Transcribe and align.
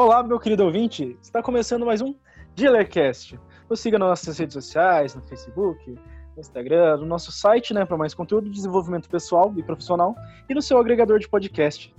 Olá, 0.00 0.22
meu 0.22 0.38
querido 0.38 0.64
ouvinte! 0.64 1.18
Está 1.20 1.42
começando 1.42 1.84
mais 1.84 2.00
um 2.00 2.14
Dealercast. 2.54 3.36
Nos 3.68 3.80
siga 3.80 3.98
nas 3.98 4.10
nossas 4.10 4.38
redes 4.38 4.54
sociais, 4.54 5.12
no 5.12 5.22
Facebook, 5.22 5.90
no 5.90 6.40
Instagram, 6.40 6.98
no 6.98 7.04
nosso 7.04 7.32
site, 7.32 7.74
né, 7.74 7.84
para 7.84 7.96
mais 7.96 8.14
conteúdo 8.14 8.44
de 8.44 8.52
desenvolvimento 8.52 9.08
pessoal 9.08 9.52
e 9.56 9.62
profissional, 9.64 10.14
e 10.48 10.54
no 10.54 10.62
seu 10.62 10.78
agregador 10.78 11.18
de 11.18 11.28
podcast. 11.28 11.92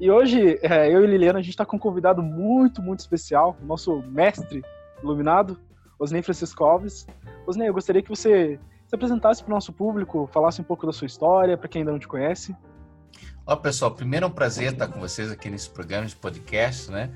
E 0.00 0.10
hoje, 0.10 0.58
é, 0.62 0.90
eu 0.90 1.04
e 1.04 1.06
Liliana, 1.06 1.38
a 1.38 1.42
gente 1.42 1.50
está 1.50 1.66
com 1.66 1.76
um 1.76 1.78
convidado 1.78 2.22
muito, 2.22 2.80
muito 2.80 3.00
especial, 3.00 3.54
o 3.62 3.66
nosso 3.66 4.02
mestre 4.08 4.64
iluminado, 5.02 5.60
Osnei 5.98 6.22
Francisco 6.22 6.64
Alves. 6.64 7.06
Osnei, 7.46 7.68
eu 7.68 7.74
gostaria 7.74 8.00
que 8.00 8.08
você 8.08 8.58
se 8.86 8.94
apresentasse 8.94 9.44
para 9.44 9.52
o 9.52 9.54
nosso 9.54 9.70
público, 9.70 10.26
falasse 10.32 10.62
um 10.62 10.64
pouco 10.64 10.86
da 10.86 10.94
sua 10.94 11.04
história, 11.04 11.58
para 11.58 11.68
quem 11.68 11.80
ainda 11.82 11.92
não 11.92 11.98
te 11.98 12.08
conhece. 12.08 12.56
Olá, 13.46 13.58
pessoal. 13.58 13.90
Primeiro 13.90 14.24
é 14.24 14.28
um 14.28 14.32
prazer 14.32 14.72
estar 14.72 14.88
com 14.88 14.98
vocês 14.98 15.30
aqui 15.30 15.50
nesse 15.50 15.68
programa 15.68 16.06
de 16.06 16.16
podcast, 16.16 16.90
né? 16.90 17.10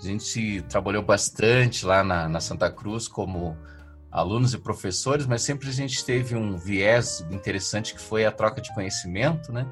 A 0.00 0.06
gente 0.06 0.62
trabalhou 0.62 1.02
bastante 1.02 1.84
lá 1.84 2.02
na, 2.02 2.26
na 2.26 2.40
Santa 2.40 2.70
Cruz 2.70 3.06
como 3.06 3.54
alunos 4.10 4.54
e 4.54 4.58
professores, 4.58 5.26
mas 5.26 5.42
sempre 5.42 5.68
a 5.68 5.72
gente 5.72 6.02
teve 6.02 6.34
um 6.34 6.56
viés 6.56 7.24
interessante 7.30 7.94
que 7.94 8.00
foi 8.00 8.24
a 8.24 8.32
troca 8.32 8.62
de 8.62 8.72
conhecimento, 8.74 9.52
né? 9.52 9.66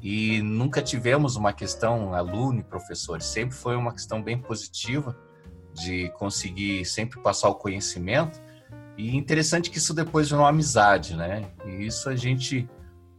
E 0.00 0.40
nunca 0.42 0.80
tivemos 0.80 1.34
uma 1.34 1.52
questão 1.52 2.14
aluno 2.14 2.60
e 2.60 2.62
professor, 2.62 3.20
sempre 3.20 3.56
foi 3.56 3.74
uma 3.74 3.92
questão 3.92 4.22
bem 4.22 4.38
positiva 4.38 5.16
de 5.72 6.08
conseguir 6.10 6.84
sempre 6.84 7.20
passar 7.20 7.48
o 7.48 7.56
conhecimento. 7.56 8.40
E 8.96 9.16
interessante 9.16 9.70
que 9.70 9.78
isso 9.78 9.92
depois 9.92 10.28
virou 10.28 10.44
uma 10.44 10.50
amizade, 10.50 11.16
né? 11.16 11.50
E 11.66 11.84
isso 11.84 12.08
a 12.08 12.14
gente 12.14 12.68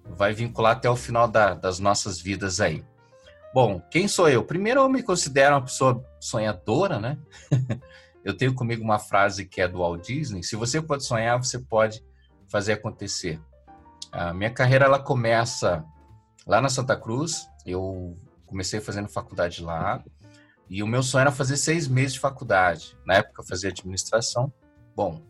vai 0.06 0.34
vincular 0.34 0.78
até 0.78 0.90
o 0.90 0.96
final 0.96 1.28
da, 1.28 1.54
das 1.54 1.80
nossas 1.80 2.22
vidas 2.22 2.62
aí. 2.62 2.82
Bom, 3.56 3.80
quem 3.90 4.06
sou 4.06 4.28
eu? 4.28 4.44
Primeiro, 4.44 4.82
eu 4.82 4.90
me 4.90 5.02
considero 5.02 5.56
uma 5.56 5.62
pessoa 5.62 6.06
sonhadora, 6.20 7.00
né? 7.00 7.18
eu 8.22 8.36
tenho 8.36 8.54
comigo 8.54 8.84
uma 8.84 9.00
frase 9.00 9.46
que 9.46 9.62
é 9.62 9.68
do 9.68 9.78
Walt 9.78 10.06
Disney: 10.06 10.44
se 10.44 10.58
você 10.58 10.82
pode 10.82 11.06
sonhar, 11.06 11.42
você 11.42 11.58
pode 11.58 12.04
fazer 12.50 12.74
acontecer. 12.74 13.40
A 14.12 14.34
minha 14.34 14.50
carreira 14.50 14.84
ela 14.84 15.00
começa 15.00 15.86
lá 16.46 16.60
na 16.60 16.68
Santa 16.68 16.98
Cruz. 16.98 17.48
Eu 17.66 18.20
comecei 18.46 18.82
fazendo 18.82 19.08
faculdade 19.08 19.64
lá 19.64 20.04
e 20.70 20.84
o 20.84 20.88
meu 20.88 21.02
sonho 21.02 21.22
era 21.22 21.32
fazer 21.32 21.56
seis 21.56 21.88
meses 21.88 22.16
de 22.16 22.20
faculdade. 22.20 22.98
Na 23.06 23.14
época 23.14 23.42
eu 23.42 23.48
fazia 23.48 23.70
administração. 23.70 24.52
Bom, 24.94 25.22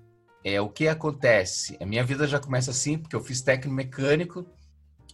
é 0.43 0.59
o 0.59 0.67
que 0.67 0.87
acontece. 0.87 1.77
A 1.79 1.85
minha 1.85 2.03
vida 2.03 2.25
já 2.25 2.39
começa 2.39 2.71
assim 2.71 2.97
porque 2.97 3.15
eu 3.15 3.23
fiz 3.23 3.43
técnico 3.43 3.75
mecânico 3.75 4.47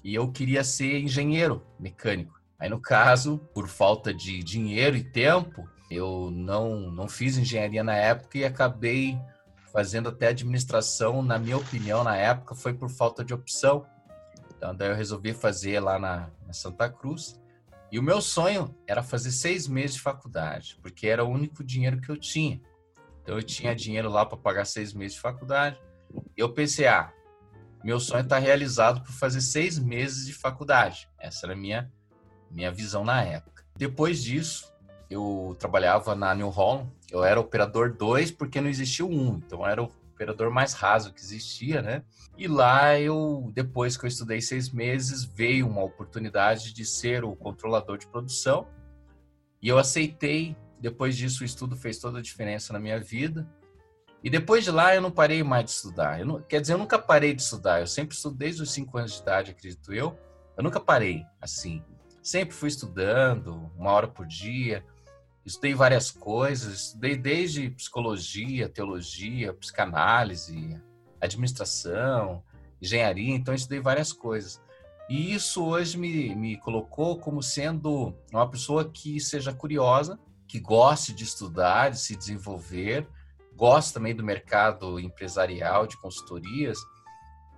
e 0.02 0.16
eu 0.16 0.32
queria 0.32 0.64
ser 0.64 1.02
engenheiro 1.02 1.62
mecânico. 1.78 2.41
Aí, 2.62 2.70
no 2.70 2.80
caso, 2.80 3.40
por 3.56 3.68
falta 3.68 4.14
de 4.14 4.44
dinheiro 4.44 4.96
e 4.96 5.04
tempo, 5.04 5.68
eu 5.90 6.30
não, 6.32 6.92
não 6.92 7.10
fiz 7.10 7.36
engenharia 7.36 7.84
na 7.84 7.96
época 7.96 8.38
e 8.38 8.46
acabei 8.46 9.20
fazendo 9.74 10.10
até 10.10 10.28
administração. 10.28 11.24
Na 11.24 11.40
minha 11.40 11.58
opinião, 11.58 12.04
na 12.04 12.16
época, 12.16 12.54
foi 12.54 12.72
por 12.72 12.88
falta 12.92 13.26
de 13.26 13.34
opção. 13.34 13.84
Então, 14.56 14.76
daí 14.76 14.90
eu 14.90 14.96
resolvi 14.96 15.34
fazer 15.34 15.80
lá 15.80 15.98
na, 15.98 16.30
na 16.46 16.54
Santa 16.54 16.88
Cruz. 16.88 17.42
E 17.92 17.98
o 17.98 18.04
meu 18.04 18.22
sonho 18.22 18.76
era 18.86 19.02
fazer 19.02 19.32
seis 19.32 19.68
meses 19.68 19.96
de 19.96 20.02
faculdade, 20.02 20.78
porque 20.84 21.08
era 21.08 21.26
o 21.26 21.30
único 21.30 21.64
dinheiro 21.64 22.00
que 22.00 22.10
eu 22.10 22.18
tinha. 22.18 22.62
Então, 23.24 23.36
eu 23.36 23.42
tinha 23.42 23.74
dinheiro 23.74 24.08
lá 24.08 24.24
para 24.24 24.38
pagar 24.38 24.66
seis 24.66 24.94
meses 24.94 25.16
de 25.16 25.22
faculdade. 25.22 25.82
Eu 26.38 26.54
pensei, 26.54 26.86
ah, 26.86 27.12
meu 27.84 28.00
sonho 28.00 28.22
está 28.22 28.38
realizado 28.38 29.02
por 29.02 29.14
fazer 29.14 29.42
seis 29.42 29.80
meses 29.80 30.28
de 30.28 30.34
faculdade. 30.34 31.10
Essa 31.20 31.48
era 31.48 31.54
a 31.54 31.58
minha, 31.58 31.92
minha 32.52 32.72
visão 32.72 33.04
na 33.04 33.24
época. 33.24 33.64
Depois 33.76 34.24
disso, 34.24 34.72
eu 35.10 35.56
trabalhava 35.60 36.16
na 36.16 36.34
New 36.34 36.50
Holland. 36.50 36.90
Eu 37.12 37.24
era 37.24 37.40
operador 37.40 37.96
2 37.96 38.32
porque 38.32 38.62
não 38.62 38.70
existia 38.70 39.06
o 39.06 39.10
1. 39.10 39.14
Um, 39.14 39.36
então, 39.38 39.68
era 39.68 39.84
o 39.84 39.92
operador 40.14 40.52
mais 40.52 40.74
raso 40.74 41.14
que 41.14 41.20
existia, 41.20 41.82
né? 41.82 42.04
E 42.38 42.48
lá 42.48 42.98
eu, 43.00 43.52
depois 43.54 43.98
que 43.98 44.06
eu 44.06 44.08
estudei 44.08 44.42
seis 44.42 44.70
meses, 44.70 45.24
veio 45.24 45.68
uma 45.68 45.84
oportunidade 45.84 46.74
de 46.74 46.86
ser 46.86 47.24
o 47.24 47.36
controlador 47.36 47.98
de 47.98 48.08
produção. 48.08 48.68
E 49.62 49.68
eu 49.68 49.78
aceitei. 49.78 50.56
Depois 50.80 51.16
disso, 51.16 51.44
o 51.44 51.46
estudo 51.46 51.76
fez 51.76 52.00
toda 52.00 52.20
a 52.20 52.22
diferença 52.22 52.74
na 52.74 52.80
minha 52.80 53.00
vida. 53.00 53.48
E 54.24 54.30
depois 54.30 54.64
de 54.64 54.72
lá 54.72 54.94
eu 54.96 55.02
não 55.02 55.12
parei 55.12 55.44
mais 55.44 55.66
de 55.66 55.72
estudar. 55.72 56.24
Não, 56.24 56.42
quer 56.42 56.62
dizer, 56.62 56.74
eu 56.74 56.78
nunca 56.78 57.00
parei 57.00 57.34
de 57.34 57.42
estudar. 57.42 57.80
Eu 57.80 57.88
sempre 57.88 58.16
estudo 58.16 58.36
desde 58.36 58.62
os 58.62 58.72
5 58.72 58.98
anos 58.98 59.14
de 59.14 59.22
idade, 59.22 59.52
acredito 59.52 59.94
eu. 59.94 60.18
Eu 60.56 60.64
nunca 60.64 60.80
parei 60.80 61.26
assim. 61.40 61.84
Sempre 62.22 62.56
fui 62.56 62.70
estudando, 62.70 63.72
uma 63.78 63.92
hora 63.92 64.08
por 64.08 64.26
dia. 64.26 64.86
Estudei 65.46 65.74
várias 65.74 66.12
coisas. 66.12 66.88
Estudei 66.88 67.16
desde 67.16 67.70
psicologia, 67.72 68.70
teologia, 68.70 69.54
psicanálise, 69.54 70.80
administração, 71.20 72.44
engenharia. 72.82 73.36
Então, 73.36 73.54
estudei 73.54 73.80
várias 73.80 74.14
coisas. 74.14 74.62
E 75.10 75.34
isso 75.34 75.66
hoje 75.66 75.98
me, 75.98 76.36
me 76.36 76.58
colocou 76.58 77.18
como 77.18 77.42
sendo 77.42 78.16
uma 78.32 78.50
pessoa 78.50 78.90
que 78.90 79.20
seja 79.20 79.54
curiosa, 79.54 80.20
que 80.48 80.60
goste 80.60 81.14
de 81.14 81.24
estudar, 81.24 81.90
de 81.90 82.00
se 82.00 82.16
desenvolver 82.16 83.08
gosto 83.62 83.94
também 83.94 84.16
do 84.16 84.24
mercado 84.24 85.00
empresarial, 85.00 85.86
de 85.86 85.96
consultorias, 85.98 86.80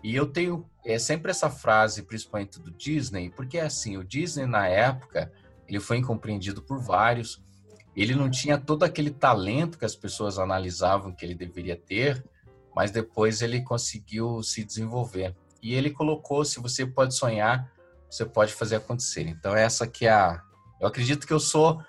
e 0.04 0.14
eu 0.14 0.26
tenho 0.26 0.70
é, 0.86 1.00
sempre 1.00 1.32
essa 1.32 1.50
frase, 1.50 2.04
principalmente 2.04 2.60
do 2.60 2.70
Disney, 2.70 3.30
porque 3.30 3.58
assim, 3.58 3.96
o 3.96 4.04
Disney 4.04 4.46
na 4.46 4.68
época, 4.68 5.32
ele 5.68 5.80
foi 5.80 5.98
incompreendido 5.98 6.62
por 6.62 6.80
vários, 6.80 7.42
ele 7.96 8.14
não 8.14 8.30
tinha 8.30 8.58
todo 8.58 8.84
aquele 8.84 9.12
talento 9.12 9.78
que 9.78 9.86
as 9.86 9.96
pessoas 9.96 10.38
analisavam 10.38 11.14
que 11.14 11.24
ele 11.24 11.34
deveria 11.34 11.78
ter, 11.78 12.22
mas 12.76 12.92
depois 12.92 13.42
ele 13.42 13.62
conseguiu 13.62 14.44
se 14.44 14.64
desenvolver. 14.64 15.36
E 15.62 15.74
ele 15.74 15.92
colocou, 15.92 16.44
se 16.44 16.60
você 16.60 16.86
pode 16.86 17.16
sonhar, 17.16 17.72
você 18.10 18.26
pode 18.26 18.54
fazer 18.54 18.76
acontecer. 18.76 19.28
Então 19.28 19.56
essa 19.56 19.88
que 19.88 20.06
é 20.06 20.12
a 20.12 20.44
eu 20.82 20.88
acredito 20.88 21.26
que 21.26 21.32
eu 21.32 21.40
sou 21.40 21.82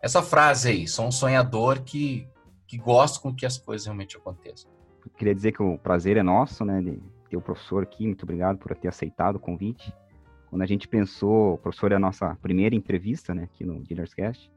essa 0.00 0.22
frase 0.22 0.70
aí, 0.70 0.88
sou 0.88 1.06
um 1.06 1.12
sonhador 1.12 1.82
que 1.82 2.26
que 2.66 2.78
gosta 2.78 3.18
com 3.20 3.34
que 3.34 3.46
as 3.46 3.58
coisas 3.58 3.86
realmente 3.86 4.16
aconteçam. 4.16 4.70
Queria 5.16 5.34
dizer 5.34 5.52
que 5.52 5.62
o 5.62 5.78
prazer 5.78 6.18
é 6.18 6.22
nosso, 6.22 6.64
né, 6.66 6.82
de 6.82 7.00
ter 7.28 7.36
o 7.36 7.40
professor 7.40 7.82
aqui. 7.82 8.06
Muito 8.06 8.22
obrigado 8.22 8.58
por 8.58 8.74
ter 8.76 8.88
aceitado 8.88 9.36
o 9.36 9.40
convite. 9.40 9.92
Quando 10.48 10.62
a 10.62 10.66
gente 10.66 10.88
pensou, 10.88 11.54
o 11.54 11.58
professor 11.58 11.92
é 11.92 11.96
a 11.96 11.98
nossa 11.98 12.34
primeira 12.36 12.74
entrevista, 12.74 13.34
né, 13.34 13.44
aqui 13.44 13.64
no 13.64 13.80
Dealers 13.82 14.14
Cast. 14.14 14.50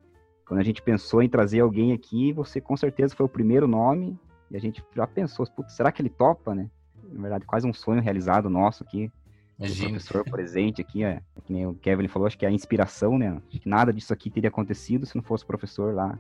Quando 0.46 0.60
a 0.60 0.64
gente 0.64 0.82
pensou 0.82 1.22
em 1.22 1.30
trazer 1.30 1.60
alguém 1.60 1.94
aqui, 1.94 2.34
você 2.34 2.60
com 2.60 2.76
certeza 2.76 3.16
foi 3.16 3.26
o 3.26 3.30
primeiro 3.30 3.68
nome 3.68 4.18
e 4.50 4.58
a 4.58 4.60
gente 4.60 4.84
já 4.96 5.08
pensou, 5.08 5.46
será 5.68 5.92
que 5.92 6.02
ele 6.02 6.10
topa, 6.10 6.54
né? 6.54 6.70
Na 7.04 7.22
verdade, 7.22 7.46
quase 7.46 7.68
um 7.68 7.74
sonho 7.74 8.02
realizado 8.02 8.50
nosso 8.50 8.84
aqui. 8.84 9.12
Imagina. 9.58 9.88
O 9.88 9.92
professor 9.92 10.24
presente 10.24 10.82
aqui, 10.82 11.04
é, 11.04 11.22
que 11.44 11.54
nem 11.54 11.68
o 11.68 11.74
Kevin 11.76 12.08
falou, 12.08 12.26
acho 12.26 12.38
que 12.38 12.46
é 12.46 12.50
a 12.50 12.52
inspiração, 12.52 13.18
né? 13.18 13.42
Acho 13.48 13.60
que 13.60 13.70
nada 13.70 13.94
disso 13.94 14.12
aqui 14.12 14.30
teria 14.30 14.50
acontecido 14.50 15.06
se 15.06 15.16
não 15.16 15.24
fosse 15.24 15.44
o 15.44 15.48
professor 15.48 15.94
lá 15.94 16.18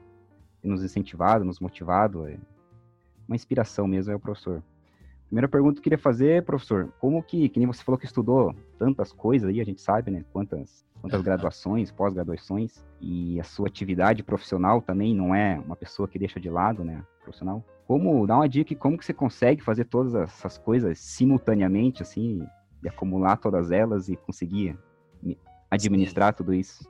nos 0.63 0.83
incentivado, 0.83 1.43
nos 1.43 1.59
motivado. 1.59 2.27
É 2.27 2.37
uma 3.27 3.35
inspiração 3.35 3.87
mesmo 3.87 4.13
é 4.13 4.15
o 4.15 4.19
professor. 4.19 4.63
Primeira 5.31 5.47
pergunta 5.47 5.75
que 5.75 5.79
eu 5.79 5.83
queria 5.83 5.97
fazer, 5.97 6.43
professor, 6.43 6.91
como 6.99 7.23
que, 7.23 7.47
que 7.47 7.57
nem 7.57 7.65
você 7.65 7.81
falou 7.81 7.97
que 7.97 8.05
estudou 8.05 8.53
tantas 8.77 9.13
coisas 9.13 9.47
aí, 9.47 9.61
a 9.61 9.63
gente 9.63 9.79
sabe, 9.79 10.11
né? 10.11 10.25
Quantas, 10.33 10.85
quantas 10.99 11.21
graduações, 11.21 11.89
pós-graduações, 11.89 12.85
e 12.99 13.39
a 13.39 13.43
sua 13.45 13.69
atividade 13.69 14.23
profissional 14.23 14.81
também 14.81 15.15
não 15.15 15.33
é 15.33 15.57
uma 15.65 15.77
pessoa 15.77 16.05
que 16.05 16.19
deixa 16.19 16.37
de 16.37 16.49
lado, 16.49 16.83
né? 16.83 17.01
Profissional. 17.23 17.63
Como, 17.87 18.27
dá 18.27 18.35
uma 18.35 18.49
dica, 18.49 18.75
como 18.75 18.97
que 18.97 19.05
você 19.05 19.13
consegue 19.13 19.63
fazer 19.63 19.85
todas 19.85 20.13
essas 20.15 20.57
coisas 20.57 20.99
simultaneamente, 20.99 22.01
assim, 22.01 22.45
e 22.83 22.89
acumular 22.89 23.37
todas 23.37 23.71
elas 23.71 24.09
e 24.09 24.17
conseguir 24.17 24.77
administrar 25.69 26.33
tudo 26.33 26.53
isso? 26.53 26.85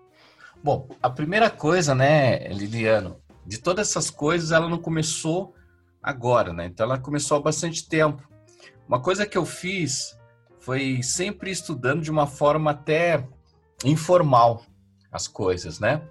Bom, 0.64 0.90
a 1.00 1.12
primeira 1.12 1.48
coisa, 1.52 1.94
né, 1.94 2.48
Liliano, 2.48 3.18
de 3.46 3.60
todas 3.60 3.88
essas 3.88 4.10
coisas, 4.10 4.52
ela 4.52 4.68
não 4.68 4.80
começou 4.80 5.54
agora, 6.02 6.52
né? 6.52 6.66
Então 6.66 6.88
ela 6.88 6.98
começou 6.98 7.38
há 7.38 7.40
bastante 7.40 7.88
tempo. 7.88 8.31
Uma 8.92 9.00
coisa 9.00 9.26
que 9.26 9.38
eu 9.38 9.46
fiz 9.46 10.20
foi 10.60 11.02
sempre 11.02 11.50
estudando 11.50 12.02
de 12.02 12.12
uma 12.12 12.28
forma 12.28 12.72
até 12.72 13.26
informal 13.86 14.66
as 15.10 15.30
coisas, 15.30 15.80
né? 15.80 16.02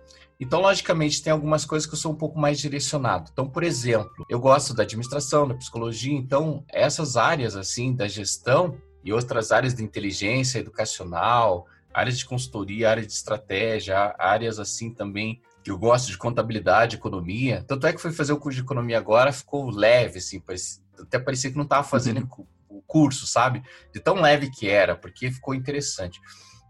Então, 0.41 0.63
logicamente, 0.63 1.23
tem 1.23 1.31
algumas 1.31 1.67
coisas 1.67 1.87
que 1.87 1.93
eu 1.93 1.99
sou 1.99 2.11
um 2.11 2.17
pouco 2.17 2.39
mais 2.39 2.59
direcionado. 2.59 3.29
Então, 3.31 3.47
por 3.47 3.63
exemplo, 3.63 4.25
eu 4.31 4.41
gosto 4.41 4.73
da 4.73 4.83
administração, 4.83 5.47
da 5.47 5.55
psicologia, 5.55 6.15
então 6.15 6.65
essas 6.71 7.19
áreas 7.19 7.55
assim 7.55 7.95
da 7.95 8.09
gestão 8.09 8.75
e 9.05 9.13
outras 9.13 9.53
áreas 9.53 9.75
de 9.75 9.85
inteligência 9.85 10.59
educacional, 10.59 11.67
áreas 11.93 12.17
de 12.17 12.25
consultoria, 12.25 12.93
áreas 12.93 13.09
de 13.09 13.13
estratégia, 13.13 14.15
áreas 14.19 14.59
assim 14.59 14.91
também 14.91 15.43
que 15.63 15.71
eu 15.71 15.77
gosto 15.77 16.07
de 16.07 16.17
contabilidade, 16.17 16.97
economia. 16.97 17.63
Tanto 17.69 17.87
é 17.87 17.93
que 17.93 18.01
fui 18.01 18.11
fazer 18.11 18.33
o 18.33 18.39
curso 18.39 18.57
de 18.57 18.65
economia 18.65 18.97
agora, 18.97 19.35
ficou 19.35 19.69
leve, 19.69 20.17
assim, 20.17 20.41
parecia, 20.41 20.83
até 20.99 21.19
parecia 21.19 21.51
que 21.51 21.59
não 21.59 21.65
estava 21.65 21.87
fazendo 21.87 22.21
uhum. 22.21 22.47
curso, 22.91 23.25
sabe? 23.25 23.63
De 23.95 24.01
tão 24.01 24.21
leve 24.21 24.51
que 24.51 24.69
era, 24.69 24.97
porque 24.97 25.31
ficou 25.31 25.55
interessante. 25.55 26.21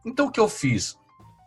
Então, 0.05 0.27
o 0.27 0.31
que 0.31 0.39
eu 0.39 0.49
fiz? 0.49 0.99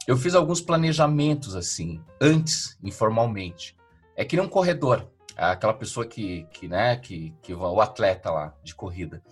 Eu 0.07 0.17
fiz 0.17 0.33
alguns 0.33 0.59
planejamentos, 0.59 1.55
assim, 1.55 2.01
antes, 2.19 2.77
informalmente. 2.83 3.77
é 4.17 4.25
que 4.25 4.35
nem 4.35 4.45
um 4.45 4.49
corredor, 4.49 5.07
aquela 5.37 5.73
pessoa 5.73 6.05
que, 6.05 6.45
que 6.51 6.67
né, 6.67 6.95
que, 6.97 7.33
que 7.41 7.53
o 7.53 7.81
atleta 7.81 8.31
lá 8.31 8.53
de 8.63 8.75
corrida. 8.75 9.23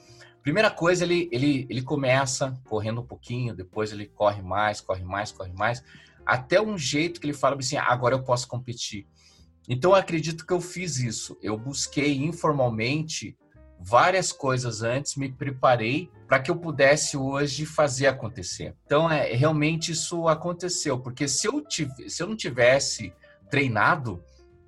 Primeira 0.42 0.72
coisa, 0.72 1.04
ele, 1.04 1.28
ele, 1.32 1.68
ele 1.70 1.82
começa 1.82 2.60
correndo 2.66 3.02
um 3.02 3.06
pouquinho, 3.06 3.56
depois 3.56 3.92
ele 3.92 4.08
corre 4.08 4.42
mais, 4.42 4.80
corre 4.80 5.04
mais, 5.04 5.32
corre 5.32 5.52
mais, 5.54 5.84
até 6.26 6.62
um 6.62 6.78
jeito 6.78 7.20
que 7.20 7.28
ele 7.28 7.34
fala 7.34 7.56
assim, 7.58 7.78
agora 7.78 8.16
eu 8.16 8.24
posso 8.24 8.48
competir. 8.48 9.08
Então, 9.68 9.92
eu 9.92 9.96
acredito 9.96 10.46
que 10.46 10.54
eu 10.54 10.62
fiz 10.62 10.98
isso. 10.98 11.38
Eu 11.42 11.58
busquei 11.58 12.18
informalmente 12.24 13.38
várias 13.84 14.32
coisas 14.32 14.84
antes, 14.84 15.16
me 15.16 15.32
preparei 15.32 16.10
para 16.28 16.40
que 16.40 16.52
eu 16.52 16.56
pudesse 16.56 17.18
hoje 17.18 17.66
fazer 17.66 18.08
acontecer. 18.08 18.76
Então, 18.86 19.10
é, 19.10 19.34
realmente 19.34 19.92
isso 19.92 20.28
aconteceu, 20.28 21.00
porque 21.00 21.28
se 21.28 21.48
eu, 21.48 21.62
tive, 21.62 22.10
se 22.10 22.22
eu 22.22 22.28
não 22.28 22.36
tivesse 22.36 23.14
treinado 23.50 24.24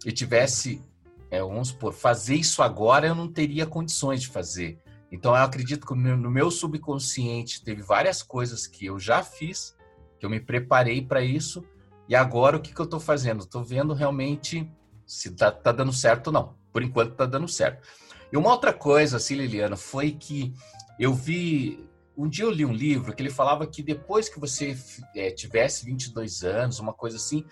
e 0.06 0.12
tivesse, 0.12 0.84
é, 1.30 1.40
vamos 1.40 1.70
supor, 1.70 1.94
fazer 1.94 2.36
isso 2.36 2.64
agora, 2.64 3.08
eu 3.08 3.16
não 3.16 3.32
teria 3.32 3.66
condições 3.66 4.22
de 4.22 4.28
fazer. 4.28 4.80
Então, 5.12 5.36
eu 5.36 5.44
acredito 5.44 5.86
que 5.86 5.94
no 5.94 6.32
meu 6.32 6.50
subconsciente 6.50 7.64
teve 7.64 7.84
várias 7.84 8.24
coisas 8.24 8.66
que 8.66 8.88
eu 8.88 9.00
já 9.00 9.22
fiz, 9.22 9.76
que 10.20 10.26
eu 10.26 10.30
me 10.30 10.40
preparei 10.40 11.02
para 11.04 11.22
isso, 11.22 11.64
e 12.10 12.16
agora 12.16 12.58
o 12.58 12.60
que, 12.60 12.74
que 12.74 12.82
eu 12.82 12.86
estou 12.86 13.00
fazendo? 13.00 13.44
Estou 13.44 13.64
vendo 13.64 13.94
realmente 13.94 14.70
se 15.06 15.30
está 15.30 15.52
tá 15.52 15.72
dando 15.72 15.94
certo 15.94 16.28
ou 16.28 16.34
não. 16.34 16.56
Por 16.72 16.82
enquanto 16.82 17.12
está 17.12 17.26
dando 17.26 17.48
certo. 17.48 17.88
E 18.34 18.38
uma 18.38 18.50
outra 18.50 18.74
coisa, 18.74 19.18
assim, 19.18 19.36
Liliana, 19.36 19.76
foi 19.76 20.10
que 20.10 20.52
eu 21.00 21.14
vi. 21.14 21.88
Um 22.18 22.28
dia 22.28 22.46
eu 22.46 22.50
li 22.50 22.66
um 22.66 22.74
livro 22.74 23.14
que 23.14 23.22
ele 23.22 23.30
falava 23.30 23.68
que 23.68 23.84
depois 23.84 24.28
que 24.28 24.40
você 24.40 24.76
é, 25.16 25.30
tivesse 25.30 25.86
22 25.86 26.44
anos, 26.44 26.80
uma 26.80 26.94
coisa 26.94 27.18
assim, 27.18 27.46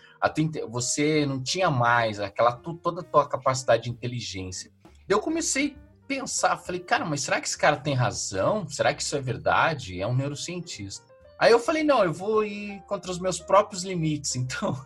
você 0.70 1.24
não 1.24 1.42
tinha 1.42 1.70
mais 1.70 2.20
aquela 2.20 2.54
toda 2.54 3.02
a 3.02 3.04
tua 3.04 3.30
capacidade 3.30 3.84
de 3.84 3.90
inteligência. 3.92 4.72
Eu 5.08 5.20
comecei 5.20 5.78
pensar, 6.08 6.58
falei, 6.58 6.82
cara, 6.82 7.06
mas 7.06 7.22
será 7.22 7.40
que 7.40 7.48
esse 7.48 7.58
cara 7.58 7.78
tem 7.78 7.94
razão? 7.94 8.68
Será 8.68 8.92
que 8.92 9.04
isso 9.04 9.16
é 9.16 9.22
verdade? 9.22 10.02
É 10.02 10.08
um 10.08 10.16
neurocientista. 10.16 11.06
Aí 11.38 11.52
eu 11.52 11.60
falei, 11.60 11.84
não, 11.84 12.04
eu 12.04 12.14
vou 12.14 12.44
ir 12.44 12.82
contra 12.88 13.12
os 13.12 13.20
meus 13.20 13.40
próprios 13.40 13.84
limites. 13.84 14.36
Então, 14.42 14.84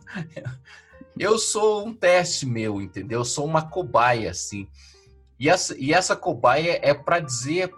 eu 1.18 1.40
sou 1.40 1.86
um 1.88 1.94
teste 1.94 2.46
meu, 2.46 2.82
entendeu? 2.82 3.22
Eu 3.22 3.26
sou 3.26 3.46
uma 3.46 3.70
cobaia, 3.70 4.30
assim. 4.30 4.68
E 5.40 5.50
essa, 5.50 5.78
e 5.78 5.94
essa 5.94 6.16
cobaia 6.16 6.80
é 6.82 6.94
para 6.94 7.20
dizer, 7.20 7.72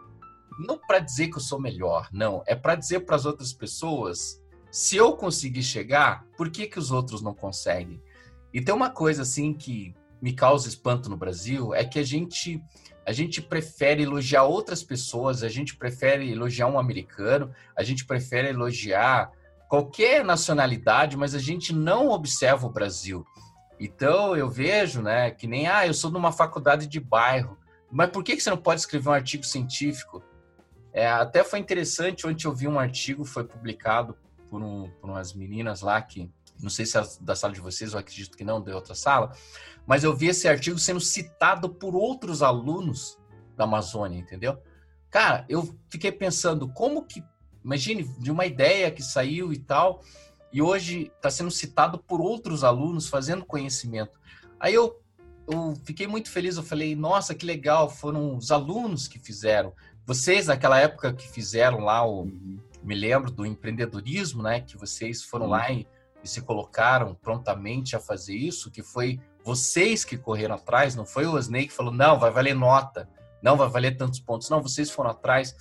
não 0.59 0.77
para 0.77 0.99
dizer 0.99 1.29
que 1.29 1.37
eu 1.37 1.41
sou 1.41 1.59
melhor, 1.59 2.07
não. 2.11 2.43
É 2.45 2.55
para 2.55 2.75
dizer 2.75 3.01
para 3.01 3.15
as 3.15 3.25
outras 3.25 3.51
pessoas, 3.51 4.41
se 4.71 4.95
eu 4.95 5.13
conseguir 5.13 5.63
chegar, 5.63 6.25
por 6.37 6.49
que, 6.49 6.67
que 6.67 6.79
os 6.79 6.91
outros 6.91 7.21
não 7.21 7.33
conseguem? 7.33 8.01
E 8.53 8.61
tem 8.61 8.73
uma 8.73 8.89
coisa, 8.89 9.23
assim, 9.23 9.53
que 9.53 9.95
me 10.21 10.33
causa 10.33 10.67
espanto 10.67 11.09
no 11.09 11.17
Brasil, 11.17 11.73
é 11.73 11.83
que 11.83 11.99
a 11.99 12.03
gente 12.03 12.61
a 13.05 13.13
gente 13.13 13.41
prefere 13.41 14.03
elogiar 14.03 14.43
outras 14.43 14.83
pessoas, 14.83 15.41
a 15.41 15.47
gente 15.47 15.77
prefere 15.77 16.29
elogiar 16.29 16.67
um 16.67 16.77
americano, 16.77 17.53
a 17.73 17.81
gente 17.81 18.05
prefere 18.05 18.49
elogiar 18.49 19.31
qualquer 19.69 20.25
nacionalidade, 20.25 21.15
mas 21.15 21.33
a 21.33 21.39
gente 21.39 21.73
não 21.73 22.09
observa 22.09 22.67
o 22.67 22.69
Brasil. 22.69 23.25
Então 23.79 24.35
eu 24.35 24.49
vejo, 24.49 25.01
né, 25.01 25.31
que 25.31 25.45
nem 25.47 25.67
ah, 25.67 25.85
eu 25.85 25.93
sou 25.93 26.09
de 26.09 26.17
uma 26.17 26.31
faculdade 26.31 26.87
de 26.87 26.99
bairro, 26.99 27.57
mas 27.91 28.09
por 28.09 28.23
que, 28.23 28.35
que 28.35 28.41
você 28.41 28.49
não 28.49 28.57
pode 28.57 28.81
escrever 28.81 29.09
um 29.09 29.13
artigo 29.13 29.43
científico? 29.43 30.23
É, 30.91 31.07
até 31.07 31.43
foi 31.43 31.59
interessante, 31.59 32.25
ontem 32.25 32.47
eu 32.47 32.53
vi 32.53 32.67
um 32.67 32.79
artigo, 32.79 33.23
foi 33.23 33.43
publicado 33.43 34.17
por, 34.49 34.61
um, 34.61 34.89
por 34.99 35.09
umas 35.09 35.33
meninas 35.33 35.81
lá 35.81 36.01
que, 36.01 36.29
não 36.59 36.69
sei 36.69 36.85
se 36.85 36.97
é 36.97 37.03
da 37.21 37.35
sala 37.35 37.53
de 37.53 37.61
vocês, 37.61 37.93
eu 37.93 37.99
acredito 37.99 38.35
que 38.35 38.43
não, 38.43 38.61
de 38.61 38.71
outra 38.71 38.95
sala, 38.95 39.31
mas 39.85 40.03
eu 40.03 40.15
vi 40.15 40.27
esse 40.27 40.47
artigo 40.47 40.79
sendo 40.79 40.99
citado 40.99 41.69
por 41.69 41.95
outros 41.95 42.41
alunos 42.41 43.17
da 43.55 43.65
Amazônia, 43.65 44.17
entendeu? 44.17 44.57
Cara, 45.09 45.45
eu 45.47 45.75
fiquei 45.89 46.11
pensando 46.11 46.67
como 46.67 47.05
que, 47.05 47.23
imagine, 47.63 48.03
de 48.19 48.31
uma 48.31 48.45
ideia 48.45 48.91
que 48.91 49.01
saiu 49.01 49.53
e 49.53 49.57
tal, 49.57 50.03
e 50.51 50.61
hoje 50.61 51.11
está 51.15 51.29
sendo 51.29 51.51
citado 51.51 51.97
por 51.99 52.21
outros 52.21 52.63
alunos 52.63 53.07
fazendo 53.07 53.45
conhecimento. 53.45 54.19
Aí 54.59 54.73
eu, 54.73 54.99
eu 55.47 55.73
fiquei 55.83 56.07
muito 56.07 56.29
feliz, 56.29 56.57
eu 56.57 56.63
falei, 56.63 56.95
nossa, 56.95 57.35
que 57.35 57.45
legal, 57.45 57.89
foram 57.89 58.35
os 58.35 58.51
alunos 58.51 59.07
que 59.07 59.19
fizeram. 59.19 59.73
Vocês, 60.05 60.47
naquela 60.47 60.79
época 60.79 61.13
que 61.13 61.27
fizeram 61.27 61.79
lá 61.79 62.07
o, 62.07 62.25
me 62.81 62.95
lembro 62.95 63.29
do 63.29 63.45
empreendedorismo, 63.45 64.41
né, 64.41 64.61
que 64.61 64.77
vocês 64.77 65.23
foram 65.23 65.45
uhum. 65.45 65.51
lá 65.51 65.71
e, 65.71 65.87
e 66.23 66.27
se 66.27 66.41
colocaram 66.41 67.13
prontamente 67.15 67.95
a 67.95 67.99
fazer 67.99 68.35
isso, 68.35 68.71
que 68.71 68.81
foi 68.81 69.19
vocês 69.43 70.03
que 70.03 70.17
correram 70.17 70.55
atrás, 70.55 70.95
não 70.95 71.05
foi 71.05 71.25
o 71.25 71.33
Osney 71.33 71.67
que 71.67 71.73
falou, 71.73 71.93
não, 71.93 72.19
vai 72.19 72.31
valer 72.31 72.53
nota, 72.53 73.09
não 73.41 73.55
vai 73.55 73.69
valer 73.69 73.95
tantos 73.95 74.19
pontos. 74.19 74.49
Não, 74.49 74.61
vocês 74.61 74.89
foram 74.89 75.11
atrás. 75.11 75.55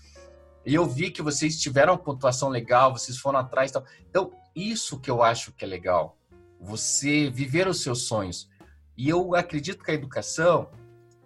E 0.65 0.75
eu 0.75 0.85
vi 0.87 1.11
que 1.11 1.23
vocês 1.23 1.61
tiveram 1.61 1.93
uma 1.93 1.99
pontuação 1.99 2.49
legal, 2.49 2.93
vocês 2.93 3.17
foram 3.17 3.39
atrás. 3.39 3.71
Tal. 3.71 3.85
Então, 4.09 4.33
isso 4.57 4.99
que 4.99 5.11
eu 5.11 5.23
acho 5.23 5.53
que 5.53 5.65
é 5.65 5.69
legal. 5.69 6.17
Você 6.59 7.29
viver 7.31 7.69
os 7.69 7.83
seus 7.83 8.09
sonhos. 8.09 8.49
E 8.97 9.09
eu 9.09 9.35
acredito 9.35 9.85
que 9.85 9.91
a 9.91 9.95
educação, 9.95 10.71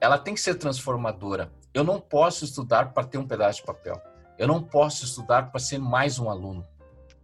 ela 0.01 0.19
tem 0.19 0.35
que 0.35 0.41
ser 0.41 0.57
transformadora. 0.57 1.53
Eu 1.73 1.85
não 1.85 2.01
posso 2.01 2.45
estudar 2.45 2.93
para 2.93 3.07
ter 3.07 3.19
um 3.19 3.27
pedaço 3.27 3.61
de 3.61 3.67
papel. 3.67 4.03
Eu 4.37 4.49
não 4.49 4.61
posso 4.61 5.05
estudar 5.05 5.51
para 5.51 5.61
ser 5.61 5.79
mais 5.79 6.19
um 6.19 6.29
aluno. 6.29 6.67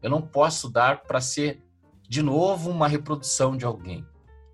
Eu 0.01 0.09
não 0.09 0.23
posso 0.23 0.59
estudar 0.59 1.03
para 1.03 1.21
ser, 1.21 1.61
de 2.09 2.23
novo, 2.23 2.71
uma 2.71 2.87
reprodução 2.87 3.57
de 3.57 3.65
alguém. 3.65 4.07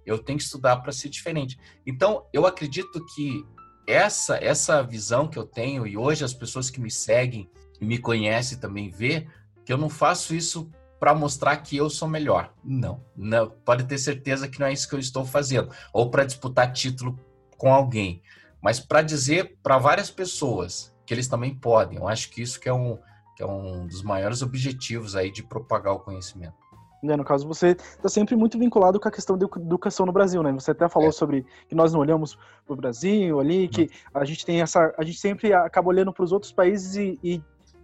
Eu 0.06 0.18
tenho 0.18 0.38
que 0.38 0.44
estudar 0.44 0.78
para 0.78 0.92
ser 0.92 1.10
diferente. 1.10 1.58
Então, 1.86 2.26
eu 2.32 2.46
acredito 2.46 3.04
que 3.14 3.44
essa 3.86 4.36
essa 4.36 4.82
visão 4.82 5.26
que 5.26 5.38
eu 5.38 5.44
tenho 5.44 5.86
e 5.86 5.96
hoje 5.96 6.24
as 6.24 6.32
pessoas 6.32 6.70
que 6.70 6.80
me 6.80 6.90
seguem 6.90 7.50
e 7.80 7.84
me 7.84 7.98
conhecem 7.98 8.58
também 8.58 8.88
vê 8.88 9.26
que 9.64 9.72
eu 9.72 9.76
não 9.76 9.88
faço 9.88 10.34
isso 10.34 10.70
para 11.02 11.16
mostrar 11.16 11.56
que 11.56 11.76
eu 11.76 11.90
sou 11.90 12.06
melhor. 12.06 12.54
Não, 12.62 13.00
não, 13.16 13.50
pode 13.64 13.82
ter 13.86 13.98
certeza 13.98 14.46
que 14.46 14.60
não 14.60 14.68
é 14.68 14.72
isso 14.72 14.88
que 14.88 14.94
eu 14.94 15.00
estou 15.00 15.24
fazendo, 15.24 15.68
ou 15.92 16.08
para 16.08 16.22
disputar 16.22 16.72
título 16.72 17.18
com 17.58 17.74
alguém, 17.74 18.22
mas 18.62 18.78
para 18.78 19.02
dizer 19.02 19.58
para 19.64 19.78
várias 19.78 20.12
pessoas 20.12 20.94
que 21.04 21.12
eles 21.12 21.26
também 21.26 21.56
podem. 21.56 21.98
Eu 21.98 22.06
acho 22.06 22.30
que 22.30 22.40
isso 22.40 22.60
que 22.60 22.68
é 22.68 22.72
um 22.72 23.00
que 23.36 23.42
é 23.42 23.46
um 23.46 23.84
dos 23.84 24.00
maiores 24.04 24.42
objetivos 24.42 25.16
aí 25.16 25.32
de 25.32 25.42
propagar 25.42 25.92
o 25.92 25.98
conhecimento. 25.98 26.54
Né? 27.02 27.16
No 27.16 27.24
caso, 27.24 27.48
você 27.48 27.70
está 27.70 28.08
sempre 28.08 28.36
muito 28.36 28.56
vinculado 28.56 29.00
com 29.00 29.08
a 29.08 29.10
questão 29.10 29.36
da 29.36 29.44
educação 29.56 30.06
no 30.06 30.12
Brasil, 30.12 30.40
né? 30.40 30.52
Você 30.52 30.70
até 30.70 30.88
falou 30.88 31.08
é. 31.08 31.12
sobre 31.12 31.44
que 31.68 31.74
nós 31.74 31.92
não 31.92 31.98
olhamos 31.98 32.38
para 32.64 32.74
o 32.74 32.76
Brasil 32.76 33.40
ali, 33.40 33.66
que 33.66 33.90
a 34.14 34.24
gente 34.24 34.46
tem 34.46 34.62
essa, 34.62 34.94
a 34.96 35.02
gente 35.02 35.18
sempre 35.18 35.52
acaba 35.52 35.88
olhando 35.88 36.12
para 36.12 36.22
os 36.22 36.30
outros 36.30 36.52
países 36.52 36.94
e, 36.94 37.18
e, 37.24 37.42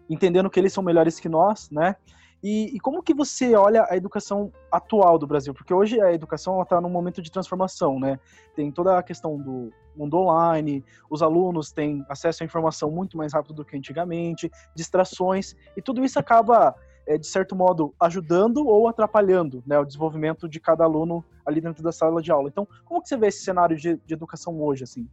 entendendo 0.08 0.48
que 0.48 0.60
eles 0.60 0.72
são 0.72 0.84
melhores 0.84 1.18
que 1.18 1.28
nós, 1.28 1.68
né? 1.68 1.96
E, 2.42 2.76
e, 2.76 2.80
como 2.80 3.02
que 3.02 3.12
você 3.12 3.54
olha 3.56 3.84
a 3.90 3.96
educação 3.96 4.52
atual 4.70 5.18
do 5.18 5.26
Brasil? 5.26 5.52
Porque 5.52 5.74
hoje 5.74 6.00
a 6.00 6.12
educação 6.12 6.62
está 6.62 6.80
num 6.80 6.88
momento 6.88 7.20
de 7.20 7.32
transformação, 7.32 7.98
né? 7.98 8.18
Tem 8.54 8.70
toda 8.70 8.96
a 8.96 9.02
questão 9.02 9.36
do 9.36 9.72
mundo 9.96 10.16
online, 10.18 10.84
os 11.10 11.20
alunos 11.20 11.72
têm 11.72 12.04
acesso 12.08 12.44
à 12.44 12.46
informação 12.46 12.90
muito 12.90 13.16
mais 13.16 13.32
rápido 13.32 13.54
do 13.54 13.64
que 13.64 13.76
antigamente, 13.76 14.48
distrações, 14.74 15.56
e 15.76 15.82
tudo 15.82 16.04
isso 16.04 16.18
acaba 16.20 16.76
é, 17.08 17.18
de 17.18 17.26
certo 17.26 17.56
modo, 17.56 17.94
ajudando 17.98 18.66
ou 18.66 18.86
atrapalhando 18.86 19.62
né, 19.66 19.78
o 19.78 19.84
desenvolvimento 19.84 20.48
de 20.48 20.60
cada 20.60 20.84
aluno 20.84 21.24
ali 21.44 21.60
dentro 21.60 21.82
da 21.82 21.90
sala 21.90 22.20
de 22.20 22.30
aula. 22.30 22.48
Então, 22.48 22.68
como 22.84 23.02
que 23.02 23.08
você 23.08 23.16
vê 23.16 23.28
esse 23.28 23.42
cenário 23.42 23.76
de, 23.76 23.96
de 23.96 24.14
educação 24.14 24.60
hoje, 24.60 24.84
assim? 24.84 25.08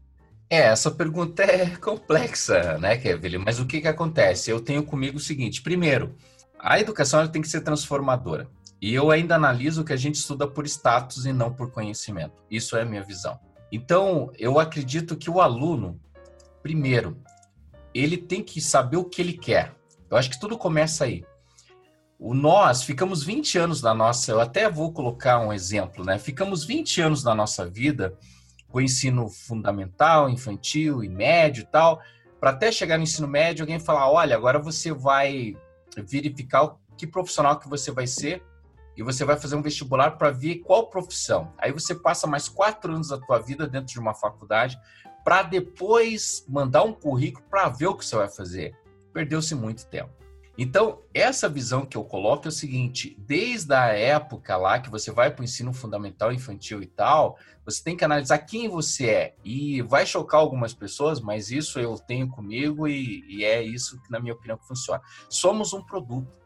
É, 0.49 0.67
essa 0.67 0.91
pergunta 0.91 1.41
é 1.41 1.75
complexa, 1.79 2.77
né, 2.77 2.97
Kevin? 2.97 3.37
Mas 3.37 3.59
o 3.59 3.65
que, 3.65 3.81
que 3.81 3.87
acontece? 3.87 4.51
Eu 4.51 4.59
tenho 4.59 4.83
comigo 4.83 5.17
o 5.17 5.21
seguinte: 5.21 5.61
primeiro, 5.61 6.13
a 6.65 6.79
educação 6.79 7.25
tem 7.27 7.41
que 7.41 7.47
ser 7.47 7.61
transformadora. 7.61 8.49
E 8.81 8.93
eu 8.93 9.11
ainda 9.11 9.35
analiso 9.35 9.83
que 9.83 9.93
a 9.93 9.97
gente 9.97 10.15
estuda 10.15 10.47
por 10.47 10.65
status 10.65 11.25
e 11.25 11.31
não 11.31 11.53
por 11.53 11.71
conhecimento. 11.71 12.43
Isso 12.49 12.75
é 12.75 12.81
a 12.81 12.85
minha 12.85 13.03
visão. 13.03 13.39
Então, 13.71 14.31
eu 14.37 14.59
acredito 14.59 15.15
que 15.15 15.29
o 15.29 15.39
aluno, 15.39 15.99
primeiro, 16.61 17.17
ele 17.93 18.17
tem 18.17 18.43
que 18.43 18.59
saber 18.59 18.97
o 18.97 19.05
que 19.05 19.21
ele 19.21 19.33
quer. 19.33 19.75
Eu 20.09 20.17
acho 20.17 20.29
que 20.29 20.39
tudo 20.39 20.57
começa 20.57 21.05
aí 21.05 21.23
o 22.17 22.33
nós 22.33 22.83
ficamos 22.83 23.23
20 23.23 23.57
anos 23.57 23.81
da 23.81 23.93
nossa, 23.93 24.31
eu 24.31 24.39
até 24.39 24.69
vou 24.69 24.91
colocar 24.91 25.39
um 25.39 25.51
exemplo, 25.51 26.03
né? 26.03 26.17
Ficamos 26.17 26.63
20 26.63 27.01
anos 27.01 27.23
da 27.23 27.35
nossa 27.35 27.69
vida 27.69 28.17
com 28.69 28.81
ensino 28.81 29.29
fundamental, 29.29 30.29
infantil 30.29 31.03
e 31.03 31.09
médio 31.09 31.63
e 31.63 31.65
tal, 31.65 32.01
para 32.39 32.51
até 32.51 32.71
chegar 32.71 32.97
no 32.97 33.03
ensino 33.03 33.27
médio 33.27 33.63
alguém 33.63 33.79
falar, 33.79 34.09
olha, 34.09 34.35
agora 34.35 34.59
você 34.59 34.91
vai 34.91 35.55
verificar 36.01 36.77
que 36.97 37.05
profissional 37.05 37.59
que 37.59 37.69
você 37.69 37.91
vai 37.91 38.07
ser 38.07 38.43
e 38.95 39.03
você 39.03 39.25
vai 39.25 39.37
fazer 39.37 39.55
um 39.55 39.61
vestibular 39.61 40.11
para 40.11 40.31
ver 40.31 40.59
qual 40.59 40.89
profissão. 40.89 41.53
Aí 41.57 41.71
você 41.71 41.93
passa 41.93 42.25
mais 42.25 42.47
quatro 42.47 42.93
anos 42.93 43.09
da 43.09 43.17
tua 43.19 43.39
vida 43.39 43.67
dentro 43.67 43.93
de 43.93 43.99
uma 43.99 44.13
faculdade 44.13 44.79
para 45.23 45.43
depois 45.43 46.45
mandar 46.47 46.83
um 46.83 46.93
currículo 46.93 47.45
para 47.49 47.67
ver 47.67 47.87
o 47.87 47.95
que 47.95 48.05
você 48.05 48.15
vai 48.15 48.29
fazer. 48.29 48.75
Perdeu-se 49.11 49.55
muito 49.55 49.85
tempo. 49.87 50.24
Então, 50.57 51.01
essa 51.13 51.49
visão 51.49 51.85
que 51.85 51.97
eu 51.97 52.03
coloco 52.03 52.45
é 52.45 52.49
o 52.49 52.51
seguinte: 52.51 53.15
desde 53.19 53.73
a 53.73 53.87
época 53.87 54.55
lá 54.55 54.79
que 54.79 54.89
você 54.89 55.11
vai 55.11 55.29
para 55.29 55.41
o 55.41 55.43
ensino 55.43 55.73
fundamental, 55.73 56.31
infantil 56.31 56.81
e 56.81 56.85
tal, 56.85 57.37
você 57.65 57.83
tem 57.83 57.97
que 57.97 58.05
analisar 58.05 58.37
quem 58.39 58.69
você 58.69 59.07
é. 59.07 59.35
E 59.43 59.81
vai 59.81 60.05
chocar 60.05 60.39
algumas 60.39 60.73
pessoas, 60.73 61.19
mas 61.19 61.51
isso 61.51 61.79
eu 61.79 61.95
tenho 61.95 62.29
comigo 62.29 62.87
e, 62.87 63.25
e 63.27 63.43
é 63.43 63.61
isso 63.61 64.01
que, 64.01 64.11
na 64.11 64.19
minha 64.19 64.33
opinião, 64.33 64.57
que 64.57 64.67
funciona. 64.67 65.01
Somos 65.29 65.73
um 65.73 65.81
produto. 65.81 66.39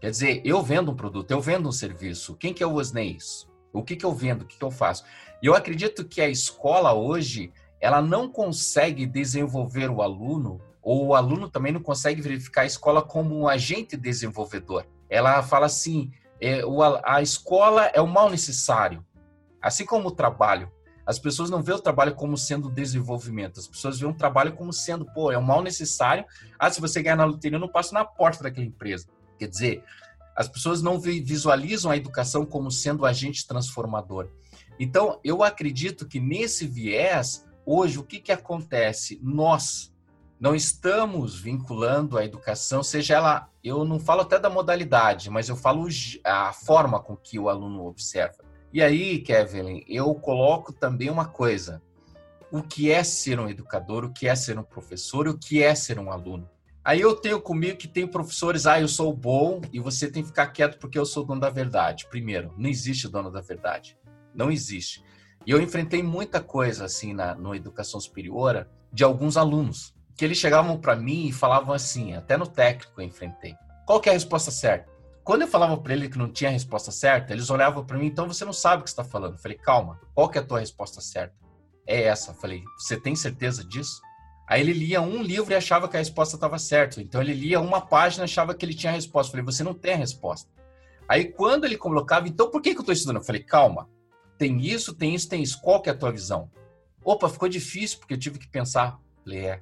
Quer 0.00 0.10
dizer, 0.10 0.42
eu 0.44 0.62
vendo 0.62 0.92
um 0.92 0.96
produto, 0.96 1.30
eu 1.30 1.40
vendo 1.40 1.68
um 1.68 1.72
serviço. 1.72 2.36
Quem 2.36 2.52
que 2.52 2.62
é 2.62 2.66
o 2.66 2.74
Osneis? 2.74 3.48
O 3.72 3.82
que, 3.82 3.96
que 3.96 4.04
eu 4.04 4.12
vendo? 4.12 4.42
O 4.42 4.44
que, 4.46 4.58
que 4.58 4.64
eu 4.64 4.70
faço? 4.70 5.04
E 5.42 5.46
eu 5.46 5.54
acredito 5.54 6.04
que 6.04 6.20
a 6.20 6.28
escola 6.28 6.92
hoje, 6.92 7.52
ela 7.80 8.02
não 8.02 8.28
consegue 8.28 9.06
desenvolver 9.06 9.90
o 9.90 10.02
aluno 10.02 10.60
ou 10.86 11.08
o 11.08 11.14
aluno 11.16 11.50
também 11.50 11.72
não 11.72 11.82
consegue 11.82 12.22
verificar 12.22 12.60
a 12.60 12.66
escola 12.66 13.02
como 13.02 13.36
um 13.36 13.48
agente 13.48 13.96
desenvolvedor. 13.96 14.86
Ela 15.10 15.42
fala 15.42 15.66
assim: 15.66 16.12
é, 16.40 16.64
o, 16.64 16.80
a 16.80 17.20
escola 17.20 17.86
é 17.86 18.00
o 18.00 18.06
mal 18.06 18.30
necessário, 18.30 19.04
assim 19.60 19.84
como 19.84 20.06
o 20.06 20.12
trabalho. 20.12 20.70
As 21.04 21.18
pessoas 21.18 21.50
não 21.50 21.60
veem 21.60 21.76
o 21.76 21.82
trabalho 21.82 22.14
como 22.14 22.36
sendo 22.36 22.70
desenvolvimento, 22.70 23.58
as 23.58 23.66
pessoas 23.66 23.98
veem 23.98 24.12
o 24.12 24.16
trabalho 24.16 24.54
como 24.54 24.72
sendo, 24.72 25.04
pô, 25.06 25.32
é 25.32 25.36
o 25.36 25.42
mal 25.42 25.60
necessário. 25.60 26.24
Ah, 26.56 26.70
se 26.70 26.80
você 26.80 27.02
ganhar 27.02 27.16
na 27.16 27.24
loteria, 27.24 27.56
eu 27.56 27.60
não 27.60 27.68
passo 27.68 27.92
na 27.92 28.04
porta 28.04 28.44
daquela 28.44 28.66
empresa. 28.66 29.08
Quer 29.40 29.48
dizer, 29.48 29.82
as 30.36 30.48
pessoas 30.48 30.82
não 30.82 31.00
visualizam 31.00 31.90
a 31.90 31.96
educação 31.96 32.46
como 32.46 32.70
sendo 32.70 33.04
agente 33.04 33.44
transformador. 33.44 34.28
Então, 34.78 35.18
eu 35.24 35.42
acredito 35.42 36.06
que 36.06 36.20
nesse 36.20 36.64
viés, 36.64 37.44
hoje, 37.64 37.98
o 37.98 38.04
que, 38.04 38.20
que 38.20 38.30
acontece? 38.30 39.18
Nós, 39.20 39.92
não 40.38 40.54
estamos 40.54 41.38
vinculando 41.38 42.18
a 42.18 42.24
educação, 42.24 42.82
seja 42.82 43.14
ela, 43.14 43.50
eu 43.64 43.84
não 43.84 43.98
falo 43.98 44.20
até 44.20 44.38
da 44.38 44.50
modalidade, 44.50 45.30
mas 45.30 45.48
eu 45.48 45.56
falo 45.56 45.88
a 46.24 46.52
forma 46.52 47.00
com 47.00 47.16
que 47.16 47.38
o 47.38 47.48
aluno 47.48 47.86
observa. 47.86 48.44
E 48.72 48.82
aí, 48.82 49.20
Kevin, 49.20 49.82
eu 49.88 50.14
coloco 50.14 50.72
também 50.72 51.08
uma 51.08 51.24
coisa: 51.24 51.80
o 52.52 52.62
que 52.62 52.90
é 52.90 53.02
ser 53.02 53.40
um 53.40 53.48
educador, 53.48 54.04
o 54.04 54.12
que 54.12 54.28
é 54.28 54.34
ser 54.34 54.58
um 54.58 54.62
professor, 54.62 55.26
o 55.26 55.38
que 55.38 55.62
é 55.62 55.74
ser 55.74 55.98
um 55.98 56.12
aluno. 56.12 56.48
Aí 56.84 57.00
eu 57.00 57.16
tenho 57.16 57.40
comigo 57.40 57.78
que 57.78 57.88
tem 57.88 58.06
professores, 58.06 58.66
ah, 58.66 58.80
eu 58.80 58.86
sou 58.86 59.12
bom 59.12 59.60
e 59.72 59.80
você 59.80 60.08
tem 60.08 60.22
que 60.22 60.28
ficar 60.28 60.48
quieto 60.48 60.78
porque 60.78 60.98
eu 60.98 61.06
sou 61.06 61.24
dono 61.24 61.40
da 61.40 61.50
verdade. 61.50 62.06
Primeiro, 62.08 62.54
não 62.56 62.68
existe 62.70 63.08
dono 63.08 63.30
da 63.30 63.40
verdade. 63.40 63.98
Não 64.32 64.52
existe. 64.52 65.02
E 65.44 65.50
eu 65.50 65.60
enfrentei 65.60 66.02
muita 66.02 66.40
coisa 66.40 66.84
assim 66.84 67.12
na 67.12 67.34
no 67.34 67.54
educação 67.54 67.98
superior 67.98 68.68
de 68.92 69.02
alguns 69.02 69.36
alunos 69.36 69.95
que 70.16 70.24
eles 70.24 70.38
chegavam 70.38 70.78
para 70.78 70.96
mim 70.96 71.26
e 71.26 71.32
falavam 71.32 71.74
assim, 71.74 72.14
até 72.14 72.36
no 72.36 72.46
técnico 72.46 73.00
eu 73.00 73.04
enfrentei. 73.04 73.54
Qual 73.84 74.00
que 74.00 74.08
é 74.08 74.12
a 74.12 74.14
resposta 74.14 74.50
certa? 74.50 74.90
Quando 75.22 75.42
eu 75.42 75.48
falava 75.48 75.76
para 75.76 75.92
ele 75.92 76.08
que 76.08 76.16
não 76.16 76.30
tinha 76.30 76.50
a 76.50 76.52
resposta 76.52 76.90
certa, 76.90 77.32
eles 77.32 77.50
olhavam 77.50 77.84
para 77.84 77.98
mim, 77.98 78.06
então 78.06 78.28
você 78.28 78.44
não 78.44 78.52
sabe 78.52 78.80
o 78.80 78.84
que 78.84 78.90
está 78.90 79.04
falando. 79.04 79.32
Eu 79.34 79.38
falei, 79.38 79.58
calma, 79.58 80.00
qual 80.14 80.28
que 80.28 80.38
é 80.38 80.40
a 80.40 80.44
tua 80.44 80.60
resposta 80.60 81.00
certa? 81.00 81.34
É 81.86 82.04
essa. 82.04 82.30
Eu 82.30 82.34
falei, 82.36 82.62
você 82.78 82.96
tem 82.96 83.14
certeza 83.14 83.64
disso? 83.64 84.00
Aí 84.48 84.60
ele 84.60 84.72
lia 84.72 85.00
um 85.00 85.20
livro 85.20 85.52
e 85.52 85.56
achava 85.56 85.88
que 85.88 85.96
a 85.96 85.98
resposta 85.98 86.36
estava 86.36 86.58
certa. 86.58 87.02
Então 87.02 87.20
ele 87.20 87.34
lia 87.34 87.60
uma 87.60 87.80
página 87.80 88.22
e 88.22 88.26
achava 88.26 88.54
que 88.54 88.64
ele 88.64 88.74
tinha 88.74 88.92
a 88.92 88.94
resposta. 88.94 89.30
Eu 89.30 89.32
falei, 89.32 89.44
você 89.44 89.64
não 89.64 89.74
tem 89.74 89.94
a 89.94 89.96
resposta. 89.96 90.48
Aí 91.08 91.24
quando 91.24 91.64
ele 91.64 91.76
colocava, 91.76 92.28
então 92.28 92.50
por 92.50 92.62
que, 92.62 92.70
que 92.70 92.78
eu 92.78 92.82
estou 92.82 92.92
estudando? 92.92 93.16
Eu 93.16 93.24
falei, 93.24 93.42
calma, 93.42 93.88
tem 94.38 94.60
isso, 94.60 94.94
tem 94.94 95.14
isso, 95.14 95.28
tem 95.28 95.42
isso. 95.42 95.60
Qual 95.60 95.82
que 95.82 95.88
é 95.88 95.92
a 95.92 95.96
tua 95.96 96.12
visão? 96.12 96.48
Opa, 97.04 97.28
ficou 97.28 97.48
difícil 97.48 97.98
porque 97.98 98.14
eu 98.14 98.18
tive 98.18 98.38
que 98.38 98.48
pensar. 98.48 98.98
Eu 99.18 99.22
falei, 99.24 99.46
é, 99.46 99.60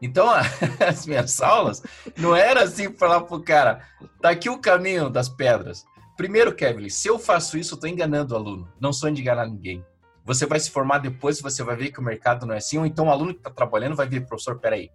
então, 0.00 0.28
as 0.86 1.06
minhas 1.06 1.40
aulas 1.40 1.82
não 2.16 2.34
era 2.34 2.64
assim 2.64 2.92
falar 2.92 3.22
pro 3.22 3.42
cara, 3.42 3.82
tá 4.20 4.30
aqui 4.30 4.48
o 4.48 4.58
caminho 4.58 5.10
das 5.10 5.28
pedras. 5.28 5.84
Primeiro, 6.16 6.54
Kevin, 6.54 6.88
se 6.88 7.08
eu 7.08 7.18
faço 7.18 7.58
isso, 7.58 7.74
eu 7.74 7.78
tô 7.78 7.86
enganando 7.86 8.34
o 8.34 8.36
aluno. 8.36 8.72
Não 8.80 8.92
sou 8.92 9.10
de 9.10 9.20
enganar 9.20 9.46
ninguém. 9.46 9.84
Você 10.24 10.46
vai 10.46 10.58
se 10.58 10.70
formar 10.70 10.98
depois, 10.98 11.40
você 11.40 11.62
vai 11.62 11.76
ver 11.76 11.92
que 11.92 12.00
o 12.00 12.02
mercado 12.02 12.46
não 12.46 12.54
é 12.54 12.58
assim, 12.58 12.78
ou 12.78 12.86
então 12.86 13.06
o 13.06 13.10
aluno 13.10 13.32
que 13.32 13.40
está 13.40 13.50
trabalhando 13.50 13.94
vai 13.94 14.08
ver, 14.08 14.26
professor, 14.26 14.58
peraí, 14.58 14.90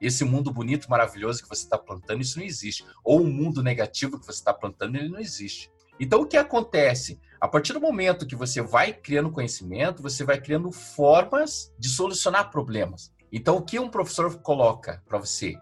esse 0.00 0.24
mundo 0.24 0.52
bonito, 0.52 0.90
maravilhoso 0.90 1.42
que 1.42 1.48
você 1.48 1.62
está 1.62 1.78
plantando, 1.78 2.20
isso 2.20 2.38
não 2.38 2.44
existe. 2.44 2.84
Ou 3.02 3.22
o 3.22 3.26
mundo 3.26 3.62
negativo 3.62 4.18
que 4.18 4.26
você 4.26 4.38
está 4.38 4.52
plantando, 4.52 4.96
ele 4.96 5.08
não 5.08 5.18
existe. 5.18 5.70
Então, 5.98 6.22
o 6.22 6.26
que 6.26 6.36
acontece? 6.36 7.20
A 7.40 7.46
partir 7.46 7.72
do 7.72 7.80
momento 7.80 8.26
que 8.26 8.34
você 8.34 8.60
vai 8.60 8.92
criando 8.92 9.30
conhecimento, 9.30 10.02
você 10.02 10.24
vai 10.24 10.40
criando 10.40 10.72
formas 10.72 11.72
de 11.78 11.88
solucionar 11.88 12.50
problemas. 12.50 13.12
Então, 13.36 13.56
o 13.56 13.62
que 13.62 13.80
um 13.80 13.88
professor 13.88 14.32
coloca 14.38 15.02
para 15.08 15.18
você? 15.18 15.58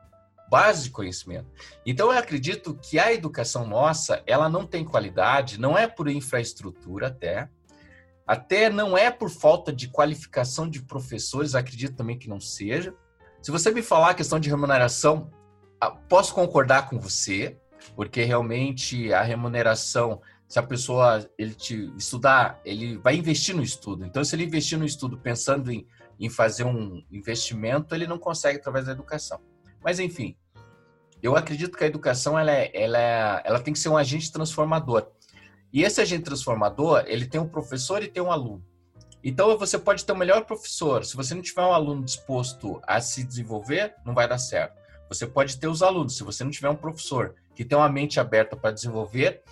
Base 0.51 0.85
de 0.85 0.91
conhecimento. 0.91 1.51
Então, 1.87 2.13
eu 2.13 2.19
acredito 2.19 2.75
que 2.75 2.99
a 2.99 3.11
educação 3.11 3.67
nossa, 3.67 4.23
ela 4.27 4.47
não 4.47 4.67
tem 4.67 4.85
qualidade, 4.85 5.59
não 5.59 5.77
é 5.77 5.89
por 5.89 6.07
infraestrutura 6.07 7.07
até, 7.07 7.49
até 8.27 8.69
não 8.69 8.97
é 8.97 9.11
por 9.11 9.31
falta 9.31 9.73
de 9.73 9.89
qualificação 9.89 10.69
de 10.69 10.83
professores, 10.83 11.55
acredito 11.55 11.97
também 11.97 12.19
que 12.19 12.29
não 12.29 12.39
seja. 12.39 12.95
Se 13.41 13.51
você 13.51 13.71
me 13.71 13.81
falar 13.81 14.11
a 14.11 14.15
questão 14.15 14.39
de 14.39 14.51
remuneração, 14.51 15.31
ah, 15.81 15.91
posso 15.91 16.35
concordar 16.35 16.91
com 16.91 17.01
você, 17.01 17.59
porque 17.97 18.23
realmente 18.23 19.15
a 19.15 19.23
remuneração, 19.23 20.21
se 20.47 20.59
a 20.59 20.63
pessoa 20.63 21.27
ele 21.39 21.55
te 21.55 21.91
estudar, 21.97 22.61
ele 22.67 22.99
vai 22.99 23.17
investir 23.17 23.57
no 23.57 23.63
estudo. 23.63 24.05
Então, 24.05 24.23
se 24.23 24.37
ele 24.37 24.45
investir 24.45 24.79
no 24.79 24.85
estudo 24.85 25.17
pensando 25.17 25.73
em 25.73 25.87
em 26.23 26.31
fazer 26.31 26.63
um 26.63 27.03
investimento, 27.11 27.97
ele 27.97 28.07
não 28.07 28.17
consegue 28.17 28.59
através 28.59 28.87
da 28.87 28.93
educação. 28.93 29.41
Mas, 29.83 29.99
enfim, 29.99 30.37
eu 31.21 31.37
acredito 31.37 31.77
que 31.77 31.83
a 31.83 31.87
educação 31.89 32.39
ela, 32.39 32.53
é, 32.53 32.71
ela, 32.73 32.99
é, 32.99 33.43
ela 33.45 33.61
tem 33.61 33.73
que 33.73 33.81
ser 33.81 33.89
um 33.89 33.97
agente 33.97 34.31
transformador. 34.31 35.09
E 35.73 35.83
esse 35.83 36.01
agente 36.01 36.23
transformador, 36.23 37.03
ele 37.09 37.27
tem 37.27 37.41
um 37.41 37.49
professor 37.49 38.05
e 38.05 38.09
tem 38.09 38.23
um 38.23 38.31
aluno. 38.31 38.65
Então, 39.25 39.59
você 39.59 39.77
pode 39.77 40.05
ter 40.05 40.13
o 40.13 40.17
melhor 40.17 40.45
professor. 40.45 41.05
Se 41.05 41.17
você 41.17 41.35
não 41.35 41.43
tiver 41.43 41.63
um 41.63 41.73
aluno 41.73 42.05
disposto 42.05 42.81
a 42.87 43.01
se 43.01 43.25
desenvolver, 43.25 43.97
não 44.05 44.15
vai 44.15 44.29
dar 44.29 44.39
certo. 44.39 44.81
Você 45.09 45.27
pode 45.27 45.59
ter 45.59 45.67
os 45.67 45.83
alunos. 45.83 46.17
Se 46.17 46.23
você 46.23 46.45
não 46.45 46.53
tiver 46.53 46.69
um 46.69 46.77
professor 46.77 47.35
que 47.55 47.65
tem 47.65 47.77
uma 47.77 47.89
mente 47.89 48.21
aberta 48.21 48.57
para 48.57 48.71
desenvolver, 48.71 49.43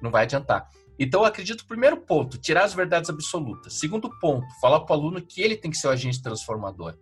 não 0.00 0.10
vai 0.10 0.22
adiantar. 0.22 0.70
Então, 0.98 1.22
eu 1.22 1.26
acredito, 1.26 1.66
primeiro 1.66 1.96
ponto, 1.96 2.38
tirar 2.38 2.64
as 2.64 2.74
verdades 2.74 3.10
absolutas. 3.10 3.74
Segundo 3.74 4.10
ponto, 4.20 4.46
falar 4.60 4.80
para 4.80 4.94
o 4.94 4.98
aluno 4.98 5.20
que 5.20 5.42
ele 5.42 5.56
tem 5.56 5.70
que 5.70 5.76
ser 5.76 5.88
o 5.88 5.90
agente 5.90 6.22
transformador. 6.22 6.96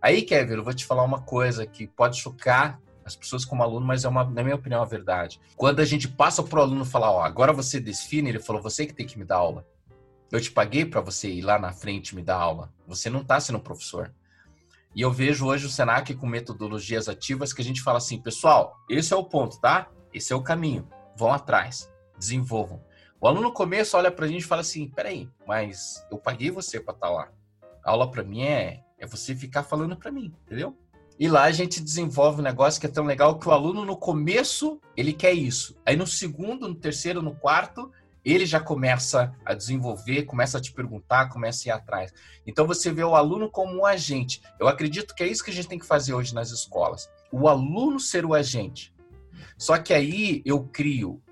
Aí, 0.00 0.22
Kevin, 0.22 0.54
eu 0.54 0.64
vou 0.64 0.74
te 0.74 0.84
falar 0.84 1.02
uma 1.02 1.22
coisa 1.22 1.66
que 1.66 1.86
pode 1.86 2.18
chocar 2.18 2.80
as 3.04 3.14
pessoas 3.14 3.44
como 3.44 3.62
aluno, 3.62 3.86
mas 3.86 4.04
é 4.04 4.08
uma, 4.08 4.24
na 4.24 4.42
minha 4.42 4.56
opinião, 4.56 4.78
é 4.78 4.80
uma 4.80 4.88
verdade. 4.88 5.40
Quando 5.56 5.80
a 5.80 5.84
gente 5.84 6.08
passa 6.08 6.42
para 6.42 6.58
o 6.58 6.62
aluno 6.62 6.84
falar, 6.84 7.12
ó, 7.12 7.22
agora 7.22 7.52
você 7.52 7.78
define, 7.78 8.30
ele 8.30 8.40
falou, 8.40 8.62
você 8.62 8.86
que 8.86 8.94
tem 8.94 9.06
que 9.06 9.18
me 9.18 9.24
dar 9.24 9.36
aula. 9.36 9.66
Eu 10.32 10.40
te 10.40 10.50
paguei 10.50 10.84
para 10.84 11.00
você 11.00 11.28
ir 11.30 11.42
lá 11.42 11.58
na 11.58 11.72
frente 11.72 12.14
me 12.14 12.22
dar 12.22 12.36
aula. 12.36 12.72
Você 12.86 13.10
não 13.10 13.20
está 13.20 13.38
sendo 13.38 13.60
professor. 13.60 14.12
E 14.94 15.00
eu 15.02 15.10
vejo 15.10 15.46
hoje 15.46 15.66
o 15.66 15.68
Senac 15.68 16.14
com 16.14 16.26
metodologias 16.26 17.08
ativas 17.08 17.52
que 17.52 17.60
a 17.60 17.64
gente 17.64 17.82
fala 17.82 17.98
assim, 17.98 18.20
pessoal, 18.20 18.76
esse 18.88 19.12
é 19.12 19.16
o 19.16 19.24
ponto, 19.24 19.60
tá? 19.60 19.88
Esse 20.12 20.32
é 20.32 20.36
o 20.36 20.42
caminho. 20.42 20.88
Vão 21.16 21.32
atrás, 21.32 21.90
desenvolvam. 22.18 22.82
O 23.24 23.26
aluno 23.26 23.44
no 23.44 23.54
começo 23.54 23.96
olha 23.96 24.10
pra 24.10 24.26
gente 24.26 24.42
e 24.42 24.46
fala 24.46 24.60
assim: 24.60 24.86
peraí, 24.86 25.30
mas 25.46 26.06
eu 26.10 26.18
paguei 26.18 26.50
você 26.50 26.78
para 26.78 26.92
estar 26.92 27.06
tá 27.06 27.10
lá. 27.10 27.32
A 27.82 27.92
aula 27.92 28.10
para 28.10 28.22
mim 28.22 28.42
é, 28.42 28.82
é 28.98 29.06
você 29.06 29.34
ficar 29.34 29.62
falando 29.62 29.96
para 29.96 30.12
mim, 30.12 30.30
entendeu? 30.44 30.76
E 31.18 31.26
lá 31.26 31.44
a 31.44 31.50
gente 31.50 31.80
desenvolve 31.80 32.42
um 32.42 32.44
negócio 32.44 32.78
que 32.78 32.86
é 32.86 32.90
tão 32.90 33.06
legal 33.06 33.38
que 33.38 33.48
o 33.48 33.50
aluno 33.50 33.82
no 33.82 33.96
começo 33.96 34.78
ele 34.94 35.14
quer 35.14 35.32
isso. 35.32 35.74
Aí 35.86 35.96
no 35.96 36.06
segundo, 36.06 36.68
no 36.68 36.74
terceiro, 36.74 37.22
no 37.22 37.34
quarto, 37.34 37.90
ele 38.22 38.44
já 38.44 38.60
começa 38.60 39.34
a 39.42 39.54
desenvolver, 39.54 40.24
começa 40.24 40.58
a 40.58 40.60
te 40.60 40.70
perguntar, 40.70 41.30
começa 41.30 41.66
a 41.66 41.68
ir 41.68 41.72
atrás. 41.72 42.12
Então 42.46 42.66
você 42.66 42.92
vê 42.92 43.04
o 43.04 43.14
aluno 43.14 43.50
como 43.50 43.74
um 43.74 43.86
agente. 43.86 44.42
Eu 44.60 44.68
acredito 44.68 45.14
que 45.14 45.22
é 45.22 45.26
isso 45.26 45.42
que 45.42 45.50
a 45.50 45.54
gente 45.54 45.68
tem 45.68 45.78
que 45.78 45.86
fazer 45.86 46.12
hoje 46.12 46.34
nas 46.34 46.50
escolas. 46.50 47.08
O 47.32 47.48
aluno 47.48 47.98
ser 47.98 48.26
o 48.26 48.34
agente. 48.34 48.92
Só 49.56 49.78
que 49.78 49.94
aí 49.94 50.42
eu 50.44 50.64
crio 50.64 51.22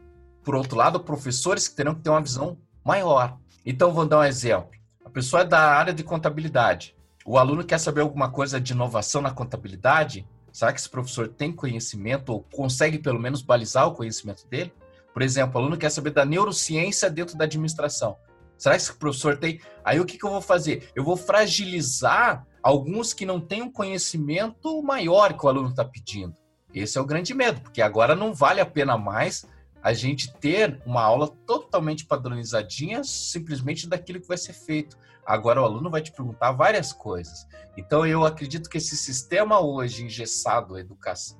por 0.42 0.54
outro 0.54 0.76
lado, 0.76 1.00
professores 1.00 1.68
que 1.68 1.76
terão 1.76 1.94
que 1.94 2.02
ter 2.02 2.10
uma 2.10 2.20
visão 2.20 2.58
maior. 2.84 3.38
Então, 3.64 3.92
vou 3.92 4.06
dar 4.06 4.20
um 4.20 4.24
exemplo. 4.24 4.70
A 5.04 5.10
pessoa 5.10 5.42
é 5.42 5.44
da 5.44 5.60
área 5.60 5.92
de 5.92 6.02
contabilidade. 6.02 6.96
O 7.24 7.38
aluno 7.38 7.64
quer 7.64 7.78
saber 7.78 8.00
alguma 8.00 8.30
coisa 8.30 8.60
de 8.60 8.72
inovação 8.72 9.22
na 9.22 9.30
contabilidade? 9.30 10.26
Será 10.52 10.72
que 10.72 10.80
esse 10.80 10.88
professor 10.88 11.28
tem 11.28 11.52
conhecimento 11.52 12.30
ou 12.30 12.42
consegue 12.52 12.98
pelo 12.98 13.20
menos 13.20 13.42
balizar 13.42 13.86
o 13.86 13.94
conhecimento 13.94 14.46
dele? 14.48 14.72
Por 15.12 15.22
exemplo, 15.22 15.54
o 15.54 15.58
aluno 15.58 15.76
quer 15.76 15.90
saber 15.90 16.10
da 16.10 16.24
neurociência 16.24 17.08
dentro 17.08 17.36
da 17.36 17.44
administração. 17.44 18.16
Será 18.58 18.74
que 18.74 18.82
esse 18.82 18.92
professor 18.94 19.36
tem? 19.36 19.60
Aí 19.84 20.00
o 20.00 20.04
que, 20.04 20.18
que 20.18 20.24
eu 20.24 20.30
vou 20.30 20.40
fazer? 20.40 20.90
Eu 20.94 21.04
vou 21.04 21.16
fragilizar 21.16 22.46
alguns 22.62 23.12
que 23.12 23.26
não 23.26 23.40
têm 23.40 23.62
um 23.62 23.70
conhecimento 23.70 24.82
maior 24.82 25.36
que 25.36 25.44
o 25.44 25.48
aluno 25.48 25.70
está 25.70 25.84
pedindo. 25.84 26.36
Esse 26.74 26.96
é 26.96 27.00
o 27.00 27.04
grande 27.04 27.34
medo, 27.34 27.60
porque 27.60 27.82
agora 27.82 28.14
não 28.14 28.32
vale 28.32 28.60
a 28.60 28.66
pena 28.66 28.96
mais 28.96 29.46
a 29.82 29.92
gente 29.92 30.32
ter 30.34 30.80
uma 30.86 31.02
aula 31.02 31.28
totalmente 31.46 32.06
padronizadinha, 32.06 33.02
simplesmente 33.02 33.88
daquilo 33.88 34.20
que 34.20 34.28
vai 34.28 34.38
ser 34.38 34.52
feito. 34.52 34.96
Agora 35.26 35.60
o 35.60 35.64
aluno 35.64 35.90
vai 35.90 36.00
te 36.00 36.12
perguntar 36.12 36.52
várias 36.52 36.92
coisas. 36.92 37.46
Então 37.76 38.06
eu 38.06 38.24
acredito 38.24 38.70
que 38.70 38.78
esse 38.78 38.96
sistema 38.96 39.60
hoje 39.60 40.04
engessado 40.04 40.74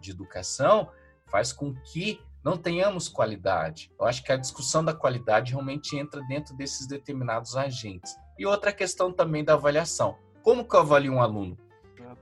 de 0.01 0.11
educação 0.11 0.89
faz 1.27 1.53
com 1.53 1.73
que 1.75 2.21
não 2.45 2.57
tenhamos 2.57 3.09
qualidade. 3.09 3.93
Eu 3.99 4.07
acho 4.07 4.25
que 4.25 4.33
a 4.33 4.37
discussão 4.37 4.85
da 4.85 4.93
qualidade 4.93 5.53
realmente 5.53 5.97
entra 5.97 6.21
dentro 6.27 6.57
desses 6.57 6.87
determinados 6.87 7.57
agentes. 7.57 8.17
E 8.37 8.45
outra 8.45 8.73
questão 8.73 9.13
também 9.13 9.45
da 9.45 9.55
avaliação. 9.55 10.17
Como 10.43 10.67
que 10.67 10.75
eu 10.75 10.81
avalio 10.81 11.13
um 11.13 11.23
aluno? 11.23 11.57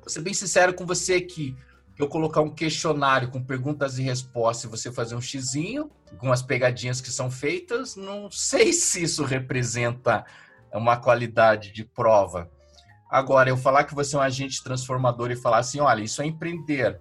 Vou 0.01 0.09
ser 0.09 0.21
bem 0.21 0.35
sincero 0.35 0.75
com 0.75 0.85
você 0.85 1.21
que 1.21 1.57
eu 2.03 2.09
colocar 2.09 2.41
um 2.41 2.51
questionário 2.51 3.31
com 3.31 3.43
perguntas 3.43 3.99
e 3.99 4.03
respostas 4.03 4.65
e 4.65 4.69
você 4.69 4.93
fazer 4.93 5.15
um 5.15 5.21
xizinho 5.21 5.91
com 6.19 6.33
as 6.33 6.43
pegadinhas 6.43 7.01
que 7.01 7.11
são 7.11 7.31
feitas, 7.31 7.97
não 7.97 8.31
sei 8.31 8.73
se 8.75 9.03
isso 9.03 9.25
representa 9.25 10.25
uma 10.73 10.97
qualidade 10.97 11.73
de 11.73 11.85
prova. 11.85 12.51
Agora, 13.11 13.49
eu 13.49 13.57
falar 13.57 13.85
que 13.85 13.95
você 13.95 14.15
é 14.15 14.19
um 14.19 14.23
agente 14.23 14.63
transformador 14.63 15.31
e 15.31 15.37
falar 15.37 15.59
assim, 15.59 15.81
olha, 15.81 16.03
isso 16.03 16.23
é 16.23 16.27
empreender. 16.27 17.01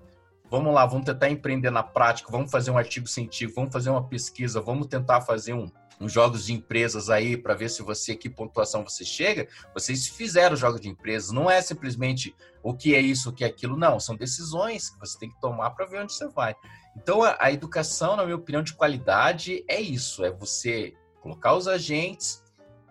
Vamos 0.50 0.74
lá, 0.74 0.84
vamos 0.86 1.06
tentar 1.06 1.30
empreender 1.30 1.70
na 1.70 1.84
prática, 1.84 2.32
vamos 2.32 2.50
fazer 2.50 2.72
um 2.72 2.78
artigo 2.78 3.08
científico, 3.08 3.56
vamos 3.56 3.72
fazer 3.72 3.92
uma 3.92 4.04
pesquisa, 4.04 4.60
vamos 4.60 4.88
tentar 4.88 5.22
fazer 5.22 5.54
um, 5.54 5.72
uns 6.00 6.12
jogos 6.12 6.46
de 6.46 6.54
empresas 6.54 7.10
aí 7.10 7.36
para 7.36 7.54
ver 7.54 7.70
se 7.70 7.84
você, 7.84 8.16
que 8.16 8.30
pontuação 8.30 8.84
você 8.84 9.04
chega. 9.04 9.48
Vocês 9.74 10.08
fizeram 10.08 10.56
jogos 10.56 10.80
de 10.80 10.88
empresas, 10.88 11.32
não 11.32 11.50
é 11.50 11.62
simplesmente 11.62 12.36
o 12.64 12.74
que 12.74 12.96
é 12.96 13.02
isso, 13.02 13.30
o 13.30 13.34
que 13.34 13.44
é 13.44 13.48
aquilo, 13.48 13.76
não. 13.76 14.00
São 14.00 14.16
decisões 14.16 14.90
que 14.90 15.00
você 15.00 15.18
tem 15.20 15.30
que 15.30 15.40
tomar 15.40 15.72
para 15.72 15.86
ver 15.86 16.02
onde 16.02 16.14
você 16.14 16.28
vai. 16.28 16.56
Então, 16.96 17.24
a, 17.24 17.38
a 17.40 17.52
educação, 17.52 18.16
na 18.16 18.24
minha 18.24 18.36
opinião, 18.36 18.64
de 18.64 18.74
qualidade 18.74 19.64
é 19.68 19.80
isso: 19.80 20.24
é 20.24 20.32
você 20.32 20.94
colocar 21.22 21.56
os 21.56 21.68
agentes 21.68 22.44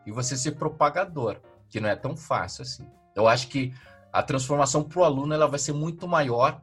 e 0.07 0.12
você 0.12 0.37
ser 0.37 0.53
propagador, 0.53 1.41
que 1.69 1.81
não 1.81 1.88
é 1.88 1.97
tão 1.97 2.17
fácil 2.17 2.62
assim. 2.62 2.88
Eu 3.15 3.27
acho 3.27 3.49
que 3.49 3.73
a 4.12 4.23
transformação 4.23 4.83
para 4.83 5.00
o 5.00 5.05
aluno 5.05 5.35
ela 5.35 5.47
vai 5.47 5.59
ser 5.59 5.73
muito 5.73 6.07
maior 6.07 6.61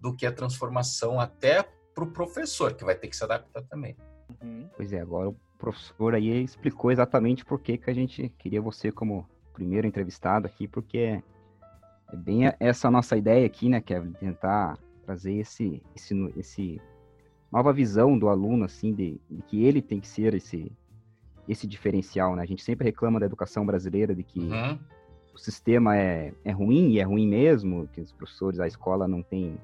do 0.00 0.14
que 0.14 0.26
a 0.26 0.32
transformação 0.32 1.20
até 1.20 1.62
para 1.94 2.04
o 2.04 2.10
professor, 2.10 2.74
que 2.74 2.84
vai 2.84 2.94
ter 2.94 3.08
que 3.08 3.16
se 3.16 3.24
adaptar 3.24 3.62
também. 3.64 3.96
Uhum. 4.42 4.68
Pois 4.76 4.92
é, 4.92 5.00
agora 5.00 5.28
o 5.28 5.36
professor 5.58 6.14
aí 6.14 6.42
explicou 6.42 6.90
exatamente 6.90 7.44
por 7.44 7.60
que, 7.60 7.76
que 7.76 7.90
a 7.90 7.94
gente 7.94 8.28
queria 8.38 8.60
você 8.62 8.92
como 8.92 9.28
primeiro 9.52 9.86
entrevistado 9.86 10.46
aqui, 10.46 10.68
porque 10.68 10.98
é, 10.98 11.22
é 12.12 12.16
bem 12.16 12.42
essa 12.60 12.90
nossa 12.90 13.16
ideia 13.16 13.44
aqui, 13.44 13.68
né, 13.68 13.80
que 13.80 13.92
é 13.92 14.00
tentar 14.20 14.78
trazer 15.04 15.34
esse, 15.34 15.82
esse, 15.96 16.32
esse 16.36 16.80
nova 17.50 17.72
visão 17.72 18.18
do 18.18 18.28
aluno, 18.28 18.64
assim, 18.64 18.94
de, 18.94 19.20
de, 19.28 19.42
que 19.42 19.64
ele 19.64 19.82
tem 19.82 19.98
que 19.98 20.06
ser 20.06 20.34
esse, 20.34 20.70
esse 21.48 21.66
diferencial, 21.66 22.36
né? 22.36 22.42
A 22.42 22.46
gente 22.46 22.62
sempre 22.62 22.84
reclama 22.84 23.18
da 23.18 23.26
educação 23.26 23.66
brasileira 23.66 24.14
de 24.14 24.22
que 24.22 24.38
uhum. 24.38 24.78
o 25.34 25.38
sistema 25.38 25.96
é, 25.96 26.32
é 26.44 26.52
ruim, 26.52 26.92
e 26.92 27.00
é 27.00 27.02
ruim 27.02 27.26
mesmo, 27.26 27.88
que 27.88 28.00
os 28.00 28.12
professores, 28.12 28.60
a 28.60 28.66
escola 28.66 29.08
não 29.08 29.22
tem 29.22 29.58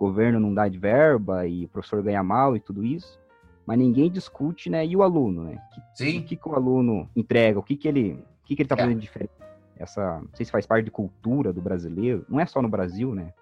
governo 0.00 0.40
não 0.40 0.54
dá 0.54 0.66
de 0.66 0.78
verba 0.78 1.46
e 1.46 1.66
o 1.66 1.68
professor 1.68 2.02
ganha 2.02 2.22
mal 2.22 2.56
e 2.56 2.60
tudo 2.60 2.82
isso, 2.82 3.20
mas 3.66 3.78
ninguém 3.78 4.10
discute, 4.10 4.68
né? 4.68 4.84
E 4.84 4.96
o 4.96 5.02
aluno, 5.02 5.44
né? 5.44 5.58
Sim. 5.94 6.18
O 6.18 6.22
que, 6.24 6.36
que 6.36 6.48
o 6.48 6.54
aluno 6.54 7.08
entrega? 7.14 7.58
O 7.58 7.62
que, 7.62 7.76
que 7.76 7.86
ele, 7.86 8.12
o 8.12 8.46
que, 8.46 8.56
que 8.56 8.62
ele 8.62 8.68
tá 8.68 8.74
é. 8.74 8.78
fazendo 8.78 8.96
de 8.96 9.02
diferente? 9.02 9.32
Essa, 9.76 10.20
não 10.20 10.28
sei 10.34 10.44
se 10.44 10.52
faz 10.52 10.66
parte 10.66 10.84
de 10.84 10.90
cultura 10.90 11.52
do 11.52 11.60
brasileiro, 11.60 12.26
não 12.28 12.38
é 12.38 12.46
só 12.46 12.60
no 12.60 12.68
Brasil, 12.68 13.14
né? 13.14 13.32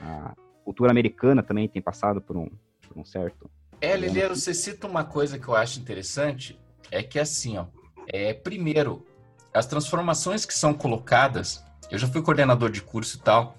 A 0.00 0.34
cultura 0.64 0.90
americana 0.90 1.42
também 1.42 1.68
tem 1.68 1.80
passado 1.80 2.20
por 2.20 2.36
um, 2.36 2.48
por 2.86 2.98
um 2.98 3.04
certo. 3.04 3.50
É, 3.80 3.96
Liliano, 3.96 4.36
você 4.36 4.52
cita 4.52 4.86
uma 4.86 5.04
coisa 5.04 5.38
que 5.38 5.48
eu 5.48 5.54
acho 5.54 5.80
interessante, 5.80 6.60
é 6.90 7.02
que 7.02 7.18
assim, 7.18 7.56
ó, 7.56 7.66
é, 8.08 8.34
primeiro, 8.34 9.06
as 9.54 9.66
transformações 9.66 10.44
que 10.44 10.52
são 10.52 10.74
colocadas, 10.74 11.64
eu 11.90 11.98
já 11.98 12.06
fui 12.06 12.20
coordenador 12.20 12.70
de 12.70 12.82
curso 12.82 13.16
e 13.16 13.20
tal, 13.20 13.56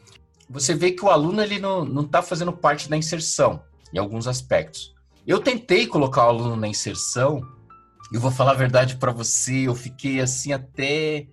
você 0.50 0.74
vê 0.74 0.92
que 0.92 1.04
o 1.06 1.10
aluno 1.10 1.42
ele 1.42 1.60
não 1.60 2.02
está 2.02 2.22
fazendo 2.22 2.52
parte 2.52 2.90
da 2.90 2.98
inserção 2.98 3.64
em 3.94 3.98
alguns 3.98 4.28
aspectos. 4.28 4.94
Eu 5.30 5.40
tentei 5.40 5.86
colocar 5.86 6.26
o 6.26 6.30
aluno 6.30 6.56
na 6.56 6.68
inserção 6.68 7.48
e 8.12 8.18
vou 8.18 8.32
falar 8.32 8.54
a 8.54 8.56
verdade 8.56 8.98
para 8.98 9.12
você, 9.12 9.68
eu 9.68 9.76
fiquei 9.76 10.20
assim 10.20 10.54
até 10.54 11.28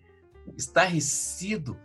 estarrecido, 0.55 1.81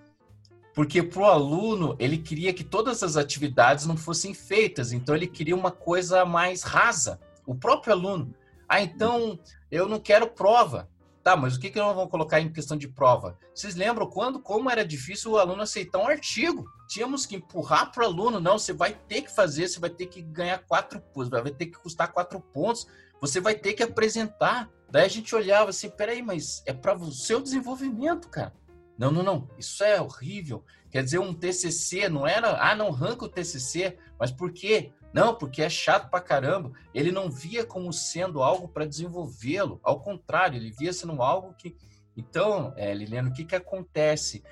porque 0.74 1.02
para 1.02 1.22
o 1.22 1.26
aluno 1.26 1.96
ele 1.98 2.18
queria 2.18 2.54
que 2.54 2.66
todas 2.66 3.02
as 3.02 3.16
atividades 3.16 3.86
não 3.86 3.96
fossem 3.96 4.34
feitas, 4.34 4.92
então 4.92 5.16
ele 5.16 5.26
queria 5.26 5.56
uma 5.56 5.72
coisa 5.72 6.26
mais 6.26 6.64
rasa. 6.64 7.18
O 7.46 7.56
próprio 7.56 7.94
aluno, 7.94 8.36
ah, 8.68 8.82
então 8.82 9.40
eu 9.72 9.88
não 9.88 9.98
quero 9.98 10.28
prova. 10.28 10.90
Tá, 11.24 11.38
mas 11.38 11.56
o 11.56 11.60
que, 11.60 11.70
que 11.70 11.78
nós 11.78 11.96
vamos 11.96 12.10
colocar 12.10 12.40
em 12.40 12.52
questão 12.52 12.76
de 12.76 12.88
prova? 12.88 13.38
Vocês 13.54 13.76
lembram 13.76 14.08
quando, 14.10 14.40
como 14.40 14.72
era 14.72 14.84
difícil 14.84 15.32
o 15.32 15.38
aluno 15.38 15.62
aceitar 15.62 16.00
um 16.00 16.08
artigo? 16.08 16.66
Tínhamos 16.88 17.28
que 17.28 17.36
empurrar 17.36 17.92
para 17.92 18.04
o 18.04 18.08
aluno, 18.08 18.40
não, 18.40 18.58
você 18.58 18.74
vai 18.74 18.94
ter 19.08 19.22
que 19.22 19.32
fazer, 19.32 19.68
você 19.68 19.80
vai 19.80 19.92
ter 19.92 20.08
que 20.08 20.22
ganhar 20.22 20.58
quatro 20.66 21.00
pontos, 21.00 21.30
vai 21.30 21.52
ter 21.52 21.68
que 21.68 21.78
custar 21.78 22.12
quatro 22.12 22.42
pontos, 22.42 22.88
você 23.20 23.40
vai 23.40 23.54
ter 23.54 23.74
que 23.74 23.84
apresentar. 23.84 24.68
Daí 24.90 25.06
a 25.06 25.10
gente 25.10 25.36
olhava 25.36 25.70
assim, 25.70 25.92
peraí, 25.92 26.24
mas 26.24 26.64
é 26.66 26.74
para 26.74 26.98
o 26.98 27.12
seu 27.12 27.40
desenvolvimento, 27.40 28.28
cara. 28.28 28.54
Não, 28.98 29.12
não, 29.12 29.24
não, 29.24 29.48
isso 29.60 29.84
é 29.84 30.02
horrível. 30.02 30.66
Quer 30.90 31.04
dizer, 31.04 31.20
um 31.20 31.34
TCC 31.34 32.10
não 32.10 32.28
era, 32.28 32.60
ah, 32.62 32.76
não 32.76 32.88
arranca 32.90 33.26
o 33.26 33.30
TCC, 33.30 33.98
mas 34.20 34.32
por 34.32 34.52
quê? 34.52 34.92
Não, 35.14 35.36
porque 35.36 35.62
é 35.62 35.70
chato 35.70 36.10
pra 36.10 36.22
caramba. 36.22 36.72
Ele 36.94 37.12
não 37.12 37.30
via 37.30 37.66
como 37.66 37.92
sendo 37.92 38.42
algo 38.42 38.68
para 38.68 38.86
desenvolvê-lo. 38.86 39.80
Ao 39.84 40.00
contrário, 40.00 40.58
ele 40.58 40.72
via 40.72 40.94
sendo 40.94 41.22
algo 41.22 41.54
que. 41.54 41.76
Então, 42.16 42.74
é, 42.76 42.94
Liliana, 42.94 43.30
o 43.30 43.34
que, 43.34 43.46
que 43.46 43.56
acontece? 43.56 44.44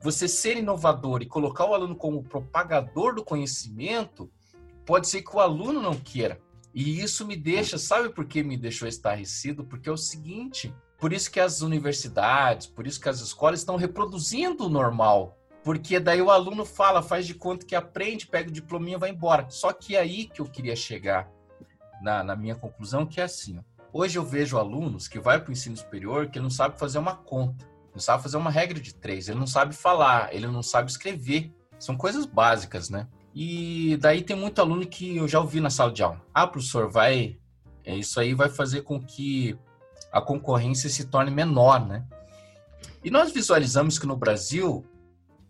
Você 0.00 0.28
ser 0.28 0.56
inovador 0.56 1.22
e 1.22 1.26
colocar 1.26 1.64
o 1.64 1.74
aluno 1.74 1.96
como 1.96 2.22
propagador 2.22 3.14
do 3.14 3.24
conhecimento, 3.24 4.30
pode 4.84 5.08
ser 5.08 5.22
que 5.22 5.34
o 5.34 5.40
aluno 5.40 5.80
não 5.80 5.94
queira. 5.94 6.40
E 6.74 7.00
isso 7.00 7.26
me 7.26 7.36
deixa, 7.36 7.78
sabe 7.78 8.10
por 8.10 8.26
que 8.26 8.42
me 8.42 8.56
deixou 8.56 8.86
estarrecido? 8.86 9.64
Porque 9.64 9.88
é 9.88 9.92
o 9.92 9.96
seguinte: 9.96 10.74
por 10.98 11.12
isso 11.12 11.30
que 11.30 11.40
as 11.40 11.62
universidades, 11.62 12.66
por 12.66 12.86
isso 12.86 13.00
que 13.00 13.08
as 13.08 13.20
escolas 13.20 13.60
estão 13.60 13.76
reproduzindo 13.76 14.66
o 14.66 14.68
normal 14.68 15.38
porque 15.66 15.98
daí 15.98 16.22
o 16.22 16.30
aluno 16.30 16.64
fala, 16.64 17.02
faz 17.02 17.26
de 17.26 17.34
conta 17.34 17.66
que 17.66 17.74
aprende, 17.74 18.28
pega 18.28 18.48
o 18.48 18.52
diploma 18.52 18.88
e 18.88 18.96
vai 18.96 19.10
embora. 19.10 19.50
Só 19.50 19.72
que 19.72 19.96
é 19.96 19.98
aí 19.98 20.26
que 20.28 20.40
eu 20.40 20.46
queria 20.46 20.76
chegar 20.76 21.28
na, 22.00 22.22
na 22.22 22.36
minha 22.36 22.54
conclusão, 22.54 23.04
que 23.04 23.20
é 23.20 23.24
assim. 23.24 23.58
Hoje 23.92 24.16
eu 24.16 24.24
vejo 24.24 24.58
alunos 24.58 25.08
que 25.08 25.18
vai 25.18 25.40
para 25.40 25.48
o 25.48 25.52
ensino 25.52 25.76
superior 25.76 26.28
que 26.28 26.38
não 26.38 26.50
sabe 26.50 26.78
fazer 26.78 26.98
uma 26.98 27.16
conta, 27.16 27.68
não 27.92 27.98
sabe 27.98 28.22
fazer 28.22 28.36
uma 28.36 28.48
regra 28.48 28.78
de 28.78 28.94
três, 28.94 29.28
ele 29.28 29.40
não 29.40 29.46
sabe 29.48 29.74
falar, 29.74 30.32
ele 30.32 30.46
não 30.46 30.62
sabe 30.62 30.88
escrever. 30.88 31.52
São 31.80 31.96
coisas 31.96 32.26
básicas, 32.26 32.88
né? 32.88 33.08
E 33.34 33.96
daí 33.96 34.22
tem 34.22 34.36
muito 34.36 34.60
aluno 34.60 34.86
que 34.86 35.16
eu 35.16 35.26
já 35.26 35.40
ouvi 35.40 35.60
na 35.60 35.68
sala 35.68 35.90
de 35.90 36.00
aula. 36.00 36.22
Ah, 36.32 36.46
professor, 36.46 36.88
vai. 36.88 37.40
É, 37.82 37.92
isso 37.96 38.20
aí 38.20 38.34
vai 38.34 38.48
fazer 38.48 38.82
com 38.82 39.02
que 39.02 39.58
a 40.12 40.20
concorrência 40.20 40.88
se 40.88 41.06
torne 41.06 41.32
menor, 41.32 41.84
né? 41.84 42.04
E 43.02 43.10
nós 43.10 43.32
visualizamos 43.32 43.98
que 43.98 44.06
no 44.06 44.16
Brasil 44.16 44.86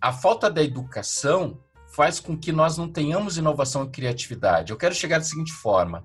a 0.00 0.12
falta 0.12 0.50
da 0.50 0.62
educação 0.62 1.59
faz 1.94 2.20
com 2.20 2.37
que 2.37 2.52
nós 2.52 2.76
não 2.76 2.88
tenhamos 2.88 3.38
inovação 3.38 3.85
e 3.85 3.88
criatividade. 3.88 4.70
Eu 4.70 4.76
quero 4.76 4.94
chegar 4.94 5.18
da 5.18 5.24
seguinte 5.24 5.52
forma: 5.52 6.04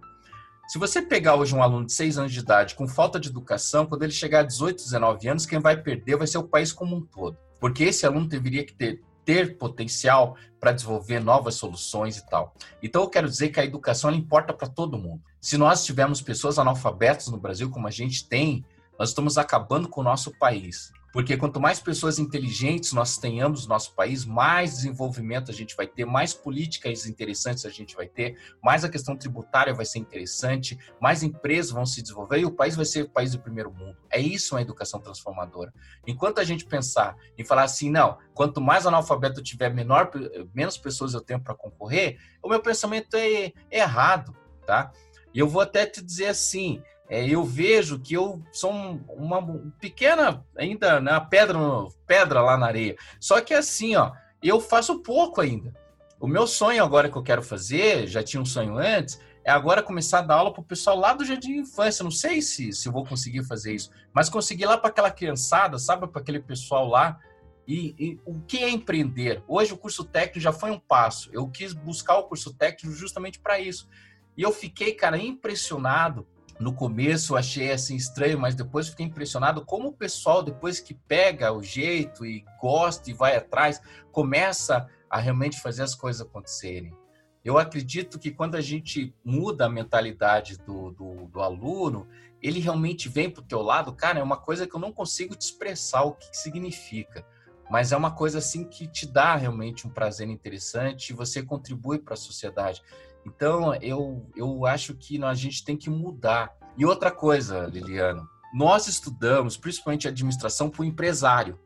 se 0.68 0.80
você 0.80 1.02
pegar 1.02 1.36
hoje 1.36 1.54
um 1.54 1.62
aluno 1.62 1.86
de 1.86 1.94
6 1.94 2.18
anos 2.18 2.32
de 2.32 2.40
idade 2.40 2.76
com 2.76 2.88
falta 2.88 3.20
de 3.20 3.30
educação, 3.30 3.86
quando 3.86 4.04
ele 4.04 4.14
chegar 4.14 4.40
a 4.40 4.44
18, 4.44 4.84
19 4.84 5.28
anos, 5.28 5.46
quem 5.46 5.60
vai 5.60 5.76
perder 5.76 6.18
vai 6.18 6.28
ser 6.28 6.38
o 6.38 6.48
país 6.48 6.72
como 6.72 6.96
um 6.96 7.02
todo. 7.02 7.38
Porque 7.60 7.84
esse 7.84 8.06
aluno 8.06 8.28
deveria 8.28 8.66
ter, 8.66 9.02
ter 9.26 9.58
potencial 9.58 10.36
para 10.60 10.72
desenvolver 10.72 11.20
novas 11.20 11.56
soluções 11.56 12.18
e 12.18 12.26
tal. 12.28 12.56
Então 12.82 13.02
eu 13.02 13.10
quero 13.10 13.28
dizer 13.28 13.50
que 13.50 13.60
a 13.60 13.66
educação 13.66 14.12
importa 14.12 14.54
para 14.54 14.68
todo 14.68 14.98
mundo. 14.98 15.22
Se 15.42 15.58
nós 15.58 15.84
tivermos 15.84 16.22
pessoas 16.22 16.58
analfabetas 16.58 17.28
no 17.28 17.38
Brasil, 17.38 17.70
como 17.70 17.88
a 17.88 17.92
gente 17.92 18.28
tem, 18.28 18.64
nós 18.98 19.10
estamos 19.10 19.38
acabando 19.38 19.90
com 19.90 20.02
o 20.02 20.04
nosso 20.04 20.32
país. 20.40 20.92
Porque 21.12 21.36
quanto 21.36 21.60
mais 21.60 21.80
pessoas 21.80 22.20
inteligentes 22.20 22.94
nós 22.94 23.18
tenhamos 23.18 23.64
no 23.64 23.70
nosso 23.70 23.94
país, 23.94 24.24
mais 24.24 24.76
desenvolvimento 24.76 25.52
a 25.52 25.54
gente 25.54 25.76
vai 25.76 25.86
ter, 25.86 26.06
mais 26.06 26.34
políticas 26.34 27.06
interessantes 27.06 27.66
a 27.66 27.70
gente 27.70 27.96
vai 27.96 28.08
ter, 28.08 28.38
mais 28.64 28.86
a 28.86 28.90
questão 28.90 29.16
tributária 29.16 29.74
vai 29.74 29.86
ser 29.86 30.00
interessante, 30.00 30.78
mais 31.02 31.22
empresas 31.22 31.72
vão 31.72 31.86
se 31.86 32.02
desenvolver 32.02 32.40
e 32.40 32.46
o 32.46 32.52
país 32.52 32.76
vai 32.76 32.86
ser 32.86 33.04
o 33.04 33.10
país 33.10 33.34
do 33.34 33.40
primeiro 33.40 33.72
mundo. 33.74 33.98
É 34.10 34.20
isso 34.20 34.56
uma 34.56 34.62
educação 34.62 35.02
transformadora. 35.02 35.74
Enquanto 36.08 36.40
a 36.40 36.44
gente 36.44 36.66
pensar 36.66 37.18
em 37.38 37.44
falar 37.44 37.64
assim, 37.64 37.90
não, 37.90 38.18
quanto 38.34 38.62
mais 38.62 38.88
analfabeto 38.88 39.40
eu 39.40 39.44
tiver, 39.44 39.70
menor, 39.74 40.10
menos 40.54 40.78
pessoas 40.78 41.14
eu 41.14 41.22
tenho 41.22 41.42
para 41.42 41.54
concorrer, 41.54 42.18
o 42.42 42.48
meu 42.48 42.62
pensamento 42.62 43.16
é, 43.16 43.46
é 43.46 43.80
errado, 43.80 44.36
tá? 44.66 44.92
E 45.34 45.40
eu 45.40 45.48
vou 45.48 45.62
até 45.62 45.86
te 45.86 46.02
dizer 46.02 46.28
assim, 46.28 46.82
é, 47.12 47.28
eu 47.28 47.44
vejo 47.44 48.00
que 48.00 48.14
eu 48.14 48.42
sou 48.54 48.72
uma 49.10 49.46
pequena, 49.82 50.46
ainda, 50.58 51.02
né, 51.02 51.20
pedra, 51.30 51.60
pedra 52.08 52.42
lá 52.42 52.58
na 52.58 52.68
areia. 52.68 52.96
Só 53.20 53.42
que 53.42 53.54
assim, 53.54 53.98
ó, 53.98 54.14
eu 54.42 54.62
faço 54.62 55.04
pouco 55.04 55.42
ainda. 55.42 55.74
O 56.22 56.26
meu 56.26 56.48
sonho 56.48 56.82
agora 56.82 57.10
que 57.10 57.18
eu 57.18 57.22
quero 57.22 57.44
fazer, 57.44 58.08
já 58.08 58.24
tinha 58.24 58.42
um 58.42 58.46
sonho 58.46 58.78
antes, 58.78 59.20
é 59.44 59.52
agora 59.52 59.84
começar 59.84 60.20
a 60.20 60.22
dar 60.22 60.36
aula 60.36 60.54
para 60.54 60.62
o 60.62 60.66
pessoal 60.66 60.98
lá 60.98 61.14
do 61.14 61.26
jardim 61.26 61.56
de 61.56 61.60
infância. 61.60 62.02
Não 62.02 62.12
sei 62.12 62.42
se, 62.42 62.72
se 62.72 62.88
eu 62.88 62.94
vou 62.94 63.06
conseguir 63.06 63.44
fazer 63.44 63.74
isso, 63.74 63.92
mas 64.14 64.30
conseguir 64.30 64.66
lá 64.66 64.78
para 64.78 64.90
aquela 64.90 65.12
criançada, 65.12 65.78
sabe, 65.78 66.08
para 66.08 66.22
aquele 66.22 66.40
pessoal 66.40 66.88
lá. 66.88 67.20
E, 67.68 67.94
e, 68.00 68.20
o 68.26 68.40
que 68.40 68.60
é 68.60 68.70
empreender? 68.70 69.44
Hoje 69.50 69.74
o 69.74 69.78
curso 69.78 70.06
técnico 70.06 70.40
já 70.40 70.54
foi 70.54 70.72
um 70.72 70.80
passo. 70.80 71.30
Eu 71.34 71.46
quis 71.50 71.74
buscar 71.74 72.18
o 72.20 72.24
curso 72.24 72.54
técnico 72.54 72.96
justamente 72.96 73.38
para 73.38 73.60
isso. 73.60 73.90
E 74.38 74.44
eu 74.44 74.54
fiquei, 74.54 74.94
cara, 74.94 75.18
impressionado. 75.18 76.26
No 76.62 76.74
começo 76.74 77.36
achei 77.36 77.72
assim 77.72 77.96
estranho, 77.96 78.40
mas 78.40 78.54
depois 78.54 78.88
fiquei 78.88 79.08
impressionado 79.08 79.66
como 79.66 79.88
o 79.88 79.94
pessoal, 79.94 80.44
depois 80.44 80.80
que 80.80 80.94
pega 80.94 81.52
o 81.52 81.64
jeito 81.64 82.24
e 82.24 82.46
gosta 82.62 83.10
e 83.10 83.14
vai 83.14 83.36
atrás, 83.36 83.82
começa 84.12 84.88
a 85.10 85.18
realmente 85.18 85.60
fazer 85.60 85.82
as 85.82 85.96
coisas 85.96 86.22
acontecerem. 86.22 86.96
Eu 87.44 87.58
acredito 87.58 88.20
que 88.20 88.30
quando 88.30 88.54
a 88.54 88.62
gente 88.62 89.12
muda 89.26 89.66
a 89.66 89.70
mentalidade 89.70 90.60
do, 90.60 90.92
do, 90.92 91.26
do 91.26 91.42
aluno, 91.42 92.08
ele 92.40 92.60
realmente 92.60 93.10
vem 93.10 93.28
para 93.28 93.42
o 93.42 93.46
teu 93.46 93.64
lado, 93.64 93.92
cara, 93.96 94.20
é 94.20 94.24
uma 94.24 94.38
coisa 94.38 94.68
que 94.68 94.76
eu 94.76 94.80
não 94.80 94.94
consigo 94.94 95.36
te 95.36 95.42
expressar 95.42 96.04
o 96.04 96.14
que 96.14 96.30
significa, 96.32 97.26
mas 97.72 97.92
é 97.92 97.98
uma 97.98 98.12
coisa 98.12 98.38
assim 98.38 98.66
que 98.66 98.86
te 98.86 99.08
dá 99.08 99.36
realmente 99.36 99.88
um 99.88 99.90
prazer 99.90 100.30
interessante 100.30 101.10
e 101.10 101.16
você 101.16 101.42
contribui 101.42 101.98
para 101.98 102.14
a 102.14 102.18
sociedade. 102.18 102.84
Então, 103.26 103.74
eu, 103.76 104.26
eu 104.36 104.66
acho 104.66 104.96
que 104.96 105.24
a 105.24 105.34
gente 105.34 105.64
tem 105.64 105.78
que 105.78 105.90
mudar. 105.90 106.56
E 106.78 106.86
outra 106.86 107.12
coisa, 107.12 107.68
Liliano, 107.68 108.28
nós 108.54 108.88
estudamos, 108.88 109.58
principalmente 109.58 110.08
administração, 110.08 110.70
para 110.70 110.82
o 110.82 110.86
empresário, 110.86 111.60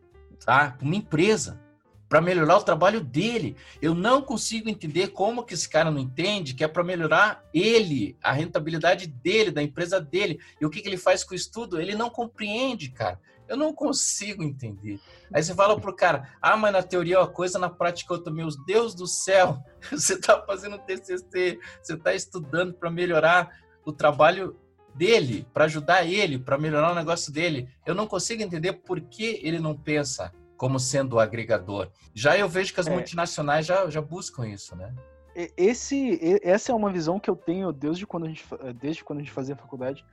tá? 0.43 0.71
Para 0.71 0.85
uma 0.85 0.95
empresa 0.95 1.59
para 2.07 2.21
melhorar 2.21 2.57
o 2.57 2.63
trabalho 2.63 3.01
dele. 3.01 3.55
Eu 3.81 3.93
não 3.93 4.21
consigo 4.21 4.69
entender 4.69 5.09
como 5.09 5.43
que 5.43 5.53
esse 5.53 5.67
cara 5.67 5.91
não 5.91 5.99
entende 5.99 6.53
que 6.53 6.63
é 6.63 6.67
para 6.67 6.83
melhorar 6.83 7.43
ele, 7.53 8.17
a 8.21 8.31
rentabilidade 8.31 9.07
dele, 9.07 9.51
da 9.51 9.63
empresa 9.63 9.99
dele. 9.99 10.39
E 10.59 10.65
o 10.65 10.69
que, 10.69 10.81
que 10.81 10.87
ele 10.87 10.97
faz 10.97 11.23
com 11.23 11.33
o 11.33 11.35
estudo? 11.35 11.79
Ele 11.79 11.95
não 11.95 12.09
compreende, 12.09 12.89
cara. 12.89 13.19
Eu 13.47 13.57
não 13.57 13.73
consigo 13.73 14.43
entender. 14.43 14.99
Aí 15.33 15.43
você 15.43 15.53
fala 15.53 15.79
pro 15.79 15.95
cara, 15.95 16.35
ah, 16.41 16.57
mas 16.57 16.73
na 16.73 16.81
teoria 16.81 17.15
é 17.15 17.19
uma 17.19 17.27
coisa, 17.27 17.59
na 17.59 17.69
prática 17.69 18.13
é 18.13 18.17
outra. 18.17 18.33
Meus 18.33 18.55
Deus 18.65 18.95
do 18.95 19.07
céu, 19.07 19.59
você 19.91 20.13
está 20.13 20.41
fazendo 20.41 20.79
TCC, 20.79 21.59
você 21.81 21.93
está 21.93 22.13
estudando 22.13 22.73
para 22.73 22.89
melhorar 22.89 23.49
o 23.85 23.91
trabalho 23.91 24.55
dele, 24.95 25.45
para 25.53 25.65
ajudar 25.65 26.05
ele, 26.05 26.39
para 26.39 26.57
melhorar 26.57 26.91
o 26.91 26.95
negócio 26.95 27.31
dele. 27.31 27.69
Eu 27.85 27.93
não 27.93 28.07
consigo 28.07 28.41
entender 28.41 28.73
por 28.73 28.99
que 29.01 29.39
ele 29.43 29.59
não 29.59 29.77
pensa 29.77 30.33
como 30.57 30.79
sendo 30.79 31.17
o 31.17 31.19
agregador. 31.19 31.91
Já 32.13 32.37
eu 32.37 32.47
vejo 32.47 32.73
que 32.73 32.79
as 32.79 32.87
é. 32.87 32.91
multinacionais 32.91 33.65
já, 33.65 33.89
já 33.89 34.01
buscam 34.01 34.47
isso, 34.47 34.75
né? 34.75 34.93
Esse, 35.57 36.17
essa 36.41 36.71
é 36.71 36.75
uma 36.75 36.89
visão 36.89 37.19
que 37.19 37.29
eu 37.29 37.35
tenho 37.35 37.73
desde 37.73 38.07
quando 38.07 38.25
a 38.25 38.29
gente, 38.29 38.45
desde 38.79 39.03
quando 39.03 39.19
a 39.19 39.21
gente 39.21 39.33
fazia 39.33 39.53
faculdade, 39.53 40.05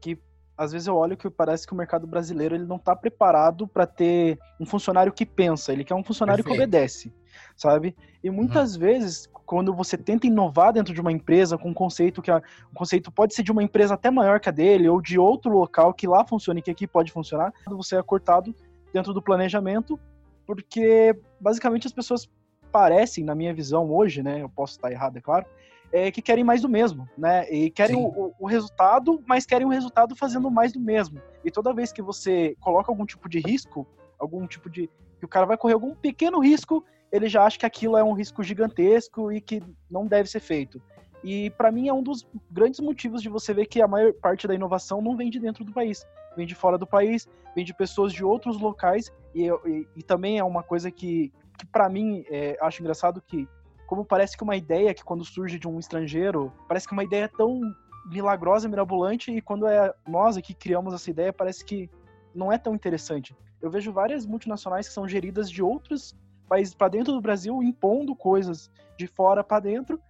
que 0.00 0.18
às 0.60 0.72
vezes 0.72 0.86
eu 0.86 0.94
olho 0.94 1.16
que 1.16 1.30
parece 1.30 1.66
que 1.66 1.72
o 1.72 1.76
mercado 1.76 2.06
brasileiro 2.06 2.54
ele 2.54 2.66
não 2.66 2.76
está 2.76 2.94
preparado 2.94 3.66
para 3.66 3.86
ter 3.86 4.38
um 4.60 4.66
funcionário 4.66 5.10
que 5.10 5.24
pensa, 5.24 5.72
ele 5.72 5.84
quer 5.84 5.94
um 5.94 6.04
funcionário 6.04 6.44
Perfeito. 6.44 6.60
que 6.60 6.68
obedece, 6.68 7.14
sabe? 7.56 7.96
E 8.22 8.30
muitas 8.30 8.74
uhum. 8.74 8.80
vezes, 8.80 9.26
quando 9.46 9.74
você 9.74 9.96
tenta 9.96 10.26
inovar 10.26 10.74
dentro 10.74 10.92
de 10.92 11.00
uma 11.00 11.10
empresa 11.10 11.56
com 11.56 11.70
um 11.70 11.74
conceito 11.74 12.20
que 12.20 12.30
a, 12.30 12.42
um 12.70 12.74
conceito 12.74 13.10
pode 13.10 13.34
ser 13.34 13.42
de 13.42 13.50
uma 13.50 13.62
empresa 13.62 13.94
até 13.94 14.10
maior 14.10 14.38
que 14.38 14.50
a 14.50 14.52
dele 14.52 14.86
ou 14.86 15.00
de 15.00 15.18
outro 15.18 15.50
local 15.50 15.94
que 15.94 16.06
lá 16.06 16.26
funcione 16.26 16.60
e 16.60 16.62
que 16.62 16.70
aqui 16.70 16.86
pode 16.86 17.10
funcionar, 17.10 17.54
você 17.66 17.96
é 17.96 18.02
cortado 18.02 18.54
dentro 18.92 19.14
do 19.14 19.22
planejamento, 19.22 19.98
porque 20.46 21.18
basicamente 21.40 21.86
as 21.86 21.92
pessoas 21.94 22.28
parecem, 22.70 23.24
na 23.24 23.34
minha 23.34 23.54
visão 23.54 23.90
hoje, 23.90 24.22
né, 24.22 24.42
eu 24.42 24.48
posso 24.50 24.74
estar 24.74 24.92
errado, 24.92 25.16
é 25.16 25.22
claro, 25.22 25.46
é, 25.92 26.10
que 26.10 26.22
querem 26.22 26.44
mais 26.44 26.62
do 26.62 26.68
mesmo, 26.68 27.08
né? 27.16 27.50
E 27.50 27.70
querem 27.70 27.96
o, 27.96 28.32
o, 28.38 28.46
resultado, 28.46 29.22
mas 29.26 29.44
querem 29.44 29.66
o 29.66 29.70
resultado 29.70 30.14
fazendo 30.14 30.50
mais 30.50 30.72
do 30.72 30.80
mesmo. 30.80 31.20
E 31.44 31.50
toda 31.50 31.74
vez 31.74 31.92
que 31.92 32.02
você 32.02 32.56
coloca 32.60 32.90
algum 32.90 33.04
tipo 33.04 33.28
de 33.28 33.40
risco, 33.40 33.86
algum 34.18 34.46
tipo 34.46 34.70
de. 34.70 34.88
que 35.18 35.24
o 35.24 35.28
cara 35.28 35.46
vai 35.46 35.56
correr 35.56 35.74
algum 35.74 35.94
pequeno 35.94 36.38
risco, 36.40 36.84
ele 37.10 37.28
já 37.28 37.44
acha 37.44 37.58
que 37.58 37.66
aquilo 37.66 37.96
é 37.96 38.04
um 38.04 38.12
risco 38.12 38.42
gigantesco 38.42 39.32
e 39.32 39.40
que 39.40 39.62
não 39.90 40.06
deve 40.06 40.28
ser 40.28 40.40
feito. 40.40 40.80
E 41.22 41.50
para 41.50 41.70
mim 41.70 41.88
é 41.88 41.92
um 41.92 42.02
dos 42.02 42.26
grandes 42.50 42.80
motivos 42.80 43.20
de 43.20 43.28
você 43.28 43.52
ver 43.52 43.66
que 43.66 43.82
a 43.82 43.88
maior 43.88 44.12
parte 44.14 44.46
da 44.46 44.54
inovação 44.54 45.02
não 45.02 45.16
vem 45.16 45.28
de 45.28 45.38
dentro 45.38 45.64
do 45.64 45.72
país, 45.72 46.06
vem 46.36 46.46
de 46.46 46.54
fora 46.54 46.78
do 46.78 46.86
país, 46.86 47.28
vem 47.54 47.64
de 47.64 47.74
pessoas 47.74 48.12
de 48.12 48.24
outros 48.24 48.58
locais 48.58 49.12
e, 49.34 49.48
e, 49.48 49.88
e 49.96 50.02
também 50.02 50.38
é 50.38 50.44
uma 50.44 50.62
coisa 50.62 50.90
que, 50.90 51.30
que 51.58 51.66
para 51.66 51.88
mim 51.90 52.24
é, 52.30 52.56
acho 52.60 52.80
engraçado 52.80 53.20
que 53.20 53.46
como 53.90 54.04
parece 54.04 54.36
que 54.36 54.44
uma 54.44 54.54
ideia 54.54 54.94
que 54.94 55.02
quando 55.02 55.24
surge 55.24 55.58
de 55.58 55.66
um 55.66 55.76
estrangeiro 55.76 56.52
parece 56.68 56.86
que 56.86 56.92
uma 56.92 57.02
ideia 57.02 57.28
tão 57.28 57.60
milagrosa, 58.06 58.68
mirabolante 58.68 59.32
e 59.32 59.40
quando 59.40 59.66
é 59.66 59.92
nós 60.06 60.36
aqui 60.36 60.54
criamos 60.54 60.94
essa 60.94 61.10
ideia 61.10 61.32
parece 61.32 61.64
que 61.64 61.90
não 62.32 62.52
é 62.52 62.56
tão 62.56 62.72
interessante. 62.72 63.36
Eu 63.60 63.68
vejo 63.68 63.92
várias 63.92 64.24
multinacionais 64.24 64.86
que 64.86 64.94
são 64.94 65.08
geridas 65.08 65.50
de 65.50 65.60
outros 65.60 66.14
países 66.48 66.72
para 66.72 66.86
dentro 66.86 67.12
do 67.12 67.20
Brasil 67.20 67.60
impondo 67.64 68.14
coisas 68.14 68.70
de 68.96 69.08
fora 69.08 69.42
para 69.42 69.58
dentro 69.58 70.00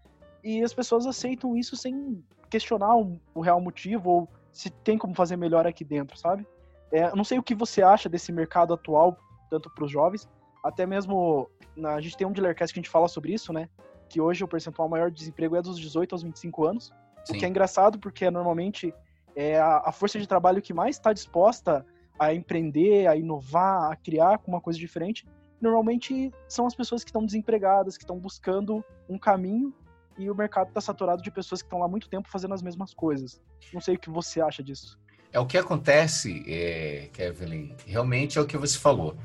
e 0.44 0.62
as 0.62 0.74
pessoas 0.74 1.06
aceitam 1.06 1.56
isso 1.56 1.74
sem 1.74 2.22
questionar 2.50 2.94
o, 2.94 3.40
real 3.40 3.62
motivo 3.62 4.10
ou 4.10 4.28
se 4.52 4.68
tem 4.68 4.98
como 4.98 5.14
fazer 5.14 5.36
melhor 5.36 5.66
aqui 5.66 5.86
dentro, 5.86 6.18
sabe? 6.18 6.46
É, 6.92 7.16
não 7.16 7.24
sei 7.24 7.38
o 7.38 7.42
que 7.42 7.54
você 7.54 7.82
acha 7.82 8.10
desse 8.10 8.30
mercado 8.30 8.74
atual, 8.74 9.16
tanto 9.48 9.70
para 9.70 9.84
os 9.86 9.90
jovens, 9.90 10.28
até 10.62 10.86
mesmo 10.86 11.50
na, 11.76 11.94
a 11.94 12.00
gente 12.00 12.16
tem 12.16 12.26
um 12.26 12.32
Dealercast 12.32 12.72
que 12.72 12.80
a 12.80 12.82
gente 12.82 12.90
fala 12.90 13.08
sobre 13.08 13.32
isso, 13.32 13.52
né? 13.52 13.68
Que 14.08 14.20
hoje 14.20 14.42
o 14.44 14.48
percentual 14.48 14.88
maior 14.88 15.10
de 15.10 15.16
desemprego 15.16 15.56
é 15.56 15.62
dos 15.62 15.78
18 15.78 16.14
aos 16.14 16.22
25 16.22 16.64
anos, 16.64 16.92
Sim. 17.24 17.36
o 17.36 17.38
que 17.38 17.44
é 17.44 17.48
engraçado 17.48 17.98
porque 17.98 18.30
normalmente 18.30 18.94
é 19.36 19.58
a, 19.58 19.82
a 19.86 19.92
força 19.92 20.18
de 20.18 20.26
trabalho 20.26 20.60
que 20.60 20.74
mais 20.74 20.96
está 20.96 21.12
disposta 21.12 21.84
a 22.18 22.34
empreender, 22.34 23.06
a 23.06 23.16
inovar, 23.16 23.90
a 23.90 23.96
criar 23.96 24.40
uma 24.46 24.60
coisa 24.60 24.78
diferente, 24.78 25.26
normalmente 25.60 26.32
são 26.48 26.66
as 26.66 26.74
pessoas 26.74 27.02
que 27.02 27.10
estão 27.10 27.24
desempregadas, 27.24 27.96
que 27.96 28.04
estão 28.04 28.18
buscando 28.18 28.84
um 29.08 29.18
caminho 29.18 29.72
e 30.18 30.30
o 30.30 30.34
mercado 30.34 30.68
está 30.68 30.80
saturado 30.80 31.22
de 31.22 31.30
pessoas 31.30 31.62
que 31.62 31.66
estão 31.66 31.78
lá 31.78 31.86
há 31.86 31.88
muito 31.88 32.08
tempo 32.08 32.28
fazendo 32.28 32.52
as 32.52 32.62
mesmas 32.62 32.92
coisas. 32.92 33.40
Não 33.72 33.80
sei 33.80 33.94
o 33.94 33.98
que 33.98 34.10
você 34.10 34.40
acha 34.40 34.62
disso. 34.62 34.98
É 35.32 35.38
o 35.38 35.46
que 35.46 35.56
acontece, 35.56 36.44
é, 36.46 37.08
Kevin, 37.12 37.74
realmente 37.86 38.36
é 38.36 38.40
o 38.40 38.46
que 38.46 38.58
você 38.58 38.76
falou. 38.76 39.16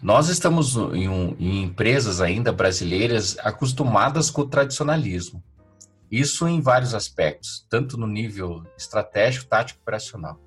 Nós 0.00 0.28
estamos 0.28 0.76
em, 0.76 1.08
um, 1.08 1.34
em 1.40 1.64
empresas 1.64 2.20
ainda 2.20 2.52
brasileiras 2.52 3.36
acostumadas 3.40 4.30
com 4.30 4.42
o 4.42 4.48
tradicionalismo. 4.48 5.42
Isso 6.10 6.46
em 6.46 6.60
vários 6.60 6.94
aspectos, 6.94 7.66
tanto 7.68 7.98
no 7.98 8.06
nível 8.06 8.64
estratégico, 8.76 9.46
tático, 9.46 9.80
operacional. 9.80 10.40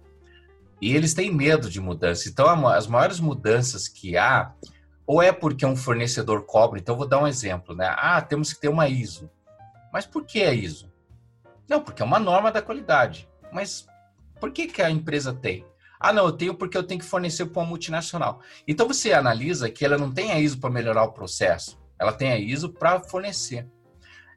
E 0.81 0.95
eles 0.95 1.13
têm 1.13 1.31
medo 1.31 1.69
de 1.69 1.81
mudança. 1.81 2.29
Então, 2.29 2.67
as 2.67 2.87
maiores 2.87 3.19
mudanças 3.19 3.87
que 3.87 4.17
há, 4.17 4.53
ou 5.05 5.21
é 5.21 5.31
porque 5.31 5.65
um 5.65 5.75
fornecedor 5.75 6.45
cobra. 6.45 6.79
Então, 6.79 6.95
vou 6.95 7.07
dar 7.07 7.21
um 7.21 7.27
exemplo, 7.27 7.75
né? 7.75 7.93
Ah, 7.97 8.21
temos 8.21 8.53
que 8.53 8.61
ter 8.61 8.69
uma 8.69 8.87
ISO. 8.87 9.29
Mas 9.91 10.05
por 10.05 10.25
que 10.25 10.41
a 10.43 10.53
ISO? 10.53 10.89
Não, 11.69 11.81
porque 11.81 12.01
é 12.01 12.05
uma 12.05 12.19
norma 12.19 12.51
da 12.51 12.61
qualidade. 12.61 13.29
Mas 13.51 13.85
por 14.39 14.51
que, 14.51 14.65
que 14.65 14.81
a 14.81 14.89
empresa 14.89 15.33
tem? 15.33 15.65
Ah, 16.01 16.11
não, 16.11 16.25
eu 16.25 16.31
tenho 16.31 16.55
porque 16.55 16.75
eu 16.75 16.83
tenho 16.83 16.99
que 16.99 17.05
fornecer 17.05 17.45
para 17.45 17.61
uma 17.61 17.69
multinacional. 17.69 18.41
Então 18.67 18.87
você 18.87 19.13
analisa 19.13 19.69
que 19.69 19.85
ela 19.85 19.99
não 19.99 20.11
tem 20.11 20.31
a 20.31 20.39
ISO 20.39 20.59
para 20.59 20.71
melhorar 20.71 21.03
o 21.03 21.11
processo, 21.11 21.79
ela 21.99 22.11
tem 22.11 22.31
a 22.31 22.39
ISO 22.39 22.69
para 22.73 22.99
fornecer. 23.01 23.67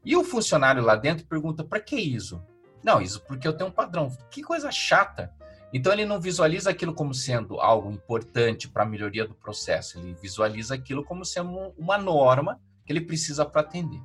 E 0.05 0.15
o 0.15 0.23
funcionário 0.23 0.83
lá 0.83 0.95
dentro 0.95 1.27
pergunta: 1.27 1.65
para 1.65 1.81
que 1.81 1.97
ISO? 1.97 2.45
Não, 2.83 3.01
ISO 3.01 3.23
porque 3.23 3.49
eu 3.49 3.55
tenho 3.55 3.71
um 3.71 3.73
padrão. 3.73 4.15
Que 4.31 4.43
coisa 4.43 4.71
chata. 4.71 5.33
Então 5.73 5.91
ele 5.91 6.05
não 6.05 6.21
visualiza 6.21 6.69
aquilo 6.69 6.93
como 6.93 7.15
sendo 7.15 7.59
algo 7.59 7.91
importante 7.91 8.69
para 8.69 8.83
a 8.83 8.87
melhoria 8.87 9.27
do 9.27 9.35
processo, 9.35 9.99
ele 9.99 10.15
visualiza 10.21 10.75
aquilo 10.75 11.03
como 11.03 11.25
sendo 11.25 11.73
uma 11.79 11.97
norma 11.97 12.61
que 12.85 12.93
ele 12.93 13.01
precisa 13.01 13.45
para 13.45 13.63
atender. 13.63 14.01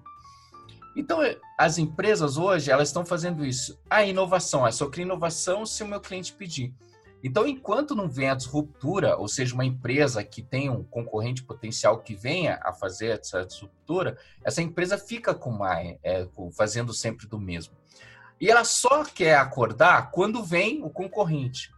Então, 0.95 1.19
as 1.57 1.77
empresas 1.77 2.37
hoje, 2.37 2.71
elas 2.71 2.89
estão 2.89 3.05
fazendo 3.05 3.45
isso. 3.45 3.79
A 3.89 4.03
inovação, 4.03 4.65
é 4.65 4.71
só 4.71 4.89
cria 4.89 5.05
inovação 5.05 5.65
se 5.65 5.83
o 5.83 5.87
meu 5.87 6.01
cliente 6.01 6.33
pedir. 6.33 6.73
Então, 7.23 7.45
enquanto 7.45 7.95
não 7.95 8.09
vem 8.09 8.29
a 8.29 8.35
disruptura, 8.35 9.17
ou 9.17 9.27
seja, 9.27 9.53
uma 9.53 9.65
empresa 9.65 10.23
que 10.23 10.41
tem 10.41 10.69
um 10.69 10.83
concorrente 10.83 11.43
potencial 11.43 11.99
que 11.99 12.15
venha 12.15 12.59
a 12.63 12.71
fazer 12.71 13.19
essa 13.19 13.45
disruptura, 13.45 14.17
essa 14.43 14.61
empresa 14.61 14.97
fica 14.97 15.33
com 15.33 15.51
mais, 15.51 15.97
é, 16.03 16.27
fazendo 16.55 16.93
sempre 16.93 17.27
do 17.27 17.39
mesmo. 17.39 17.73
E 18.39 18.49
ela 18.49 18.63
só 18.63 19.03
quer 19.03 19.35
acordar 19.37 20.11
quando 20.11 20.43
vem 20.43 20.81
o 20.81 20.89
concorrente. 20.89 21.73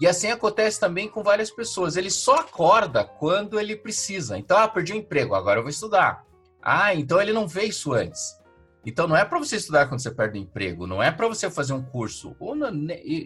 E 0.00 0.06
assim 0.06 0.30
acontece 0.30 0.78
também 0.78 1.08
com 1.08 1.22
várias 1.22 1.50
pessoas. 1.50 1.96
Ele 1.96 2.10
só 2.10 2.36
acorda 2.36 3.04
quando 3.04 3.58
ele 3.58 3.76
precisa. 3.76 4.36
Então, 4.36 4.58
ah, 4.58 4.68
perdi 4.68 4.92
o 4.92 4.96
emprego, 4.96 5.34
agora 5.34 5.60
eu 5.60 5.62
vou 5.62 5.70
estudar. 5.70 6.24
Ah, 6.60 6.94
então 6.94 7.20
ele 7.20 7.32
não 7.32 7.46
vê 7.46 7.64
isso 7.64 7.92
antes. 7.92 8.38
Então 8.86 9.06
não 9.06 9.16
é 9.16 9.24
para 9.24 9.38
você 9.38 9.56
estudar 9.56 9.86
quando 9.86 10.00
você 10.00 10.10
perde 10.10 10.38
o 10.38 10.42
emprego, 10.42 10.86
não 10.86 11.02
é 11.02 11.10
para 11.10 11.28
você 11.28 11.50
fazer 11.50 11.72
um 11.72 11.82
curso. 11.82 12.36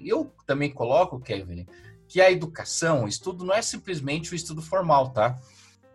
Eu 0.04 0.32
também 0.46 0.70
coloco, 0.70 1.20
Kevin, 1.20 1.66
que 2.06 2.20
a 2.20 2.30
educação, 2.30 3.04
o 3.04 3.08
estudo 3.08 3.44
não 3.44 3.54
é 3.54 3.60
simplesmente 3.60 4.32
o 4.32 4.36
estudo 4.36 4.62
formal, 4.62 5.10
tá? 5.10 5.36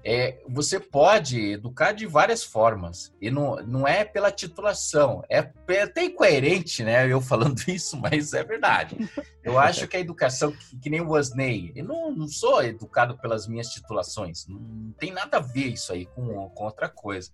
É, 0.06 0.41
você 0.49 0.82
pode 0.82 1.54
educar 1.54 1.93
de 1.93 2.06
várias 2.06 2.43
formas 2.43 3.13
e 3.21 3.32
não, 3.32 3.56
não 3.65 3.88
é 3.88 4.04
pela 4.04 4.30
titulação, 4.30 5.23
é, 5.30 5.49
até 5.82 6.04
incoerente, 6.04 6.84
né? 6.84 7.08
Eu 7.10 7.21
falando 7.21 7.58
isso, 7.69 7.95
mas 7.95 8.34
é 8.34 8.43
verdade. 8.43 8.97
Eu 9.41 9.58
acho 9.58 9.88
que 9.88 9.95
a 9.95 9.99
educação, 10.02 10.52
que, 10.52 10.78
que 10.78 10.89
nem 10.89 10.99
o 10.99 11.12
Wasney, 11.12 11.71
eu 11.73 11.86
não, 11.86 12.12
não 12.12 12.28
sou 12.28 12.62
educado 12.62 13.17
pelas 13.17 13.47
minhas 13.47 13.69
titulações, 13.69 14.45
não 14.45 14.93
tem 14.99 15.12
nada 15.12 15.38
a 15.38 15.41
ver 15.41 15.67
isso 15.67 15.93
aí 15.93 16.06
com, 16.06 16.49
com 16.49 16.65
outra 16.65 16.89
coisa. 16.89 17.32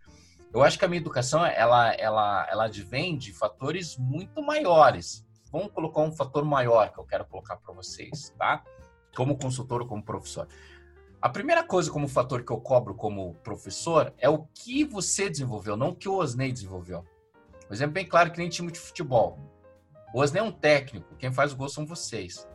Eu 0.51 0.63
acho 0.63 0.79
que 0.79 0.85
a 0.85 0.87
minha 0.87 0.99
educação, 0.99 1.45
ela, 1.45 1.93
ela, 1.93 2.47
ela 2.49 2.65
advém 2.65 3.17
de 3.17 3.31
fatores 3.31 3.95
muito 3.97 4.41
maiores. 4.41 5.23
Vamos 5.51 5.71
colocar 5.71 6.01
um 6.01 6.11
fator 6.11 6.43
maior 6.43 6.91
que 6.91 6.99
eu 6.99 7.05
quero 7.05 7.25
colocar 7.25 7.57
para 7.57 7.73
vocês, 7.73 8.33
tá? 8.37 8.63
Como 9.15 9.37
consultor 9.37 9.81
ou 9.81 9.87
como 9.87 10.03
professor. 10.03 10.47
A 11.21 11.29
primeira 11.29 11.63
coisa 11.63 11.91
como 11.91 12.07
fator 12.07 12.43
que 12.43 12.51
eu 12.51 12.59
cobro 12.59 12.95
como 12.95 13.35
professor 13.43 14.11
é 14.17 14.27
o 14.27 14.47
que 14.53 14.83
você 14.83 15.29
desenvolveu, 15.29 15.77
não 15.77 15.89
o 15.89 15.95
que 15.95 16.09
o 16.09 16.15
Osney 16.15 16.51
desenvolveu. 16.51 17.05
Um 17.69 17.73
exemplo 17.73 17.93
bem 17.93 18.05
claro 18.05 18.31
que 18.31 18.39
nem 18.39 18.49
time 18.49 18.71
de 18.71 18.79
futebol. 18.79 19.37
O 20.13 20.21
Osney 20.21 20.39
é 20.39 20.43
um 20.43 20.51
técnico, 20.51 21.15
quem 21.15 21.31
faz 21.31 21.53
o 21.53 21.57
gol 21.57 21.69
são 21.69 21.85
vocês. 21.85 22.47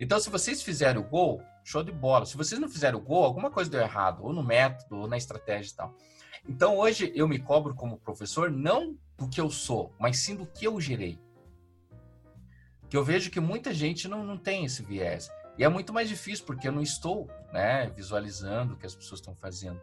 Então, 0.00 0.18
se 0.18 0.30
vocês 0.30 0.62
fizerem 0.62 1.00
o 1.00 1.04
gol, 1.04 1.42
show 1.64 1.82
de 1.82 1.92
bola. 1.92 2.26
Se 2.26 2.36
vocês 2.36 2.60
não 2.60 2.68
fizerem 2.68 2.98
o 2.98 3.02
gol, 3.02 3.24
alguma 3.24 3.50
coisa 3.50 3.70
deu 3.70 3.80
errado, 3.80 4.24
ou 4.24 4.32
no 4.32 4.42
método, 4.42 5.00
ou 5.00 5.06
na 5.06 5.16
estratégia 5.16 5.70
e 5.70 5.76
tal. 5.76 5.94
Então, 6.48 6.76
hoje 6.78 7.12
eu 7.14 7.28
me 7.28 7.38
cobro 7.38 7.74
como 7.74 7.98
professor 7.98 8.50
não 8.50 8.96
do 9.16 9.28
que 9.28 9.40
eu 9.40 9.50
sou, 9.50 9.94
mas 9.98 10.18
sim 10.18 10.34
do 10.34 10.46
que 10.46 10.66
eu 10.66 10.80
gerei. 10.80 11.18
Que 12.88 12.96
eu 12.96 13.04
vejo 13.04 13.30
que 13.30 13.40
muita 13.40 13.72
gente 13.72 14.08
não, 14.08 14.24
não 14.24 14.36
tem 14.36 14.64
esse 14.64 14.82
viés. 14.82 15.30
E 15.56 15.64
é 15.64 15.68
muito 15.68 15.92
mais 15.92 16.08
difícil, 16.08 16.44
porque 16.44 16.66
eu 16.66 16.72
não 16.72 16.82
estou 16.82 17.28
né, 17.52 17.90
visualizando 17.94 18.74
o 18.74 18.76
que 18.76 18.86
as 18.86 18.94
pessoas 18.94 19.20
estão 19.20 19.34
fazendo. 19.34 19.80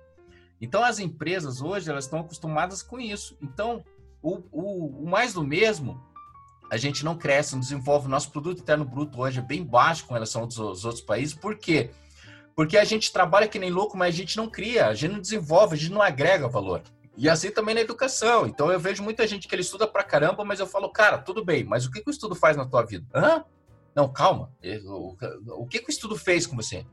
Então, 0.61 0.83
as 0.83 0.99
empresas 0.99 1.61
hoje, 1.61 1.89
elas 1.89 2.05
estão 2.05 2.19
acostumadas 2.19 2.81
com 2.81 2.99
isso. 2.99 3.37
Então, 3.41 3.83
o, 4.21 4.43
o, 4.51 5.03
o 5.03 5.09
mais 5.09 5.33
do 5.33 5.43
mesmo, 5.43 6.03
a 6.69 6.77
gente 6.77 7.05
não 7.05 7.17
cresce, 7.17 7.53
não 7.53 7.61
desenvolve. 7.61 8.07
Nosso 8.07 8.31
produto 8.31 8.61
interno 8.61 8.83
bruto 8.83 9.21
hoje 9.21 9.39
é 9.39 9.41
bem 9.41 9.63
baixo 9.63 10.05
com 10.05 10.13
relação 10.13 10.43
aos, 10.43 10.57
outros 10.59 11.01
países. 11.01 11.33
Por 11.33 11.57
quê? 11.57 11.91
A 12.77 12.83
gente 12.83 13.11
trabalha 13.11 13.47
que 13.47 13.59
nem 13.59 13.71
louco, 13.71 13.97
mas 13.97 14.13
a 14.13 14.17
gente 14.17 14.37
não 14.37 14.49
cria, 14.49 14.87
a 14.87 14.93
gente 14.93 15.13
não 15.13 15.21
desenvolve, 15.21 15.75
a 15.75 15.77
gente 15.77 15.91
não 15.91 16.01
agrega 16.01 16.47
valor. 16.47 16.81
E 17.15 17.27
assim 17.27 17.51
também 17.51 17.75
na 17.75 17.81
educação. 17.81 18.47
Então 18.47 18.71
eu 18.71 18.79
vejo 18.79 19.03
muita 19.03 19.27
gente 19.27 19.47
que 19.47 19.53
ele 19.53 19.61
estuda 19.61 19.85
pra 19.85 20.03
caramba, 20.03 20.45
mas 20.45 20.59
eu 20.59 20.67
falo, 20.67 20.89
cara, 20.89 21.17
tudo 21.17 21.43
bem, 21.43 21.63
mas 21.63 21.85
o 21.85 21.91
que, 21.91 22.01
que 22.01 22.09
o 22.09 22.11
estudo 22.11 22.33
faz 22.33 22.55
na 22.55 22.65
tua 22.65 22.83
vida? 22.83 23.05
Hã? 23.13 23.43
Não, 23.95 24.07
calma. 24.07 24.51
O, 25.47 25.67
que, 25.67 25.79
que 25.79 25.89
o 25.89 25.91
estudo 25.91 26.15
fez 26.15 26.47
com 26.47 26.55
você? 26.55 26.85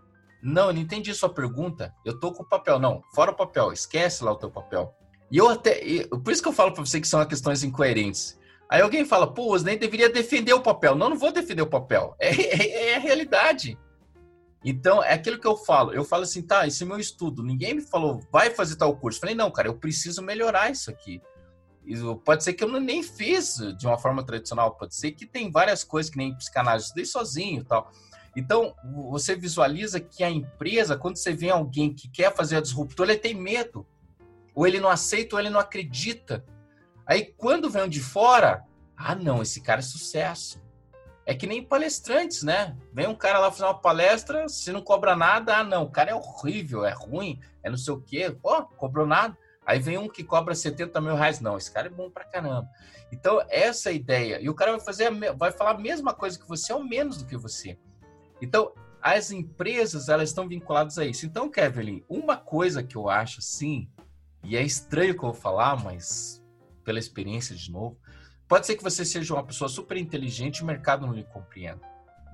Não, 0.42 0.68
eu 0.68 0.74
não 0.74 0.80
entendi 0.80 1.14
sua 1.14 1.28
pergunta. 1.28 1.94
Eu 2.04 2.18
tô 2.18 2.32
com 2.32 2.42
o 2.42 2.48
papel. 2.48 2.78
Não, 2.78 3.02
fora 3.14 3.30
o 3.30 3.36
papel. 3.36 3.72
Esquece 3.72 4.24
lá 4.24 4.32
o 4.32 4.36
teu 4.36 4.50
papel. 4.50 4.94
E 5.30 5.38
eu 5.38 5.48
até. 5.48 5.80
Por 6.08 6.32
isso 6.32 6.42
que 6.42 6.48
eu 6.48 6.52
falo 6.52 6.72
para 6.72 6.84
você 6.84 7.00
que 7.00 7.08
são 7.08 7.24
questões 7.24 7.62
incoerentes. 7.62 8.38
Aí 8.68 8.80
alguém 8.80 9.04
fala, 9.04 9.32
pô, 9.32 9.56
nem 9.58 9.78
deveria 9.78 10.10
defender 10.10 10.52
o 10.52 10.60
papel. 10.60 10.96
Não, 10.96 11.10
não 11.10 11.18
vou 11.18 11.32
defender 11.32 11.62
o 11.62 11.68
papel. 11.68 12.16
É, 12.18 12.30
é, 12.30 12.90
é, 12.90 12.96
a 12.96 12.98
realidade. 12.98 13.78
Então, 14.68 15.00
é 15.00 15.12
aquilo 15.12 15.38
que 15.38 15.46
eu 15.46 15.56
falo. 15.56 15.92
Eu 15.92 16.04
falo 16.04 16.24
assim, 16.24 16.42
tá, 16.42 16.66
esse 16.66 16.82
é 16.82 16.86
meu 16.86 16.98
estudo. 16.98 17.40
Ninguém 17.40 17.74
me 17.74 17.80
falou, 17.80 18.20
vai 18.32 18.50
fazer 18.50 18.74
tal 18.74 18.96
curso. 18.96 19.18
Eu 19.18 19.20
falei, 19.20 19.34
não, 19.36 19.48
cara, 19.48 19.68
eu 19.68 19.78
preciso 19.78 20.20
melhorar 20.20 20.72
isso 20.72 20.90
aqui. 20.90 21.22
Pode 22.24 22.42
ser 22.42 22.52
que 22.52 22.64
eu 22.64 22.80
nem 22.80 23.00
fiz 23.00 23.58
de 23.78 23.86
uma 23.86 23.96
forma 23.96 24.26
tradicional, 24.26 24.74
pode 24.74 24.96
ser 24.96 25.12
que 25.12 25.24
tem 25.24 25.52
várias 25.52 25.84
coisas 25.84 26.10
que 26.10 26.18
nem 26.18 26.34
psicanálise, 26.34 26.86
estudei 26.86 27.04
sozinho 27.04 27.62
tal. 27.62 27.92
Então, 28.34 28.74
você 29.08 29.36
visualiza 29.36 30.00
que 30.00 30.24
a 30.24 30.30
empresa, 30.30 30.98
quando 30.98 31.16
você 31.16 31.32
vê 31.32 31.48
alguém 31.48 31.94
que 31.94 32.08
quer 32.08 32.34
fazer 32.34 32.56
a 32.56 32.60
disruptura, 32.60 33.12
ele 33.12 33.20
tem 33.20 33.34
medo. 33.36 33.86
Ou 34.52 34.66
ele 34.66 34.80
não 34.80 34.88
aceita, 34.88 35.36
ou 35.36 35.40
ele 35.40 35.48
não 35.48 35.60
acredita. 35.60 36.44
Aí, 37.06 37.32
quando 37.36 37.70
vem 37.70 37.84
um 37.84 37.88
de 37.88 38.00
fora, 38.00 38.64
ah, 38.96 39.14
não, 39.14 39.42
esse 39.42 39.60
cara 39.60 39.78
é 39.78 39.82
sucesso. 39.84 40.60
É 41.26 41.34
que 41.34 41.46
nem 41.46 41.62
palestrantes, 41.62 42.44
né? 42.44 42.76
Vem 42.92 43.08
um 43.08 43.14
cara 43.14 43.40
lá 43.40 43.50
fazer 43.50 43.64
uma 43.64 43.78
palestra, 43.78 44.48
se 44.48 44.70
não 44.70 44.80
cobra 44.80 45.16
nada, 45.16 45.58
ah, 45.58 45.64
não, 45.64 45.82
o 45.82 45.90
cara 45.90 46.12
é 46.12 46.14
horrível, 46.14 46.84
é 46.84 46.92
ruim, 46.92 47.40
é 47.64 47.68
não 47.68 47.76
sei 47.76 47.92
o 47.92 48.00
quê. 48.00 48.30
Pô, 48.30 48.62
cobrou 48.62 49.04
nada. 49.04 49.36
Aí 49.66 49.80
vem 49.80 49.98
um 49.98 50.08
que 50.08 50.22
cobra 50.22 50.54
70 50.54 51.00
mil 51.00 51.16
reais. 51.16 51.40
Não, 51.40 51.58
esse 51.58 51.70
cara 51.70 51.88
é 51.88 51.90
bom 51.90 52.08
pra 52.08 52.24
caramba. 52.24 52.68
Então, 53.10 53.44
essa 53.48 53.90
é 53.90 53.92
a 53.92 53.96
ideia. 53.96 54.40
E 54.40 54.48
o 54.48 54.54
cara 54.54 54.70
vai 54.70 54.80
fazer, 54.80 55.10
vai 55.36 55.50
falar 55.50 55.72
a 55.72 55.78
mesma 55.78 56.14
coisa 56.14 56.38
que 56.38 56.48
você, 56.48 56.72
ou 56.72 56.84
menos 56.84 57.18
do 57.18 57.26
que 57.26 57.36
você. 57.36 57.76
Então, 58.40 58.72
as 59.02 59.32
empresas, 59.32 60.08
elas 60.08 60.28
estão 60.28 60.46
vinculadas 60.46 60.96
a 60.98 61.04
isso. 61.04 61.26
Então, 61.26 61.50
Kevin, 61.50 62.04
uma 62.08 62.36
coisa 62.36 62.82
que 62.82 62.96
eu 62.96 63.08
acho 63.08 63.40
assim, 63.40 63.88
e 64.44 64.56
é 64.56 64.62
estranho 64.62 65.14
que 65.14 65.24
eu 65.24 65.32
vou 65.32 65.34
falar, 65.34 65.82
mas 65.82 66.40
pela 66.84 67.00
experiência 67.00 67.56
de 67.56 67.70
novo, 67.70 67.98
pode 68.48 68.66
ser 68.66 68.76
que 68.76 68.82
você 68.82 69.04
seja 69.04 69.34
uma 69.34 69.44
pessoa 69.44 69.68
super 69.68 69.96
inteligente 69.96 70.58
e 70.58 70.62
o 70.62 70.66
mercado 70.66 71.06
não 71.06 71.12
lhe 71.12 71.24
compreenda. 71.24 71.80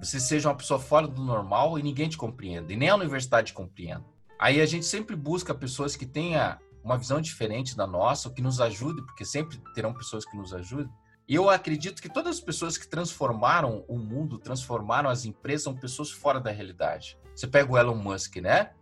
Você 0.01 0.19
seja 0.19 0.49
uma 0.49 0.57
pessoa 0.57 0.81
fora 0.81 1.07
do 1.07 1.23
normal 1.23 1.79
e 1.79 1.83
ninguém 1.83 2.09
te 2.09 2.17
compreenda, 2.17 2.73
e 2.73 2.77
nem 2.77 2.89
a 2.89 2.97
universidade 2.97 3.53
compreenda. 3.53 4.05
Aí 4.39 4.61
a 4.61 4.67
gente 4.67 4.85
sempre 4.85 5.15
busca 5.15 5.55
pessoas 5.55 5.95
que 5.95 6.05
tenham 6.05 6.59
uma 6.83 6.99
visão 6.99 7.21
diferente 7.21 7.77
da 7.77 7.87
nossa, 7.87 8.29
que 8.31 8.43
nos 8.43 8.61
ajude, 8.61 9.03
porque 9.03 9.25
sempre 9.25 9.59
terão 9.75 9.95
pessoas 9.95 10.25
que 10.25 10.37
nos 10.37 10.53
ajudem. 10.53 10.93
E 11.29 11.35
eu 11.35 11.49
acredito 11.49 12.03
que 12.03 12.09
todas 12.09 12.37
as 12.37 12.41
pessoas 12.41 12.77
que 12.77 12.89
transformaram 12.89 13.85
o 13.87 13.97
mundo, 13.97 14.39
transformaram 14.39 15.09
as 15.09 15.25
empresas, 15.25 15.63
são 15.63 15.75
pessoas 15.75 16.11
fora 16.11 16.41
da 16.41 16.51
realidade. 16.51 17.17
Você 17.35 17.47
pega 17.47 17.73
o 17.73 17.79
Elon 17.79 17.95
Musk, 17.95 18.37
né? 18.37 18.73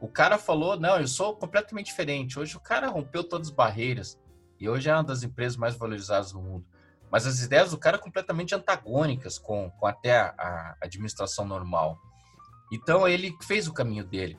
O 0.00 0.08
cara 0.08 0.38
falou: 0.38 0.78
não, 0.78 0.98
eu 0.98 1.08
sou 1.08 1.36
completamente 1.36 1.86
diferente. 1.86 2.38
Hoje 2.38 2.56
o 2.56 2.60
cara 2.60 2.88
rompeu 2.88 3.24
todas 3.24 3.48
as 3.48 3.54
barreiras. 3.54 4.18
E 4.62 4.68
hoje 4.68 4.88
é 4.88 4.94
uma 4.94 5.02
das 5.02 5.24
empresas 5.24 5.56
mais 5.56 5.74
valorizadas 5.74 6.30
do 6.30 6.40
mundo. 6.40 6.64
Mas 7.10 7.26
as 7.26 7.40
ideias 7.40 7.72
do 7.72 7.78
cara 7.78 7.98
completamente 7.98 8.54
antagônicas 8.54 9.36
com, 9.36 9.68
com 9.72 9.86
até 9.88 10.20
a, 10.20 10.34
a 10.38 10.76
administração 10.82 11.44
normal. 11.44 11.98
Então 12.72 13.08
ele 13.08 13.36
fez 13.42 13.66
o 13.66 13.72
caminho 13.72 14.04
dele. 14.04 14.38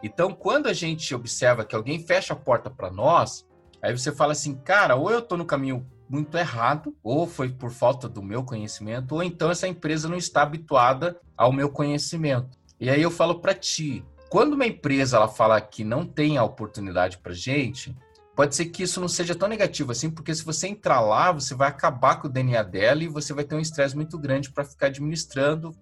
Então, 0.00 0.32
quando 0.32 0.68
a 0.68 0.72
gente 0.72 1.12
observa 1.12 1.64
que 1.64 1.74
alguém 1.74 1.98
fecha 1.98 2.34
a 2.34 2.36
porta 2.36 2.70
para 2.70 2.88
nós, 2.88 3.44
aí 3.82 3.90
você 3.90 4.12
fala 4.12 4.30
assim, 4.30 4.54
cara, 4.54 4.94
ou 4.94 5.10
eu 5.10 5.18
estou 5.18 5.36
no 5.36 5.44
caminho 5.44 5.84
muito 6.08 6.38
errado, 6.38 6.94
ou 7.02 7.26
foi 7.26 7.48
por 7.48 7.72
falta 7.72 8.08
do 8.08 8.22
meu 8.22 8.44
conhecimento, 8.44 9.16
ou 9.16 9.24
então 9.24 9.50
essa 9.50 9.66
empresa 9.66 10.08
não 10.08 10.16
está 10.16 10.42
habituada 10.42 11.20
ao 11.36 11.52
meu 11.52 11.68
conhecimento. 11.68 12.56
E 12.78 12.88
aí 12.88 13.02
eu 13.02 13.10
falo 13.10 13.40
para 13.40 13.54
ti, 13.54 14.04
quando 14.28 14.52
uma 14.52 14.66
empresa 14.66 15.16
ela 15.16 15.26
fala 15.26 15.60
que 15.60 15.82
não 15.82 16.06
tem 16.06 16.38
a 16.38 16.44
oportunidade 16.44 17.18
para 17.18 17.32
gente, 17.32 17.96
pode 18.34 18.54
ser 18.54 18.66
que 18.66 18.82
isso 18.82 19.00
não 19.00 19.08
seja 19.08 19.34
tão 19.34 19.48
negativo 19.48 19.92
assim, 19.92 20.10
porque 20.10 20.34
se 20.34 20.44
você 20.44 20.66
entrar 20.66 21.00
lá, 21.00 21.30
você 21.30 21.54
vai 21.54 21.68
acabar 21.68 22.16
com 22.16 22.26
o 22.26 22.30
DNA 22.30 22.62
dela 22.62 23.02
e 23.04 23.08
você 23.08 23.32
vai 23.32 23.44
ter 23.44 23.54
um 23.54 23.60
estresse 23.60 23.94
muito 23.94 24.18
grande 24.18 24.50
para 24.50 24.64
ficar 24.64 24.86
administrando, 24.86 25.74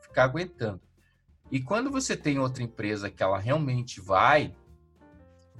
ficar 0.00 0.24
aguentando. 0.24 0.80
E 1.50 1.60
quando 1.60 1.90
você 1.90 2.16
tem 2.16 2.38
outra 2.38 2.62
empresa 2.62 3.10
que 3.10 3.22
ela 3.22 3.38
realmente 3.38 4.00
vai 4.00 4.54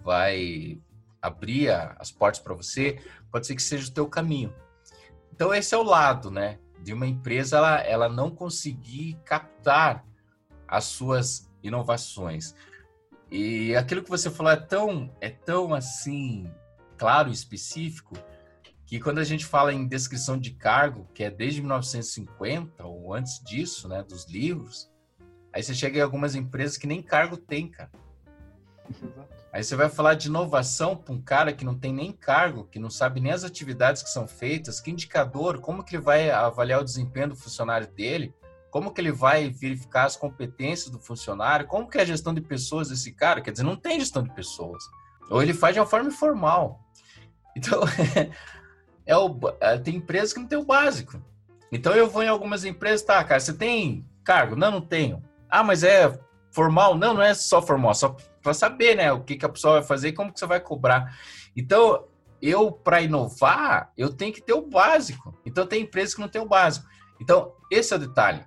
vai 0.03 0.81
abrir 1.21 1.71
as 1.99 2.13
portas 2.13 2.41
para 2.41 2.55
você, 2.55 3.03
pode 3.31 3.47
ser 3.47 3.57
que 3.57 3.63
seja 3.63 3.89
o 3.89 3.93
teu 3.93 4.07
caminho. 4.07 4.55
Então 5.33 5.53
esse 5.53 5.75
é 5.75 5.79
o 5.79 5.83
lado, 5.83 6.31
né, 6.31 6.61
de 6.81 6.93
uma 6.93 7.07
empresa 7.07 7.57
ela, 7.57 7.81
ela 7.81 8.09
não 8.09 8.31
conseguir 8.31 9.19
captar 9.25 10.05
as 10.69 10.85
suas 10.85 11.51
inovações. 11.63 12.55
E 13.31 13.75
aquilo 13.75 14.03
que 14.03 14.11
você 14.11 14.31
falou 14.31 14.53
é 14.53 14.57
tão 14.57 15.15
é 15.21 15.31
tão 15.31 15.75
assim 15.75 16.51
claro 16.97 17.29
e 17.29 17.33
específico 17.33 18.17
que 18.85 19.01
quando 19.01 19.19
a 19.19 19.25
gente 19.25 19.45
fala 19.45 19.73
em 19.73 19.87
descrição 19.87 20.39
de 20.39 20.53
cargo, 20.53 21.09
que 21.13 21.25
é 21.25 21.31
desde 21.31 21.61
1950 21.61 22.85
ou 22.85 23.13
antes 23.13 23.43
disso, 23.43 23.89
né, 23.89 24.03
dos 24.05 24.27
livros, 24.27 24.89
Aí 25.57 25.63
você 25.63 25.73
chega 25.73 25.99
em 25.99 26.03
algumas 26.03 26.35
empresas 26.35 26.77
que 26.77 26.87
nem 26.87 27.01
cargo 27.01 27.35
tem, 27.35 27.67
cara. 27.71 27.91
Aí 29.51 29.65
você 29.65 29.75
vai 29.75 29.89
falar 29.89 30.13
de 30.13 30.29
inovação 30.29 30.95
para 30.95 31.15
um 31.15 31.21
cara 31.23 31.51
que 31.51 31.65
não 31.65 31.75
tem 31.75 31.95
nem 31.95 32.13
cargo, 32.13 32.67
que 32.67 32.79
não 32.79 32.91
sabe 32.91 33.21
nem 33.21 33.33
as 33.33 33.43
atividades 33.43 34.03
que 34.03 34.11
são 34.11 34.29
feitas, 34.29 34.83
que 34.83 34.91
indicador, 34.91 35.59
como 35.61 35.83
que 35.83 35.97
ele 35.97 36.03
vai 36.03 36.29
avaliar 36.29 36.83
o 36.83 36.85
desempenho 36.85 37.31
do 37.31 37.37
funcionário 37.37 37.87
dele, 37.87 38.35
como 38.77 38.93
que 38.93 39.01
ele 39.01 39.11
vai 39.11 39.49
verificar 39.49 40.05
as 40.05 40.17
competências 40.17 40.91
do 40.91 40.99
funcionário, 40.99 41.67
como 41.67 41.89
que 41.89 41.97
é 41.97 42.03
a 42.03 42.05
gestão 42.05 42.35
de 42.35 42.43
pessoas 42.43 42.91
desse 42.91 43.11
cara, 43.11 43.41
quer 43.41 43.51
dizer, 43.51 43.65
não 43.65 43.75
tem 43.75 43.99
gestão 43.99 44.23
de 44.23 44.31
pessoas. 44.35 44.85
Ou 45.31 45.43
ele 45.43 45.55
faz 45.55 45.73
de 45.73 45.81
uma 45.81 45.87
forma 45.87 46.11
informal. 46.11 46.85
Então, 47.57 47.81
é 49.07 49.17
o, 49.17 49.35
é, 49.63 49.79
tem 49.79 49.97
empresas 49.97 50.35
que 50.35 50.39
não 50.39 50.47
tem 50.47 50.59
o 50.59 50.65
básico. 50.67 51.19
Então 51.73 51.95
eu 51.95 52.07
vou 52.07 52.23
em 52.23 52.29
algumas 52.29 52.67
empresas, 52.67 53.01
tá, 53.01 53.25
cara, 53.25 53.41
você 53.41 53.55
tem 53.55 54.07
cargo? 54.23 54.55
Não, 54.55 54.71
não 54.71 54.83
tenho. 54.83 55.25
Ah, 55.49 55.65
mas 55.65 55.83
é 55.83 56.21
formal? 56.53 56.99
Não, 56.99 57.15
não 57.15 57.23
é 57.23 57.33
só 57.33 57.63
formal, 57.63 57.95
só 57.95 58.15
para 58.43 58.53
saber, 58.53 58.95
né, 58.95 59.11
o 59.11 59.25
que, 59.25 59.37
que 59.37 59.47
a 59.47 59.49
pessoa 59.49 59.79
vai 59.79 59.85
fazer 59.85 60.09
e 60.09 60.13
como 60.13 60.31
que 60.31 60.39
você 60.39 60.45
vai 60.45 60.61
cobrar. 60.61 61.19
Então, 61.57 62.05
eu, 62.43 62.71
para 62.71 63.01
inovar, 63.01 63.91
eu 63.97 64.13
tenho 64.13 64.35
que 64.35 64.43
ter 64.43 64.53
o 64.53 64.69
básico. 64.69 65.35
Então, 65.47 65.67
tem 65.67 65.85
empresas 65.85 66.15
que 66.15 66.21
não 66.21 66.29
tem 66.29 66.43
o 66.43 66.47
básico. 66.47 66.87
Então, 67.19 67.55
esse 67.71 67.95
é 67.95 67.97
o 67.97 68.01
detalhe. 68.01 68.45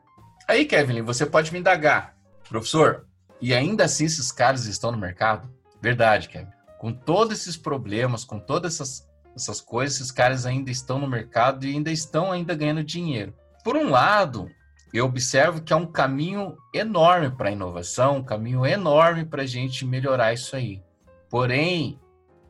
Aí, 0.50 0.66
Kevin, 0.66 1.04
você 1.04 1.28
pode 1.28 1.54
me 1.54 1.60
indagar, 1.60 2.18
professor, 2.50 3.06
e 3.40 3.54
ainda 3.54 3.84
assim 3.84 4.06
esses 4.06 4.32
caras 4.32 4.66
estão 4.66 4.92
no 4.92 4.98
mercado? 4.98 5.48
Verdade, 5.80 6.28
Kevin. 6.28 6.50
Com 6.80 6.92
todos 6.92 7.40
esses 7.40 7.56
problemas, 7.56 8.26
com 8.26 8.40
todas 8.40 8.74
essas, 8.74 9.08
essas 9.36 9.62
coisas, 9.62 9.98
esses 9.98 10.12
caras 10.12 10.48
ainda 10.48 10.72
estão 10.72 10.98
no 10.98 11.08
mercado 11.08 11.68
e 11.68 11.76
ainda 11.76 11.92
estão 11.92 12.32
ainda 12.32 12.56
ganhando 12.56 12.84
dinheiro. 12.84 13.32
Por 13.64 13.78
um 13.78 13.92
lado, 13.92 14.50
eu 14.92 15.06
observo 15.06 15.62
que 15.62 15.72
é 15.72 15.76
um 15.76 15.86
caminho 15.86 16.58
enorme 16.74 17.30
para 17.30 17.50
a 17.50 17.52
inovação, 17.52 18.18
um 18.18 18.24
caminho 18.24 18.66
enorme 18.66 19.26
para 19.26 19.44
a 19.44 19.46
gente 19.46 19.86
melhorar 19.86 20.34
isso 20.34 20.56
aí. 20.56 20.82
Porém, 21.30 22.00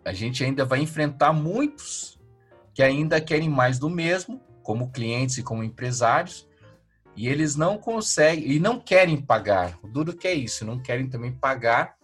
a 0.05 0.13
gente 0.13 0.41
ainda 0.41 0.63
vai 0.63 0.79
enfrentar 0.79 1.33
muitos 1.33 2.17
que 2.73 2.81
ainda 2.81 3.19
querem 3.19 3.49
mais 3.49 3.77
do 3.77 3.89
mesmo, 3.89 4.41
como 4.63 4.89
clientes 4.89 5.37
e 5.37 5.43
como 5.43 5.65
empresários, 5.65 6.47
e 7.19 7.27
eles 7.27 7.57
não 7.57 7.77
conseguem 7.77 8.49
e 8.49 8.61
não 8.61 8.79
querem 8.79 9.17
pagar. 9.17 9.77
O 9.83 9.89
duro 9.89 10.15
que 10.15 10.25
é 10.25 10.33
isso, 10.33 10.63
não 10.63 10.79
querem 10.79 11.09
também 11.09 11.33
pagar 11.33 11.95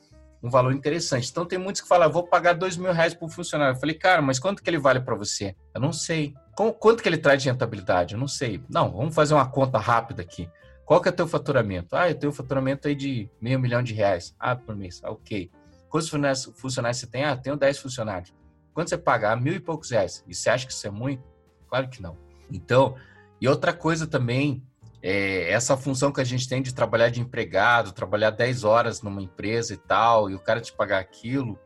um 0.43 0.49
valor 0.49 0.73
interessante. 0.73 1.29
Então 1.31 1.45
tem 1.45 1.57
muitos 1.57 1.81
que 1.81 1.87
falam, 1.87 2.11
vou 2.11 2.27
pagar 2.27 2.51
dois 2.51 2.75
mil 2.75 2.91
reais 2.91 3.13
por 3.13 3.29
funcionário. 3.29 3.77
Eu 3.77 3.79
falei, 3.79 3.95
cara, 3.95 4.21
mas 4.21 4.39
quanto 4.39 4.61
que 4.61 4.69
ele 4.69 4.77
vale 4.77 4.99
para 4.99 5.15
você? 5.15 5.55
Eu 5.73 5.79
não 5.79 5.93
sei. 5.93 6.33
Quanto 6.81 7.01
que 7.01 7.07
ele 7.07 7.17
traz 7.17 7.41
de 7.41 7.49
rentabilidade? 7.49 8.13
Eu 8.13 8.19
não 8.19 8.27
sei. 8.27 8.61
Não, 8.67 8.91
vamos 8.91 9.15
fazer 9.15 9.33
uma 9.33 9.49
conta 9.49 9.77
rápida 9.77 10.21
aqui. 10.21 10.49
Qual 10.83 10.99
que 10.99 11.07
é 11.07 11.11
o 11.13 11.15
teu 11.15 11.29
faturamento? 11.29 11.95
Ah, 11.95 12.09
eu 12.09 12.15
tenho 12.15 12.33
um 12.33 12.35
faturamento 12.35 12.89
aí 12.89 12.93
de 12.93 13.29
meio 13.39 13.57
milhão 13.57 13.81
de 13.81 13.93
reais. 13.93 14.35
Ah, 14.37 14.53
por 14.53 14.75
mês. 14.75 14.99
Ah, 15.01 15.11
ok. 15.11 15.49
Quantos 15.87 16.09
funcionários 16.57 16.99
você 16.99 17.07
tem? 17.07 17.23
Ah, 17.23 17.37
tenho 17.37 17.55
10 17.55 17.77
funcionários. 17.77 18.33
Quanto 18.73 18.89
você 18.89 18.97
paga? 18.97 19.31
Ah, 19.31 19.35
mil 19.37 19.53
e 19.53 19.61
poucos 19.61 19.91
reais. 19.91 20.25
E 20.27 20.35
você 20.35 20.49
acha 20.49 20.67
que 20.67 20.73
isso 20.73 20.85
é 20.85 20.91
muito? 20.91 21.23
Claro 21.69 21.87
que 21.87 22.01
não. 22.01 22.17
Então, 22.51 22.95
e 23.39 23.47
outra 23.47 23.71
coisa 23.71 24.05
também, 24.05 24.61
é 25.07 25.51
essa 25.51 25.77
função 25.77 26.11
que 26.11 26.19
a 26.19 26.23
gente 26.23 26.49
tem 26.49 26.63
de 26.63 26.73
trabalhar 26.73 27.09
de 27.09 27.21
empregado, 27.21 27.91
trabalhar 27.91 28.31
10 28.31 28.63
horas 28.63 29.03
numa 29.03 29.21
empresa 29.21 29.71
e 29.71 29.77
tal, 29.77 30.31
e 30.31 30.33
o 30.33 30.39
cara 30.39 30.59
te 30.59 30.73
pagar 30.73 30.97
aquilo, 30.97 31.59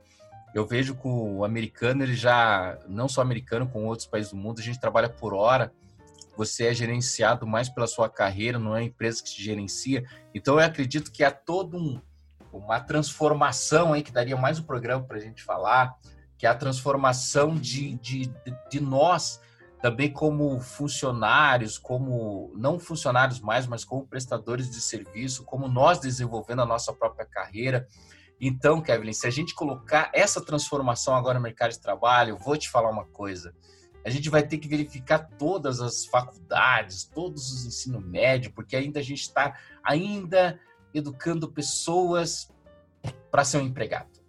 eu 0.53 0.67
vejo 0.67 0.93
que 0.93 1.07
o 1.07 1.45
americano, 1.45 2.03
ele 2.03 2.15
já, 2.15 2.77
não 2.85 3.07
só 3.07 3.21
americano, 3.21 3.65
com 3.65 3.85
outros 3.85 4.05
países 4.05 4.31
do 4.31 4.37
mundo, 4.37 4.59
a 4.59 4.63
gente 4.63 4.77
trabalha 4.77 5.07
por 5.07 5.33
hora, 5.33 5.71
você 6.35 6.67
é 6.67 6.73
gerenciado 6.73 7.47
mais 7.47 7.69
pela 7.69 7.87
sua 7.87 8.09
carreira, 8.09 8.59
não 8.59 8.75
é 8.75 8.79
a 8.79 8.83
empresa 8.83 9.23
que 9.23 9.29
te 9.29 9.41
gerencia. 9.41 10.03
Então, 10.35 10.55
eu 10.55 10.65
acredito 10.65 11.09
que 11.09 11.23
há 11.23 11.31
todo 11.31 11.77
um, 11.77 12.01
uma 12.51 12.81
transformação 12.81 13.93
aí, 13.93 14.03
que 14.03 14.11
daria 14.11 14.35
mais 14.35 14.59
um 14.59 14.63
programa 14.63 15.05
para 15.05 15.15
a 15.15 15.21
gente 15.21 15.41
falar, 15.41 15.95
que 16.37 16.45
é 16.45 16.49
a 16.49 16.55
transformação 16.55 17.55
de, 17.55 17.95
de, 17.95 18.29
de 18.69 18.81
nós 18.81 19.39
também 19.81 20.11
como 20.11 20.59
funcionários, 20.59 21.77
como 21.77 22.51
não 22.55 22.77
funcionários 22.77 23.39
mais, 23.39 23.65
mas 23.65 23.85
como 23.85 24.05
prestadores 24.05 24.69
de 24.69 24.81
serviço, 24.81 25.45
como 25.45 25.67
nós 25.67 25.99
desenvolvendo 25.99 26.61
a 26.61 26.65
nossa 26.65 26.93
própria 26.93 27.25
carreira. 27.25 27.87
Então, 28.41 28.81
Kevin, 28.81 29.13
se 29.13 29.25
a 29.25 29.29
gente 29.29 29.55
colocar 29.55 30.11
essa 30.13 30.43
transformação 30.43 31.15
agora 31.15 31.39
no 31.39 31.43
mercado 31.43 31.71
de 31.71 31.79
trabalho, 31.79 32.37
vou 32.37 32.57
te 32.57 32.69
falar 32.69 32.89
uma 32.89 33.05
coisa. 33.05 33.53
A 34.05 34.09
gente 34.09 34.29
vai 34.29 34.43
ter 34.43 34.57
que 34.57 34.67
verificar 34.67 35.19
todas 35.37 35.81
as 35.81 36.05
faculdades, 36.05 37.03
todos 37.03 37.51
os 37.51 37.65
ensino 37.65 38.01
médio, 38.01 38.51
porque 38.53 38.75
ainda 38.75 38.99
a 38.99 39.03
gente 39.03 39.21
está 39.21 39.57
ainda 39.83 40.59
educando 40.93 41.51
pessoas 41.51 42.49
para 43.29 43.43
ser 43.43 43.57
um 43.57 43.65
empregado, 43.65 44.19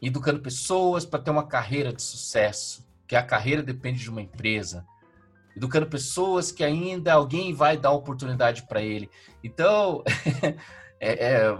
educando 0.00 0.40
pessoas 0.40 1.04
para 1.04 1.22
ter 1.22 1.30
uma 1.30 1.46
carreira 1.46 1.92
de 1.92 2.02
sucesso, 2.02 2.86
que 3.06 3.16
a 3.16 3.22
carreira 3.22 3.62
depende 3.62 4.00
de 4.00 4.10
uma 4.10 4.22
empresa, 4.22 4.84
educando 5.56 5.86
pessoas 5.86 6.50
que 6.50 6.64
ainda 6.64 7.12
alguém 7.12 7.52
vai 7.54 7.76
dar 7.76 7.92
oportunidade 7.92 8.62
para 8.66 8.82
ele. 8.82 9.10
Então, 9.42 10.02
é, 10.98 11.32
é, 11.32 11.58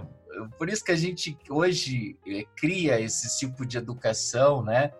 por 0.57 0.69
isso 0.69 0.83
que 0.83 0.91
a 0.91 0.95
gente 0.95 1.37
hoje 1.49 2.17
é, 2.27 2.45
cria 2.55 2.99
esse 2.99 3.37
tipo 3.39 3.65
de 3.65 3.77
educação, 3.77 4.63
né? 4.63 4.91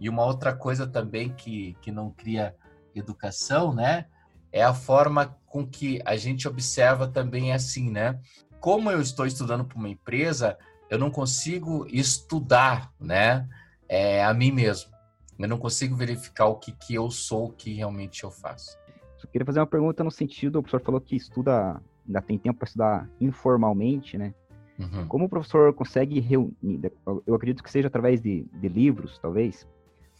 E 0.00 0.08
uma 0.08 0.24
outra 0.24 0.54
coisa 0.54 0.86
também 0.86 1.32
que, 1.32 1.76
que 1.80 1.90
não 1.90 2.10
cria 2.10 2.54
educação, 2.94 3.72
né? 3.72 4.06
É 4.52 4.62
a 4.62 4.74
forma 4.74 5.36
com 5.46 5.66
que 5.66 6.00
a 6.04 6.16
gente 6.16 6.46
observa 6.48 7.08
também 7.08 7.52
assim, 7.52 7.90
né? 7.90 8.18
Como 8.60 8.90
eu 8.90 9.00
estou 9.00 9.26
estudando 9.26 9.64
para 9.64 9.78
uma 9.78 9.88
empresa, 9.88 10.58
eu 10.90 10.98
não 10.98 11.10
consigo 11.10 11.86
estudar, 11.88 12.92
né? 12.98 13.48
É, 13.88 14.24
a 14.24 14.32
mim 14.32 14.50
mesmo. 14.50 14.93
Eu 15.38 15.48
não 15.48 15.58
consigo 15.58 15.96
verificar 15.96 16.46
o 16.46 16.56
que, 16.56 16.72
que 16.72 16.94
eu 16.94 17.10
sou, 17.10 17.46
o 17.46 17.52
que 17.52 17.72
realmente 17.72 18.24
eu 18.24 18.30
faço. 18.30 18.78
Só 19.18 19.26
queria 19.26 19.44
fazer 19.44 19.60
uma 19.60 19.66
pergunta 19.66 20.04
no 20.04 20.10
sentido, 20.10 20.58
o 20.58 20.62
professor 20.62 20.84
falou 20.84 21.00
que 21.00 21.16
estuda, 21.16 21.80
ainda 22.06 22.22
tem 22.22 22.38
tempo 22.38 22.58
para 22.58 22.66
estudar 22.66 23.08
informalmente, 23.20 24.16
né? 24.16 24.34
Uhum. 24.78 25.06
Como 25.06 25.24
o 25.26 25.28
professor 25.28 25.72
consegue 25.72 26.20
reunir, 26.20 26.92
eu 27.26 27.34
acredito 27.34 27.62
que 27.62 27.70
seja 27.70 27.88
através 27.88 28.20
de, 28.20 28.44
de 28.52 28.68
livros, 28.68 29.18
talvez, 29.18 29.66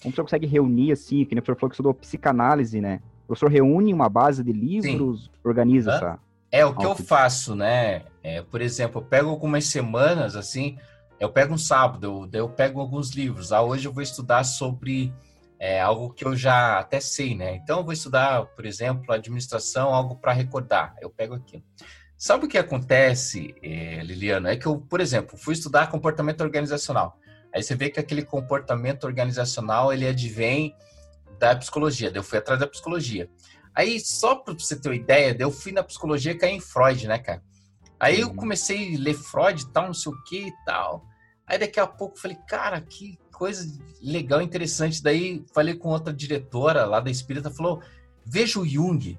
como 0.03 0.13
o 0.13 0.15
professor 0.15 0.23
consegue 0.25 0.47
reunir, 0.47 0.93
assim, 0.93 1.25
que 1.25 1.35
o 1.35 1.43
professor 1.43 1.57
falou 1.57 1.71
que 1.71 1.75
estudou 1.75 1.95
psicanálise, 1.95 2.81
né? 2.81 3.01
O 3.25 3.27
professor 3.29 3.51
reúne 3.51 3.93
uma 3.93 4.09
base 4.09 4.45
de 4.45 4.53
livros, 4.53 5.25
Sim. 5.25 5.31
organiza 5.43 5.93
Hã? 5.93 5.97
essa... 5.97 6.19
É, 6.53 6.65
o 6.65 6.73
que 6.73 6.87
eu 6.87 6.95
faço, 6.95 7.57
né? 7.57 8.03
É, 8.23 8.41
por 8.43 8.61
exemplo, 8.61 9.01
eu 9.01 9.05
pego 9.05 9.29
algumas 9.29 9.65
semanas, 9.67 10.37
assim, 10.37 10.79
eu 11.21 11.31
pego 11.31 11.55
um 11.55 11.59
sábado, 11.59 12.29
eu, 12.33 12.41
eu 12.41 12.49
pego 12.49 12.81
alguns 12.81 13.11
livros. 13.11 13.53
Ah, 13.53 13.63
hoje 13.63 13.87
eu 13.87 13.93
vou 13.93 14.03
estudar 14.03 14.45
sobre 14.45 15.13
é, 15.59 15.81
algo 15.81 16.13
que 16.13 16.25
eu 16.25 16.37
já 16.37 16.79
até 16.79 17.01
sei, 17.01 17.35
né? 17.35 17.57
Então 17.57 17.79
eu 17.79 17.85
vou 17.85 17.93
estudar, 17.93 18.47
por 18.47 18.67
exemplo, 18.67 19.13
administração, 19.13 19.95
algo 19.95 20.17
para 20.17 20.33
recordar. 20.33 20.95
Eu 21.01 21.11
pego 21.11 21.35
aqui. 21.35 21.65
Sabe 22.17 22.47
o 22.47 22.49
que 22.49 22.59
acontece, 22.59 23.55
é, 23.63 24.03
Liliana? 24.03 24.51
É 24.51 24.57
que 24.57 24.67
eu, 24.67 24.79
por 24.79 25.01
exemplo, 25.01 25.37
fui 25.37 25.55
estudar 25.55 25.91
comportamento 25.91 26.41
organizacional. 26.43 27.19
Aí 27.55 27.63
você 27.63 27.75
vê 27.75 27.91
que 27.91 28.01
aquele 28.01 28.25
comportamento 28.25 29.05
organizacional 29.05 29.93
ele 29.93 30.07
advém 30.07 30.75
da 31.39 31.55
psicologia. 31.55 32.11
Eu 32.15 32.23
fui 32.23 32.39
atrás 32.39 32.59
da 32.59 32.67
psicologia. 32.67 33.29
Aí, 33.75 33.99
só 33.99 34.37
para 34.37 34.55
você 34.55 34.79
ter 34.79 34.89
uma 34.89 34.95
ideia, 34.95 35.37
eu 35.39 35.51
fui 35.51 35.73
na 35.73 35.83
psicologia 35.83 36.39
caí 36.39 36.53
em 36.53 36.61
Freud, 36.61 37.09
né, 37.09 37.19
cara? 37.19 37.43
Aí 38.05 38.21
eu 38.21 38.29
uhum. 38.29 38.37
comecei 38.37 38.95
a 38.95 38.99
ler 38.99 39.15
Freud 39.15 39.63
e 39.63 39.67
tal, 39.67 39.87
não 39.87 39.95
sei 39.95 40.13
o 40.13 40.23
que 40.25 40.49
e 40.49 40.53
tal. 40.67 41.07
Aí 41.47 41.57
daqui 41.57 41.81
a 41.81 41.87
pouco 41.87 42.19
falei, 42.19 42.37
cara, 42.47 42.79
que 42.79 43.19
coisa 43.33 43.67
legal, 44.03 44.43
interessante. 44.43 45.03
Daí 45.03 45.43
falei 45.55 45.75
com 45.75 45.89
outra 45.89 46.13
diretora 46.13 46.85
lá 46.85 47.01
da 47.01 47.11
Espírita, 47.11 47.51
falou, 47.51 47.81
veja 48.23 48.61
o 48.61 48.69
Jung. 48.69 49.19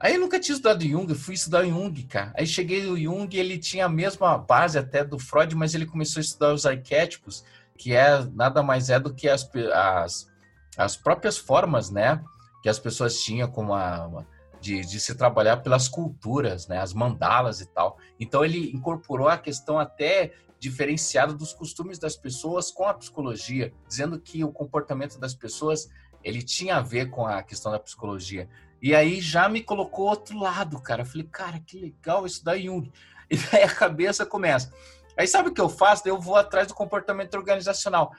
Aí 0.00 0.14
eu 0.14 0.20
nunca 0.20 0.40
tinha 0.40 0.56
estudado 0.56 0.84
Jung, 0.84 1.14
fui 1.14 1.34
estudar 1.34 1.64
Jung, 1.64 2.02
cara. 2.02 2.32
Aí 2.36 2.44
cheguei 2.44 2.82
no 2.82 2.98
Jung, 2.98 3.28
ele 3.36 3.56
tinha 3.56 3.86
a 3.86 3.88
mesma 3.88 4.36
base 4.36 4.76
até 4.76 5.04
do 5.04 5.16
Freud, 5.16 5.54
mas 5.54 5.72
ele 5.72 5.86
começou 5.86 6.18
a 6.18 6.24
estudar 6.24 6.52
os 6.52 6.66
arquétipos, 6.66 7.44
que 7.78 7.94
é 7.94 8.24
nada 8.32 8.64
mais 8.64 8.90
é 8.90 8.98
do 8.98 9.14
que 9.14 9.28
as, 9.28 9.48
as, 9.72 10.28
as 10.76 10.96
próprias 10.96 11.38
formas, 11.38 11.88
né? 11.88 12.20
Que 12.64 12.68
as 12.68 12.80
pessoas 12.80 13.22
tinham 13.22 13.48
como 13.48 13.72
a, 13.74 14.26
de, 14.64 14.80
de, 14.80 14.98
se 14.98 15.14
trabalhar 15.14 15.58
pelas 15.58 15.88
culturas, 15.88 16.66
né, 16.66 16.78
as 16.78 16.94
mandalas 16.94 17.60
e 17.60 17.66
tal. 17.66 17.98
Então 18.18 18.42
ele 18.42 18.70
incorporou 18.70 19.28
a 19.28 19.36
questão 19.36 19.78
até 19.78 20.32
diferenciada 20.58 21.34
dos 21.34 21.52
costumes 21.52 21.98
das 21.98 22.16
pessoas 22.16 22.70
com 22.70 22.84
a 22.84 22.94
psicologia, 22.94 23.74
dizendo 23.86 24.18
que 24.18 24.42
o 24.42 24.50
comportamento 24.50 25.18
das 25.20 25.34
pessoas 25.34 25.90
ele 26.22 26.42
tinha 26.42 26.76
a 26.76 26.80
ver 26.80 27.10
com 27.10 27.26
a 27.26 27.42
questão 27.42 27.70
da 27.70 27.78
psicologia. 27.78 28.48
E 28.80 28.94
aí 28.94 29.20
já 29.20 29.50
me 29.50 29.62
colocou 29.62 30.06
outro 30.06 30.38
lado, 30.38 30.80
cara. 30.80 31.02
Eu 31.02 31.06
falei, 31.06 31.28
cara, 31.30 31.60
que 31.60 31.78
legal 31.78 32.24
isso 32.24 32.42
da 32.42 32.58
Jung. 32.58 32.90
E 33.30 33.36
aí 33.56 33.62
a 33.62 33.74
cabeça 33.74 34.26
começa. 34.26 34.70
Aí 35.16 35.26
sabe 35.26 35.48
o 35.48 35.52
que 35.52 35.60
eu 35.60 35.68
faço? 35.68 36.06
Eu 36.06 36.20
vou 36.20 36.36
atrás 36.36 36.68
do 36.68 36.74
comportamento 36.74 37.34
organizacional. 37.34 38.12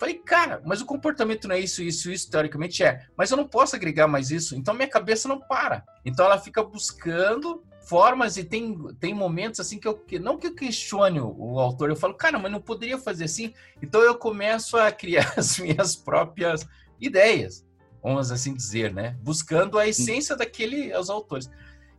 Falei, 0.00 0.14
cara, 0.14 0.62
mas 0.64 0.80
o 0.80 0.86
comportamento 0.86 1.46
não 1.46 1.54
é 1.54 1.60
isso, 1.60 1.82
isso, 1.82 2.10
isso, 2.10 2.30
teoricamente 2.30 2.82
é. 2.82 3.06
Mas 3.14 3.30
eu 3.30 3.36
não 3.36 3.46
posso 3.46 3.76
agregar 3.76 4.08
mais 4.08 4.30
isso, 4.30 4.56
então 4.56 4.72
minha 4.72 4.88
cabeça 4.88 5.28
não 5.28 5.38
para. 5.38 5.84
Então 6.06 6.24
ela 6.24 6.38
fica 6.38 6.62
buscando 6.62 7.62
formas 7.82 8.38
e 8.38 8.44
tem, 8.44 8.78
tem 8.94 9.12
momentos 9.12 9.60
assim 9.60 9.78
que 9.78 9.86
eu 9.86 9.94
que, 9.94 10.18
não 10.18 10.38
que 10.38 10.46
eu 10.46 10.54
questione 10.54 11.20
o, 11.20 11.36
o 11.36 11.60
autor, 11.60 11.90
eu 11.90 11.96
falo, 11.96 12.14
cara, 12.14 12.38
mas 12.38 12.50
não 12.50 12.62
poderia 12.62 12.96
fazer 12.96 13.24
assim. 13.24 13.52
Então 13.82 14.00
eu 14.00 14.14
começo 14.14 14.78
a 14.78 14.90
criar 14.90 15.34
as 15.36 15.58
minhas 15.58 15.94
próprias 15.94 16.66
ideias, 16.98 17.62
vamos 18.02 18.32
assim 18.32 18.54
dizer, 18.54 18.94
né? 18.94 19.18
Buscando 19.20 19.78
a 19.78 19.86
essência 19.86 20.34
daquele 20.34 20.96
os 20.96 21.10
autores. 21.10 21.50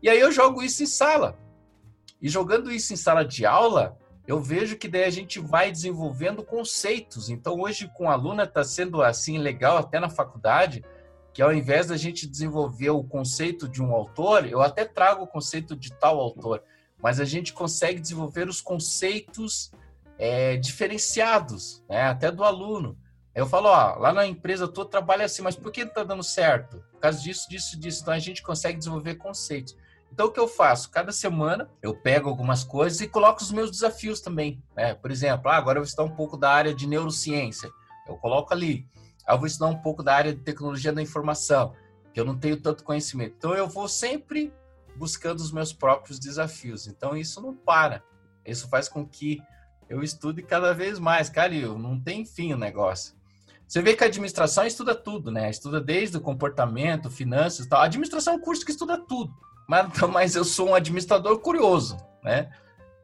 E 0.02 0.10
aí 0.10 0.20
eu 0.20 0.32
jogo 0.32 0.64
isso 0.64 0.82
em 0.82 0.88
sala. 0.88 1.38
E 2.20 2.28
jogando 2.28 2.72
isso 2.72 2.94
em 2.94 2.98
sala 2.98 3.24
de 3.24 3.46
aula, 3.46 3.96
eu 4.28 4.40
vejo 4.40 4.78
que 4.78 4.88
daí 4.88 5.04
a 5.04 5.10
gente 5.10 5.40
vai 5.40 5.72
desenvolvendo 5.72 6.44
conceitos. 6.44 7.30
Então, 7.30 7.60
hoje, 7.60 7.92
com 7.94 8.10
a 8.10 8.14
aluna, 8.14 8.44
está 8.44 8.64
sendo 8.64 9.02
assim 9.02 9.38
legal, 9.38 9.78
até 9.78 10.00
na 10.00 10.10
faculdade, 10.10 10.84
que 11.34 11.42
ao 11.42 11.54
invés 11.54 11.88
da 11.88 11.98
gente 11.98 12.28
desenvolver 12.28 12.90
o 12.90 13.04
conceito 13.04 13.68
de 13.68 13.82
um 13.82 13.94
autor, 13.94 14.46
eu 14.46 14.62
até 14.62 14.86
trago 14.86 15.24
o 15.24 15.28
conceito 15.28 15.76
de 15.76 15.92
tal 15.94 16.20
autor, 16.20 16.64
mas 17.02 17.20
a 17.20 17.26
gente 17.26 17.54
consegue 17.54 18.00
desenvolver 18.00 18.48
os 18.48 18.62
conceitos 18.62 19.72
é, 20.18 20.58
diferenciados, 20.58 21.84
né? 21.90 22.04
até 22.04 22.32
do 22.32 22.44
aluno. 22.44 22.98
Eu 23.34 23.48
falo, 23.48 23.70
ó, 23.70 23.96
lá 23.96 24.12
na 24.14 24.28
empresa 24.28 24.68
todo 24.68 24.90
trabalha 24.90 25.26
assim, 25.26 25.42
mas 25.42 25.56
por 25.56 25.72
que 25.72 25.82
está 25.82 26.04
dando 26.04 26.24
certo? 26.24 26.84
Por 26.92 27.00
causa 27.00 27.20
disso, 27.22 27.50
disso, 27.50 27.80
disso. 27.80 28.02
Então 28.02 28.14
a 28.14 28.20
gente 28.20 28.44
consegue 28.44 28.78
desenvolver 28.78 29.16
conceitos. 29.16 29.76
Então, 30.12 30.28
o 30.28 30.32
que 30.32 30.40
eu 30.40 30.48
faço? 30.48 30.92
Cada 30.92 31.12
semana 31.12 31.70
eu 31.82 31.96
pego 31.96 32.28
algumas 32.28 32.64
coisas 32.64 33.00
e 33.00 33.08
coloco 33.08 33.42
os 33.42 33.52
meus 33.52 33.72
desafios 33.72 34.20
também. 34.20 34.62
Né? 34.76 34.94
Por 34.94 35.10
exemplo, 35.10 35.50
ah, 35.50 35.56
agora 35.56 35.78
eu 35.78 35.84
vou 35.84 35.88
estudar 35.88 36.04
um 36.04 36.16
pouco 36.16 36.36
da 36.36 36.52
área 36.52 36.74
de 36.74 36.86
neurociência. 36.86 37.72
Eu 38.08 38.18
coloco 38.18 38.54
ali. 38.54 38.86
Ah, 39.26 39.34
eu 39.34 39.38
vou 39.38 39.48
estudar 39.48 39.68
um 39.68 39.78
pouco 39.78 40.04
da 40.04 40.14
área 40.14 40.34
de 40.34 40.42
tecnologia 40.42 40.92
da 40.92 41.02
informação, 41.02 41.74
que 42.14 42.20
eu 42.20 42.26
não 42.26 42.38
tenho 42.38 42.60
tanto 42.60 42.84
conhecimento. 42.84 43.36
Então, 43.38 43.54
eu 43.54 43.68
vou 43.68 43.88
sempre 43.88 44.54
buscando 44.98 45.40
os 45.40 45.52
meus 45.52 45.72
próprios 45.72 46.20
desafios. 46.20 46.88
Então, 46.88 47.16
isso 47.16 47.42
não 47.42 47.56
para. 47.56 48.04
Isso 48.46 48.68
faz 48.68 48.90
com 48.90 49.08
que 49.08 49.42
eu 49.90 50.04
estude 50.04 50.42
cada 50.42 50.74
vez 50.74 51.00
mais. 51.00 51.30
Cara, 51.30 51.54
não 51.78 52.00
tem 52.00 52.26
fim 52.26 52.54
o 52.54 52.58
negócio. 52.58 53.16
Você 53.66 53.82
vê 53.82 53.96
que 53.96 54.04
a 54.04 54.08
administração 54.08 54.66
estuda 54.66 54.94
tudo, 54.94 55.32
né? 55.32 55.50
Estuda 55.50 55.80
desde 55.80 56.18
o 56.18 56.22
comportamento, 56.22 57.10
finanças 57.10 57.66
e 57.66 57.70
tal. 57.70 57.80
A 57.80 57.86
administração 57.86 58.34
é 58.34 58.36
um 58.36 58.42
curso 58.42 58.66
que 58.66 58.72
estuda 58.72 58.98
tudo. 58.98 59.34
Mas, 59.72 59.88
mas 60.12 60.36
eu 60.36 60.44
sou 60.44 60.70
um 60.70 60.76
administrador 60.76 61.40
curioso, 61.40 61.96
né? 62.22 62.52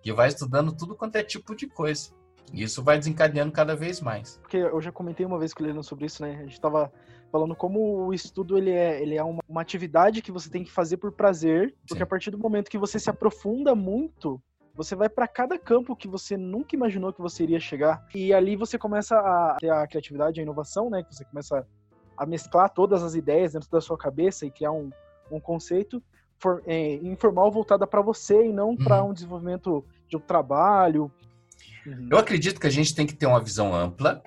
Que 0.01 0.11
vai 0.11 0.28
estudando 0.28 0.76
tudo 0.76 0.95
quanto 0.95 1.15
é 1.15 1.24
tipo 1.24 1.55
de 1.55 1.65
coisa. 1.65 2.11
E 2.51 2.63
isso 2.63 2.84
vai 2.84 2.97
desencadeando 2.97 3.53
cada 3.53 3.74
vez 3.76 4.01
mais. 4.01 4.38
Porque 4.41 4.57
eu 4.57 4.82
já 4.82 4.91
comentei 4.91 5.26
uma 5.26 5.39
vez 5.39 5.53
com 5.53 5.63
o 5.63 5.65
Leandro 5.65 5.84
sobre 5.84 6.05
isso, 6.05 6.22
né? 6.22 6.36
A 6.39 6.43
gente 6.43 6.53
estava 6.53 6.91
falando 7.32 7.55
como 7.55 8.05
o 8.05 8.13
estudo 8.13 8.57
ele 8.57 8.72
é, 8.72 9.01
ele 9.01 9.15
é 9.15 9.24
uma, 9.24 9.41
uma, 9.47 9.61
atividade 9.61 10.22
que 10.22 10.32
você 10.32 10.49
tem 10.49 10.63
que 10.63 10.72
fazer 10.72 10.95
por 10.95 11.11
prazer, 11.11 11.76
porque 11.82 11.99
Sim. 11.99 12.03
a 12.03 12.07
partir 12.07 12.32
do 12.32 12.38
momento 12.38 12.70
que 12.70 12.78
você 12.78 12.97
se 12.97 13.09
aprofunda 13.09 13.76
muito, 13.76 14.41
você 14.74 14.95
vai 14.95 15.09
para 15.09 15.28
cada 15.28 15.59
campo 15.59 15.95
que 15.95 16.07
você 16.07 16.38
nunca 16.38 16.74
imaginou 16.74 17.11
que 17.11 17.22
você 17.22 17.43
iria 17.43 17.59
chegar. 17.59 18.05
E 18.15 18.34
ali 18.34 18.55
você 18.55 18.78
começa 18.78 19.18
a 19.18 19.57
ter 19.59 19.70
a 19.70 19.86
criatividade, 19.88 20.39
a 20.39 20.43
inovação, 20.43 20.89
né? 20.89 21.03
Que 21.03 21.13
você 21.13 21.26
começa 21.26 21.68
a 22.18 22.26
mesclar 22.26 22.70
todas 22.70 23.03
as 23.03 23.13
ideias 23.13 23.53
dentro 23.53 23.70
da 23.70 23.82
sua 23.82 23.97
cabeça 23.97 24.45
e 24.45 24.51
criar 24.51 24.72
um, 24.72 24.89
um 25.30 25.39
conceito 25.39 26.01
for, 26.40 26.64
é, 26.66 26.96
informal 26.96 27.52
voltada 27.52 27.86
para 27.88 28.02
você 28.02 28.48
e 28.48 28.54
não 28.54 28.70
uhum. 28.70 28.78
para 28.78 29.04
um 29.04 29.14
desenvolvimento 29.14 29.84
de 30.08 30.18
um 30.18 30.20
trabalho, 30.20 31.12
Uhum. 31.88 32.10
Eu 32.12 32.18
acredito 32.18 32.60
que 32.60 32.68
a 32.68 32.72
gente 32.72 32.94
tem 32.94 33.08
que 33.08 33.16
ter 33.16 33.26
uma 33.26 33.42
visão 33.42 33.74
ampla, 33.74 34.22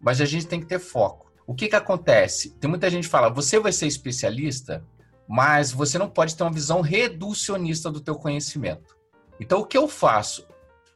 mas 0.00 0.20
a 0.20 0.24
gente 0.24 0.46
tem 0.46 0.58
que 0.58 0.66
ter 0.66 0.78
foco. 0.78 1.30
O 1.46 1.54
que 1.54 1.68
que 1.68 1.76
acontece? 1.76 2.50
Tem 2.54 2.70
muita 2.70 2.88
gente 2.88 3.04
que 3.04 3.10
fala, 3.10 3.28
você 3.28 3.60
vai 3.60 3.72
ser 3.72 3.86
especialista, 3.86 4.82
mas 5.28 5.70
você 5.70 5.98
não 5.98 6.08
pode 6.08 6.34
ter 6.34 6.42
uma 6.42 6.52
visão 6.52 6.80
reducionista 6.80 7.90
do 7.90 8.00
teu 8.00 8.14
conhecimento. 8.14 8.96
Então, 9.38 9.60
o 9.60 9.66
que 9.66 9.76
eu 9.76 9.86
faço? 9.86 10.46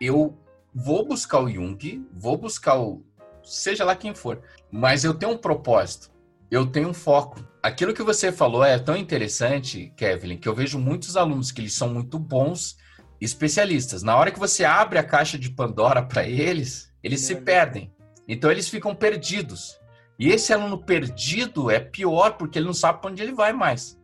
Eu 0.00 0.36
vou 0.74 1.06
buscar 1.06 1.40
o 1.40 1.50
Jung, 1.50 2.06
vou 2.12 2.36
buscar 2.36 2.78
o 2.78 3.02
seja 3.42 3.84
lá 3.84 3.94
quem 3.94 4.12
for, 4.12 4.42
mas 4.72 5.04
eu 5.04 5.14
tenho 5.14 5.32
um 5.32 5.38
propósito, 5.38 6.10
eu 6.50 6.66
tenho 6.66 6.88
um 6.88 6.94
foco. 6.94 7.44
Aquilo 7.62 7.92
que 7.92 8.02
você 8.02 8.30
falou 8.30 8.64
é 8.64 8.78
tão 8.78 8.96
interessante, 8.96 9.92
Kevin, 9.96 10.36
que 10.36 10.48
eu 10.48 10.54
vejo 10.54 10.78
muitos 10.78 11.16
alunos 11.16 11.50
que 11.50 11.60
eles 11.60 11.74
são 11.74 11.88
muito 11.88 12.18
bons 12.18 12.76
especialistas. 13.20 14.02
Na 14.02 14.16
hora 14.16 14.30
que 14.30 14.38
você 14.38 14.64
abre 14.64 14.98
a 14.98 15.04
caixa 15.04 15.38
de 15.38 15.50
Pandora 15.50 16.02
para 16.02 16.26
eles, 16.26 16.92
eles 17.02 17.22
é. 17.24 17.26
se 17.26 17.36
perdem. 17.40 17.92
Então 18.28 18.50
eles 18.50 18.68
ficam 18.68 18.94
perdidos. 18.94 19.78
E 20.18 20.28
esse 20.28 20.52
aluno 20.52 20.78
perdido 20.78 21.70
é 21.70 21.78
pior 21.78 22.36
porque 22.36 22.58
ele 22.58 22.66
não 22.66 22.74
sabe 22.74 23.00
para 23.00 23.10
onde 23.10 23.22
ele 23.22 23.32
vai 23.34 23.52
mais. 23.52 23.98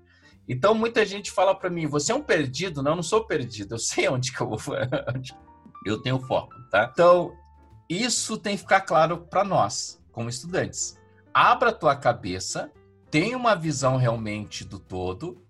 Então 0.48 0.74
muita 0.74 1.06
gente 1.06 1.30
fala 1.30 1.54
para 1.54 1.70
mim: 1.70 1.86
"Você 1.86 2.12
é 2.12 2.14
um 2.14 2.22
perdido?" 2.22 2.82
Não, 2.82 2.92
eu 2.92 2.96
não 2.96 3.02
sou 3.02 3.24
perdido. 3.24 3.74
Eu 3.74 3.78
sei 3.78 4.08
onde 4.08 4.32
que 4.32 4.40
eu 4.40 4.48
vou. 4.48 4.76
eu 5.86 6.02
tenho 6.02 6.20
foco, 6.20 6.54
tá? 6.70 6.90
Então 6.92 7.32
isso 7.88 8.36
tem 8.36 8.56
que 8.56 8.62
ficar 8.62 8.80
claro 8.82 9.26
para 9.30 9.44
nós, 9.44 10.02
como 10.10 10.28
estudantes. 10.28 11.00
Abra 11.34 11.70
a 11.70 11.74
tua 11.74 11.96
cabeça, 11.96 12.70
tenha 13.10 13.36
uma 13.36 13.54
visão 13.54 13.96
realmente 13.96 14.64
do 14.64 14.78
todo, 14.78 15.42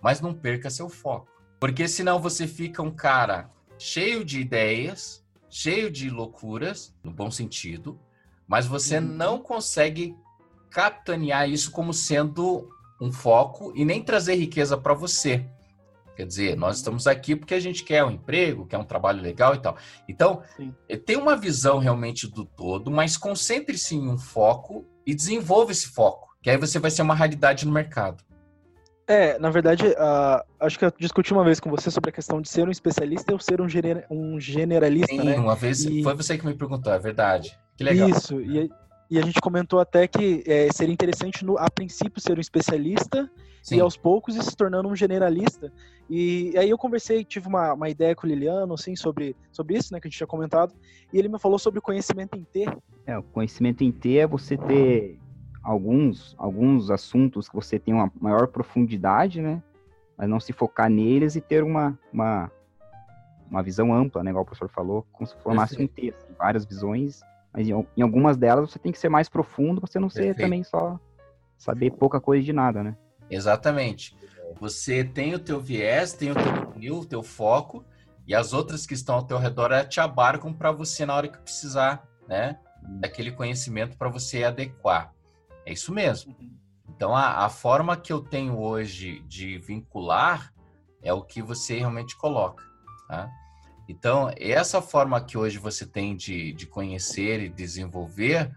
mas 0.00 0.20
não 0.20 0.34
perca 0.34 0.70
seu 0.70 0.88
foco. 0.88 1.28
Porque 1.60 1.86
senão 1.88 2.20
você 2.20 2.46
fica 2.46 2.82
um 2.82 2.90
cara 2.90 3.50
cheio 3.78 4.24
de 4.24 4.40
ideias, 4.40 5.24
cheio 5.48 5.90
de 5.90 6.10
loucuras, 6.10 6.94
no 7.02 7.12
bom 7.12 7.30
sentido, 7.30 7.98
mas 8.46 8.66
você 8.66 8.98
uhum. 8.98 9.04
não 9.04 9.38
consegue 9.38 10.16
capitanear 10.70 11.48
isso 11.48 11.70
como 11.70 11.94
sendo 11.94 12.68
um 13.00 13.12
foco 13.12 13.72
e 13.76 13.84
nem 13.84 14.02
trazer 14.02 14.34
riqueza 14.34 14.76
para 14.76 14.94
você. 14.94 15.46
Quer 16.16 16.26
dizer, 16.26 16.56
nós 16.56 16.68
uhum. 16.68 16.78
estamos 16.78 17.06
aqui 17.06 17.36
porque 17.36 17.54
a 17.54 17.60
gente 17.60 17.84
quer 17.84 18.04
um 18.04 18.10
emprego, 18.10 18.66
quer 18.66 18.78
um 18.78 18.84
trabalho 18.84 19.22
legal 19.22 19.54
e 19.54 19.58
tal. 19.58 19.76
Então, 20.08 20.42
Sim. 20.56 20.74
Eh, 20.88 20.96
tem 20.96 21.16
uma 21.16 21.36
visão 21.36 21.78
realmente 21.78 22.26
do 22.26 22.44
todo, 22.44 22.90
mas 22.90 23.16
concentre-se 23.16 23.94
em 23.94 24.08
um 24.08 24.18
foco 24.18 24.84
e 25.08 25.14
desenvolva 25.14 25.72
esse 25.72 25.88
foco, 25.88 26.36
que 26.42 26.50
aí 26.50 26.58
você 26.58 26.78
vai 26.78 26.90
ser 26.90 27.00
uma 27.00 27.14
realidade 27.14 27.64
no 27.64 27.72
mercado. 27.72 28.22
É, 29.06 29.38
na 29.38 29.48
verdade, 29.48 29.86
uh, 29.86 30.44
acho 30.60 30.78
que 30.78 30.84
eu 30.84 30.92
discuti 30.98 31.32
uma 31.32 31.42
vez 31.42 31.58
com 31.58 31.70
você 31.70 31.90
sobre 31.90 32.10
a 32.10 32.12
questão 32.12 32.42
de 32.42 32.48
ser 32.50 32.68
um 32.68 32.70
especialista 32.70 33.32
ou 33.32 33.38
ser 33.38 33.58
um, 33.58 33.66
gener 33.66 34.06
um 34.10 34.38
generalista, 34.38 35.16
Sim, 35.16 35.24
né? 35.24 35.38
uma 35.38 35.56
vez 35.56 35.82
e... 35.82 36.02
foi 36.02 36.14
você 36.14 36.36
que 36.36 36.44
me 36.44 36.52
perguntou, 36.52 36.92
é 36.92 36.98
verdade. 36.98 37.58
Que 37.74 37.84
legal. 37.84 38.10
Isso, 38.10 38.38
e, 38.38 38.70
e 39.10 39.18
a 39.18 39.22
gente 39.22 39.40
comentou 39.40 39.80
até 39.80 40.06
que 40.06 40.42
é, 40.46 40.70
seria 40.72 40.92
interessante, 40.92 41.44
no, 41.44 41.58
a 41.58 41.70
princípio, 41.70 42.20
ser 42.20 42.36
um 42.36 42.40
especialista 42.40 43.30
Sim. 43.62 43.76
e 43.76 43.80
aos 43.80 43.96
poucos 43.96 44.36
ir 44.36 44.42
se 44.42 44.56
tornando 44.56 44.88
um 44.88 44.94
generalista. 44.94 45.72
E 46.10 46.52
aí 46.56 46.68
eu 46.68 46.78
conversei, 46.78 47.24
tive 47.24 47.48
uma, 47.48 47.72
uma 47.72 47.88
ideia 47.88 48.14
com 48.14 48.26
o 48.26 48.28
Liliano, 48.28 48.74
assim, 48.74 48.94
sobre, 48.96 49.34
sobre 49.50 49.76
isso, 49.76 49.92
né, 49.92 50.00
que 50.00 50.08
a 50.08 50.10
gente 50.10 50.16
tinha 50.16 50.26
comentado, 50.26 50.74
e 51.12 51.18
ele 51.18 51.28
me 51.28 51.38
falou 51.38 51.58
sobre 51.58 51.78
o 51.78 51.82
conhecimento 51.82 52.36
em 52.36 52.44
T. 52.44 52.66
É, 53.06 53.16
o 53.16 53.22
conhecimento 53.22 53.82
em 53.82 53.90
T 53.90 54.18
é 54.18 54.26
você 54.26 54.56
ter 54.56 55.18
alguns, 55.62 56.34
alguns 56.38 56.90
assuntos 56.90 57.48
que 57.48 57.54
você 57.54 57.78
tem 57.78 57.94
uma 57.94 58.10
maior 58.20 58.48
profundidade, 58.48 59.40
né? 59.40 59.62
Mas 60.16 60.28
não 60.28 60.40
se 60.40 60.52
focar 60.52 60.90
neles 60.90 61.36
e 61.36 61.40
ter 61.40 61.62
uma, 61.62 61.98
uma, 62.12 62.50
uma 63.50 63.62
visão 63.62 63.92
ampla, 63.92 64.22
né? 64.22 64.30
Igual 64.30 64.42
o 64.42 64.46
professor 64.46 64.68
falou, 64.68 65.06
como 65.12 65.26
se 65.26 65.36
formasse 65.36 65.80
um 65.80 65.86
texto, 65.86 66.26
várias 66.38 66.64
visões, 66.64 67.22
mas 67.52 67.68
em, 67.68 67.86
em, 67.96 68.02
algumas 68.02 68.36
delas 68.36 68.70
você 68.70 68.78
tem 68.78 68.92
que 68.92 68.98
ser 68.98 69.08
mais 69.08 69.28
profundo, 69.28 69.80
você 69.80 69.98
não 69.98 70.10
ser 70.10 70.34
também 70.34 70.62
só 70.62 70.98
saber 71.56 71.90
pouca 71.90 72.20
coisa 72.20 72.44
de 72.44 72.52
nada, 72.52 72.82
né? 72.82 72.96
Exatamente. 73.30 74.16
Você 74.60 75.04
tem 75.04 75.34
o 75.34 75.38
teu 75.38 75.60
viés, 75.60 76.12
tem 76.12 76.30
o 76.30 76.34
teu 76.34 76.72
funil, 76.72 76.98
o 77.00 77.06
teu 77.06 77.22
foco, 77.22 77.84
e 78.26 78.34
as 78.34 78.52
outras 78.52 78.86
que 78.86 78.94
estão 78.94 79.16
ao 79.16 79.22
teu 79.22 79.38
redor 79.38 79.72
é, 79.72 79.84
te 79.84 80.00
abarcam 80.00 80.52
para 80.52 80.70
você 80.70 81.04
na 81.04 81.14
hora 81.14 81.28
que 81.28 81.38
precisar, 81.38 82.06
né? 82.26 82.58
Hum. 82.84 83.00
Daquele 83.00 83.32
conhecimento 83.32 83.96
para 83.96 84.08
você 84.08 84.44
adequar. 84.44 85.12
É 85.64 85.72
isso 85.72 85.92
mesmo. 85.92 86.34
Uhum. 86.38 86.56
Então, 86.88 87.14
a, 87.14 87.44
a, 87.44 87.48
forma 87.48 87.96
que 87.96 88.12
eu 88.12 88.20
tenho 88.20 88.58
hoje 88.58 89.20
de 89.28 89.58
vincular 89.58 90.52
é 91.02 91.12
o 91.12 91.22
que 91.22 91.40
você 91.40 91.78
realmente 91.78 92.16
coloca. 92.16 92.64
Tá? 93.06 93.30
Então, 93.88 94.30
essa 94.36 94.82
forma 94.82 95.20
que 95.20 95.38
hoje 95.38 95.58
você 95.58 95.86
tem 95.86 96.14
de, 96.14 96.52
de 96.52 96.66
conhecer 96.66 97.40
e 97.40 97.48
desenvolver, 97.48 98.54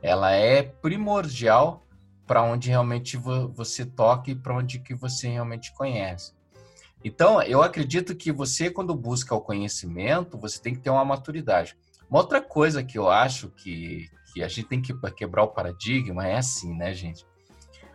ela 0.00 0.32
é 0.32 0.62
primordial 0.62 1.86
para 2.26 2.42
onde 2.42 2.70
realmente 2.70 3.16
você 3.16 3.84
toca 3.84 4.30
e 4.30 4.34
para 4.34 4.56
onde 4.56 4.78
que 4.78 4.94
você 4.94 5.28
realmente 5.28 5.74
conhece. 5.74 6.32
Então, 7.04 7.42
eu 7.42 7.62
acredito 7.62 8.14
que 8.14 8.32
você, 8.32 8.70
quando 8.70 8.94
busca 8.94 9.34
o 9.34 9.40
conhecimento, 9.40 10.38
você 10.38 10.58
tem 10.60 10.74
que 10.74 10.80
ter 10.80 10.88
uma 10.88 11.04
maturidade. 11.04 11.76
Uma 12.08 12.20
outra 12.20 12.40
coisa 12.40 12.82
que 12.82 12.96
eu 12.96 13.10
acho 13.10 13.50
que, 13.50 14.08
que 14.32 14.42
a 14.42 14.48
gente 14.48 14.68
tem 14.68 14.80
que 14.80 14.94
quebrar 15.10 15.42
o 15.42 15.48
paradigma 15.48 16.26
é 16.26 16.36
assim, 16.36 16.74
né, 16.74 16.94
gente? 16.94 17.26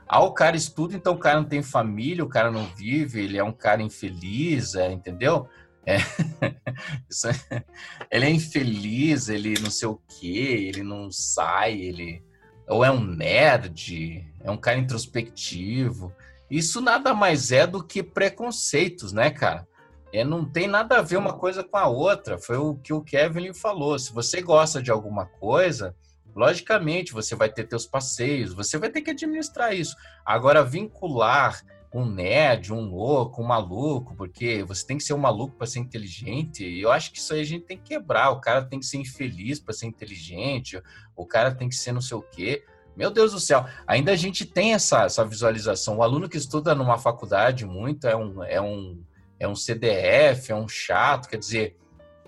Ah, 0.08 0.24
o 0.24 0.32
cara 0.32 0.56
estuda, 0.56 0.96
então 0.96 1.14
o 1.14 1.18
cara 1.18 1.42
não 1.42 1.48
tem 1.48 1.62
família, 1.62 2.24
o 2.24 2.30
cara 2.30 2.52
não 2.52 2.66
vive, 2.76 3.22
ele 3.22 3.38
é 3.38 3.44
um 3.44 3.52
cara 3.52 3.82
infeliz, 3.82 4.76
é, 4.76 4.92
entendeu? 4.92 5.50
É. 5.88 5.98
é 7.56 7.64
ele 8.12 8.26
é 8.26 8.30
infeliz, 8.30 9.30
ele 9.30 9.58
não 9.60 9.72
sei 9.72 9.88
o 9.88 10.00
quê, 10.08 10.68
ele 10.68 10.84
não 10.84 11.10
sai, 11.10 11.80
ele. 11.80 12.24
Ou 12.68 12.84
é 12.84 12.92
um 12.92 13.02
nerd, 13.02 14.28
é 14.42 14.52
um 14.52 14.58
cara 14.58 14.78
introspectivo. 14.78 16.14
Isso 16.52 16.82
nada 16.82 17.14
mais 17.14 17.52
é 17.54 17.66
do 17.66 17.82
que 17.82 18.04
preconceitos, 18.04 19.14
né, 19.14 19.30
cara? 19.30 19.66
É, 20.14 20.24
não 20.24 20.44
tem 20.44 20.68
nada 20.68 21.00
a 21.00 21.02
ver 21.02 21.18
uma 21.18 21.34
coisa 21.34 21.64
com 21.64 21.78
a 21.78 21.88
outra. 21.88 22.38
Foi 22.38 22.58
o 22.58 22.76
que 22.76 22.94
o 22.94 23.02
Kevin 23.02 23.54
falou. 23.54 23.98
Se 23.98 24.12
você 24.12 24.42
gosta 24.42 24.82
de 24.82 24.92
alguma 24.92 25.26
coisa, 25.26 25.96
Logicamente, 26.38 27.14
você 27.14 27.34
vai 27.34 27.50
ter 27.50 27.64
teus 27.64 27.88
passeios, 27.88 28.54
você 28.54 28.78
vai 28.78 28.92
ter 28.92 29.02
que 29.02 29.10
administrar 29.10 29.74
isso. 29.74 29.96
Agora, 30.24 30.64
vincular 30.64 31.60
um 31.94 32.06
nerd, 32.06 32.74
um 32.74 32.82
louco, 32.82 33.42
um 33.42 33.46
maluco, 33.46 34.16
porque 34.16 34.64
você 34.64 34.86
tem 34.86 34.98
que 34.98 35.04
ser 35.04 35.14
um 35.14 35.20
maluco 35.20 35.56
para 35.56 35.68
ser 35.68 35.80
inteligente. 35.80 36.64
Eu 36.64 36.92
acho 36.92 37.12
que 37.12 37.18
isso 37.18 37.34
aí 37.34 37.42
a 37.42 37.46
gente 37.46 37.66
tem 37.66 37.78
que 37.78 37.96
quebrar. 37.96 38.32
O 38.32 38.42
cara 38.42 38.64
tem 38.64 38.80
que 38.80 38.86
ser 38.86 38.98
infeliz 38.98 39.60
para 39.60 39.74
ser 39.74 39.88
inteligente, 39.88 40.82
o 41.16 41.26
cara 41.26 41.54
tem 41.54 41.70
que 41.70 41.76
ser 41.76 41.92
não 41.92 42.02
sei 42.02 42.18
o 42.18 42.22
quê. 42.22 42.64
Meu 42.96 43.12
Deus 43.12 43.32
do 43.32 43.40
céu, 43.40 43.66
ainda 43.86 44.12
a 44.12 44.16
gente 44.16 44.44
tem 44.44 44.74
essa, 44.74 45.04
essa 45.04 45.24
visualização. 45.24 45.98
O 45.98 46.04
aluno 46.04 46.28
que 46.28 46.38
estuda 46.38 46.74
numa 46.74 46.98
faculdade 46.98 47.64
muito 47.66 48.08
é 48.08 48.16
um, 48.16 48.44
é 48.44 48.60
um, 48.60 49.04
é 49.40 49.48
um 49.48 49.56
CDF, 49.56 50.52
é 50.52 50.56
um 50.56 50.68
chato, 50.68 51.30
quer 51.30 51.38
dizer, 51.38 51.78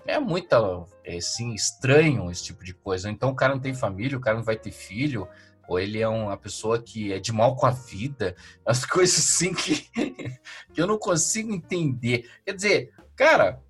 é 0.06 0.18
muito 0.18 0.54
assim, 1.06 1.54
estranho 1.54 2.30
esse 2.30 2.44
tipo 2.44 2.64
de 2.64 2.72
coisa. 2.72 3.10
Então 3.10 3.30
o 3.30 3.34
cara 3.34 3.54
não 3.54 3.60
tem 3.60 3.74
família, 3.74 4.16
o 4.16 4.20
cara 4.20 4.36
não 4.36 4.44
vai 4.44 4.56
ter 4.56 4.70
filho, 4.70 5.28
ou 5.70 5.78
ele 5.78 6.00
é 6.00 6.08
uma 6.08 6.36
pessoa 6.36 6.82
que 6.82 7.12
é 7.12 7.20
de 7.20 7.32
mal 7.32 7.54
com 7.54 7.64
a 7.64 7.70
vida, 7.70 8.34
as 8.66 8.84
coisas 8.84 9.18
assim 9.18 9.54
que, 9.54 9.88
que 10.74 10.82
eu 10.82 10.86
não 10.86 10.98
consigo 10.98 11.54
entender. 11.54 12.28
Quer 12.44 12.54
dizer, 12.54 12.92
cara, 13.14 13.62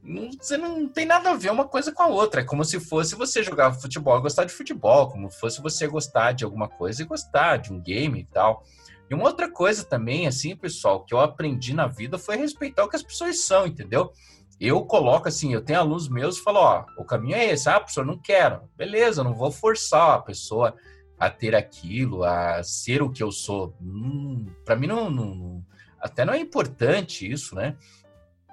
não, 0.00 0.30
você 0.30 0.56
não 0.56 0.88
tem 0.88 1.04
nada 1.04 1.30
a 1.30 1.34
ver 1.34 1.50
uma 1.50 1.66
coisa 1.66 1.90
com 1.90 2.04
a 2.04 2.06
outra. 2.06 2.42
É 2.42 2.44
como 2.44 2.64
se 2.64 2.78
fosse 2.78 3.16
você 3.16 3.42
jogar 3.42 3.72
futebol 3.72 4.16
e 4.16 4.22
gostar 4.22 4.44
de 4.44 4.52
futebol, 4.52 5.08
como 5.08 5.28
se 5.28 5.40
fosse 5.40 5.60
você 5.60 5.88
gostar 5.88 6.30
de 6.30 6.44
alguma 6.44 6.68
coisa 6.68 7.02
e 7.02 7.06
gostar 7.06 7.56
de 7.56 7.72
um 7.72 7.80
game 7.80 8.20
e 8.20 8.24
tal. 8.24 8.62
E 9.10 9.14
uma 9.14 9.24
outra 9.24 9.50
coisa 9.50 9.82
também, 9.82 10.28
assim, 10.28 10.54
pessoal, 10.54 11.04
que 11.04 11.12
eu 11.12 11.18
aprendi 11.18 11.74
na 11.74 11.88
vida 11.88 12.18
foi 12.18 12.36
respeitar 12.36 12.84
o 12.84 12.88
que 12.88 12.94
as 12.94 13.02
pessoas 13.02 13.44
são, 13.44 13.66
entendeu? 13.66 14.12
eu 14.60 14.84
coloco 14.84 15.28
assim, 15.28 15.52
eu 15.52 15.62
tenho 15.62 15.78
alunos 15.78 16.08
meus 16.08 16.36
e 16.36 16.42
falo, 16.42 16.58
ó, 16.58 16.84
o 16.96 17.04
caminho 17.04 17.36
é 17.36 17.46
esse, 17.46 17.68
ah, 17.68 17.78
professor, 17.78 18.04
não 18.04 18.18
quero. 18.18 18.68
Beleza, 18.76 19.22
não 19.22 19.32
vou 19.32 19.52
forçar 19.52 20.16
a 20.16 20.20
pessoa 20.20 20.74
a 21.18 21.28
ter 21.28 21.54
aquilo, 21.54 22.22
a 22.22 22.62
ser 22.62 23.02
o 23.02 23.10
que 23.10 23.22
eu 23.22 23.32
sou. 23.32 23.74
Hum, 23.82 24.46
para 24.64 24.76
mim 24.76 24.86
não, 24.86 25.10
não, 25.10 25.64
até 26.00 26.24
não 26.24 26.32
é 26.32 26.38
importante 26.38 27.30
isso, 27.30 27.54
né? 27.54 27.76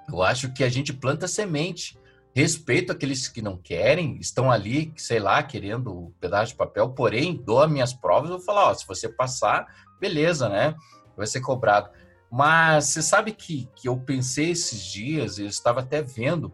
Eu 0.08 0.22
acho 0.22 0.52
que 0.52 0.64
a 0.64 0.68
gente 0.68 0.92
planta 0.92 1.28
semente. 1.28 1.98
Respeito 2.34 2.92
aqueles 2.92 3.28
que 3.28 3.40
não 3.40 3.56
querem, 3.56 4.18
estão 4.20 4.50
ali, 4.50 4.92
sei 4.96 5.18
lá, 5.18 5.42
querendo 5.42 5.90
um 5.90 6.12
pedaço 6.20 6.52
de 6.52 6.58
papel, 6.58 6.90
porém, 6.90 7.34
dou 7.34 7.62
as 7.62 7.70
minhas 7.70 7.94
provas, 7.94 8.28
vou 8.28 8.40
falar, 8.40 8.68
ó, 8.68 8.74
se 8.74 8.86
você 8.86 9.08
passar, 9.08 9.66
beleza, 9.98 10.46
né? 10.46 10.74
Vai 11.16 11.26
ser 11.26 11.40
cobrado. 11.40 11.88
Mas 12.30 12.86
você 12.86 13.00
sabe 13.00 13.32
que, 13.32 13.70
que 13.74 13.88
eu 13.88 13.96
pensei 13.96 14.50
esses 14.50 14.82
dias, 14.82 15.38
eu 15.38 15.46
estava 15.46 15.80
até 15.80 16.02
vendo, 16.02 16.52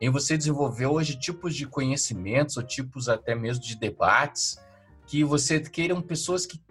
em 0.00 0.10
você 0.10 0.36
desenvolver 0.36 0.86
hoje 0.86 1.16
tipos 1.16 1.54
de 1.54 1.64
conhecimentos 1.64 2.56
ou 2.56 2.62
tipos 2.64 3.08
até 3.08 3.32
mesmo 3.32 3.62
de 3.62 3.76
debates 3.76 4.58
que 5.10 5.24
você 5.24 5.58
queiram 5.58 6.00
pessoas 6.00 6.46
que 6.46 6.62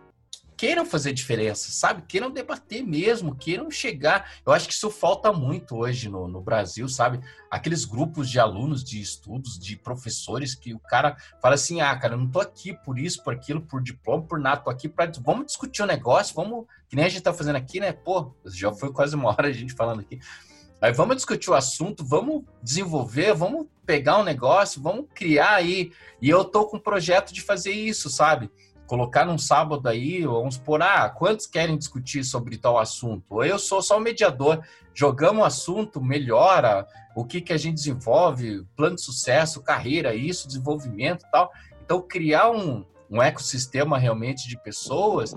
queiram 0.55 0.85
fazer 0.85 1.11
diferença, 1.11 1.71
sabe? 1.71 2.03
Queiram 2.07 2.31
debater 2.31 2.81
mesmo, 2.81 3.35
queiram 3.35 3.69
chegar. 3.69 4.31
Eu 4.45 4.53
acho 4.53 4.65
que 4.65 4.73
isso 4.73 4.89
falta 4.89 5.33
muito 5.33 5.75
hoje 5.75 6.07
no, 6.07 6.25
no 6.25 6.39
Brasil, 6.39 6.87
sabe? 6.87 7.19
Aqueles 7.51 7.83
grupos 7.83 8.29
de 8.29 8.39
alunos, 8.39 8.81
de 8.81 9.01
estudos, 9.01 9.59
de 9.59 9.75
professores 9.75 10.55
que 10.55 10.73
o 10.73 10.79
cara 10.79 11.17
fala 11.41 11.55
assim: 11.55 11.81
ah, 11.81 11.93
cara, 11.97 12.13
eu 12.13 12.17
não 12.17 12.29
tô 12.29 12.39
aqui 12.39 12.73
por 12.85 12.97
isso, 12.97 13.21
por 13.25 13.33
aquilo, 13.33 13.61
por 13.61 13.83
diploma, 13.83 14.23
por 14.23 14.39
nada, 14.39 14.61
tô 14.61 14.69
aqui 14.69 14.87
para 14.87 15.11
vamos 15.19 15.47
discutir 15.47 15.81
o 15.81 15.85
um 15.85 15.87
negócio, 15.87 16.33
vamos, 16.33 16.65
que 16.87 16.95
nem 16.95 17.03
a 17.03 17.09
gente 17.09 17.21
tá 17.21 17.33
fazendo 17.33 17.57
aqui, 17.57 17.81
né? 17.81 17.91
Pô, 17.91 18.33
já 18.45 18.71
foi 18.71 18.93
quase 18.93 19.15
uma 19.15 19.31
hora 19.31 19.49
a 19.49 19.53
gente 19.53 19.73
falando 19.73 19.99
aqui. 19.99 20.17
Aí 20.81 20.93
vamos 20.93 21.17
discutir 21.17 21.49
o 21.49 21.55
assunto, 21.55 22.05
vamos 22.05 22.43
desenvolver, 22.63 23.33
vamos 23.33 23.67
pegar 23.85 24.17
um 24.17 24.23
negócio, 24.23 24.81
vamos 24.81 25.05
criar 25.13 25.55
aí. 25.55 25.91
E 26.21 26.29
eu 26.29 26.45
tô 26.45 26.65
com 26.65 26.77
um 26.77 26.81
projeto 26.81 27.33
de 27.33 27.41
fazer 27.41 27.71
isso, 27.71 28.09
sabe? 28.09 28.49
colocar 28.89 29.23
num 29.23 29.37
sábado 29.37 29.87
aí, 29.87 30.25
vamos 30.25 30.57
por, 30.57 30.81
ah, 30.81 31.07
quantos 31.07 31.45
querem 31.45 31.77
discutir 31.77 32.23
sobre 32.23 32.57
tal 32.57 32.79
assunto? 32.79 33.43
Eu 33.43 33.59
sou 33.59 33.83
só 33.83 33.99
o 33.99 34.01
mediador, 34.01 34.63
jogamos 34.95 35.43
o 35.43 35.45
assunto, 35.45 36.01
melhora, 36.01 36.87
o 37.15 37.23
que, 37.23 37.39
que 37.39 37.53
a 37.53 37.57
gente 37.57 37.75
desenvolve, 37.75 38.65
plano 38.75 38.95
de 38.95 39.03
sucesso, 39.03 39.61
carreira, 39.61 40.15
isso, 40.15 40.47
desenvolvimento 40.47 41.23
e 41.23 41.29
tal. 41.29 41.51
Então, 41.85 42.01
criar 42.01 42.49
um, 42.49 42.83
um 43.11 43.21
ecossistema 43.21 43.95
realmente 43.95 44.47
de 44.47 44.59
pessoas 44.63 45.35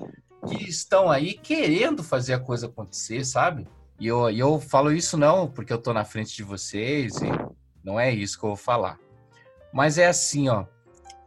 que 0.48 0.66
estão 0.66 1.10
aí 1.10 1.34
querendo 1.34 2.02
fazer 2.02 2.32
a 2.32 2.40
coisa 2.40 2.68
acontecer, 2.68 3.22
sabe? 3.22 3.68
E 4.02 4.08
eu, 4.08 4.28
eu 4.30 4.58
falo 4.58 4.90
isso 4.90 5.16
não 5.16 5.46
porque 5.48 5.72
eu 5.72 5.76
estou 5.76 5.94
na 5.94 6.04
frente 6.04 6.34
de 6.34 6.42
vocês 6.42 7.14
e 7.22 7.30
não 7.84 8.00
é 8.00 8.10
isso 8.10 8.36
que 8.36 8.44
eu 8.44 8.48
vou 8.48 8.56
falar. 8.56 8.98
Mas 9.72 9.96
é 9.96 10.08
assim, 10.08 10.48
ó, 10.48 10.66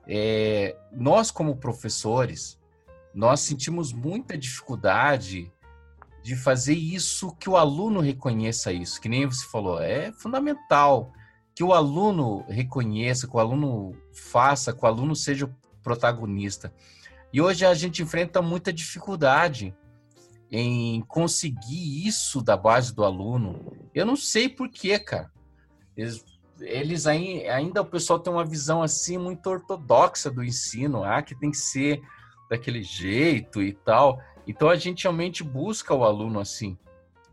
é, 0.06 0.76
nós, 0.92 1.32
como 1.32 1.56
professores, 1.56 2.60
nós 3.14 3.40
sentimos 3.40 3.94
muita 3.94 4.38
dificuldade 4.38 5.50
de 6.22 6.36
fazer 6.36 6.74
isso 6.74 7.34
que 7.38 7.50
o 7.50 7.56
aluno 7.56 8.02
reconheça 8.02 8.74
isso, 8.74 9.00
que 9.00 9.08
nem 9.08 9.26
você 9.26 9.46
falou, 9.46 9.82
é 9.82 10.12
fundamental 10.12 11.14
que 11.56 11.64
o 11.64 11.72
aluno 11.72 12.44
reconheça, 12.50 13.26
que 13.26 13.38
o 13.38 13.40
aluno 13.40 13.96
faça, 14.12 14.74
que 14.74 14.84
o 14.84 14.86
aluno 14.86 15.16
seja 15.16 15.46
o 15.46 15.56
protagonista. 15.82 16.74
E 17.32 17.40
hoje 17.40 17.66
a 17.66 17.74
gente 17.74 18.04
enfrenta 18.04 18.42
muita 18.42 18.74
dificuldade 18.74 19.74
em 20.52 21.02
conseguir 21.02 22.08
isso 22.08 22.42
da 22.42 22.56
base 22.56 22.94
do 22.94 23.04
aluno. 23.04 23.74
Eu 23.94 24.06
não 24.06 24.16
sei 24.16 24.48
por 24.48 24.70
quê, 24.70 25.00
cara. 25.00 25.32
Eles 25.96 26.24
eles 26.60 27.06
ainda 27.06 27.82
o 27.82 27.86
pessoal 27.86 28.18
tem 28.18 28.32
uma 28.32 28.46
visão 28.46 28.82
assim 28.82 29.18
muito 29.18 29.50
ortodoxa 29.50 30.32
do 30.32 30.44
ensino, 30.44 31.04
ah, 31.04 31.22
que 31.22 31.36
tem 31.36 31.52
que 31.52 31.58
ser 31.58 32.02
daquele 32.50 32.82
jeito 32.82 33.62
e 33.62 33.74
tal. 33.74 34.22
Então 34.48 34.70
a 34.70 34.76
gente 34.76 35.04
realmente 35.04 35.44
busca 35.44 35.94
o 35.94 36.04
aluno 36.04 36.40
assim, 36.40 36.78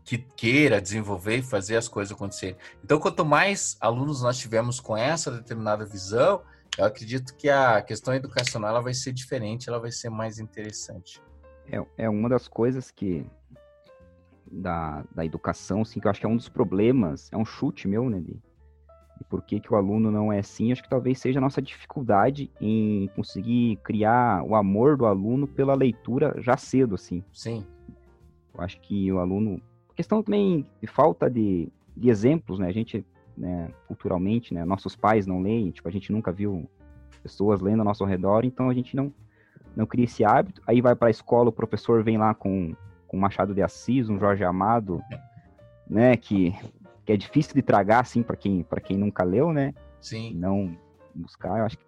que 0.03 0.17
queira 0.17 0.81
desenvolver 0.81 1.37
e 1.37 1.41
fazer 1.41 1.77
as 1.77 1.87
coisas 1.87 2.13
acontecerem. 2.13 2.57
Então 2.83 2.99
quanto 2.99 3.23
mais 3.23 3.77
alunos 3.79 4.21
nós 4.21 4.37
tivermos 4.37 4.79
com 4.79 4.97
essa 4.97 5.31
determinada 5.31 5.85
visão, 5.85 6.41
eu 6.77 6.85
acredito 6.85 7.35
que 7.35 7.49
a 7.49 7.81
questão 7.81 8.13
educacional 8.13 8.71
ela 8.71 8.81
vai 8.81 8.93
ser 8.93 9.13
diferente, 9.13 9.69
ela 9.69 9.79
vai 9.79 9.91
ser 9.91 10.09
mais 10.09 10.39
interessante. 10.39 11.21
É, 11.71 11.85
é 11.97 12.09
uma 12.09 12.29
das 12.29 12.47
coisas 12.47 12.91
que 12.91 13.25
da, 14.51 15.03
da 15.13 15.25
educação, 15.25 15.81
assim, 15.81 15.99
que 15.99 16.07
eu 16.07 16.11
acho 16.11 16.19
que 16.19 16.25
é 16.25 16.29
um 16.29 16.35
dos 16.35 16.49
problemas, 16.49 17.29
é 17.31 17.37
um 17.37 17.45
chute 17.45 17.87
meu, 17.87 18.09
né, 18.09 18.19
de, 18.19 18.39
e 19.19 19.23
por 19.23 19.41
que, 19.41 19.59
que 19.59 19.73
o 19.73 19.77
aluno 19.77 20.11
não 20.11 20.31
é 20.31 20.39
assim, 20.39 20.71
acho 20.71 20.83
que 20.83 20.89
talvez 20.89 21.19
seja 21.19 21.39
a 21.39 21.41
nossa 21.41 21.61
dificuldade 21.61 22.51
em 22.59 23.09
conseguir 23.15 23.77
criar 23.83 24.43
o 24.43 24.55
amor 24.55 24.97
do 24.97 25.05
aluno 25.05 25.47
pela 25.47 25.73
leitura 25.73 26.35
já 26.39 26.57
cedo, 26.57 26.95
assim. 26.95 27.23
Sim. 27.31 27.65
Eu 28.53 28.61
acho 28.61 28.79
que 28.81 29.11
o 29.11 29.19
aluno... 29.19 29.61
questão 29.95 30.21
também 30.21 30.65
de 30.81 30.87
falta 30.87 31.29
de, 31.29 31.69
de 31.95 32.09
exemplos, 32.09 32.59
né? 32.59 32.67
A 32.67 32.73
gente, 32.73 33.05
né, 33.37 33.71
culturalmente, 33.87 34.53
né, 34.53 34.65
nossos 34.65 34.95
pais 34.95 35.25
não 35.25 35.41
leem, 35.41 35.71
tipo, 35.71 35.87
a 35.87 35.91
gente 35.91 36.11
nunca 36.11 36.31
viu 36.31 36.69
pessoas 37.21 37.61
lendo 37.61 37.79
ao 37.79 37.85
nosso 37.85 38.03
redor, 38.03 38.43
então 38.43 38.69
a 38.69 38.73
gente 38.73 38.95
não, 38.95 39.13
não 39.75 39.85
cria 39.85 40.05
esse 40.05 40.23
hábito. 40.23 40.61
Aí 40.67 40.81
vai 40.81 40.95
para 40.95 41.07
a 41.07 41.11
escola, 41.11 41.49
o 41.49 41.53
professor 41.53 42.03
vem 42.03 42.17
lá 42.17 42.33
com, 42.33 42.75
com 43.07 43.17
Machado 43.17 43.53
de 43.53 43.61
Assis, 43.61 44.09
um 44.09 44.19
Jorge 44.19 44.43
Amado, 44.43 45.01
né, 45.87 46.15
que 46.15 46.55
que 47.05 47.11
é 47.11 47.17
difícil 47.17 47.53
de 47.53 47.61
tragar, 47.61 48.01
assim, 48.01 48.23
para 48.23 48.35
quem, 48.35 48.65
quem 48.83 48.97
nunca 48.97 49.23
leu, 49.23 49.51
né? 49.51 49.73
Sim. 49.99 50.33
Não 50.35 50.77
buscar, 51.13 51.59
eu 51.59 51.65
acho 51.65 51.77
que 51.77 51.85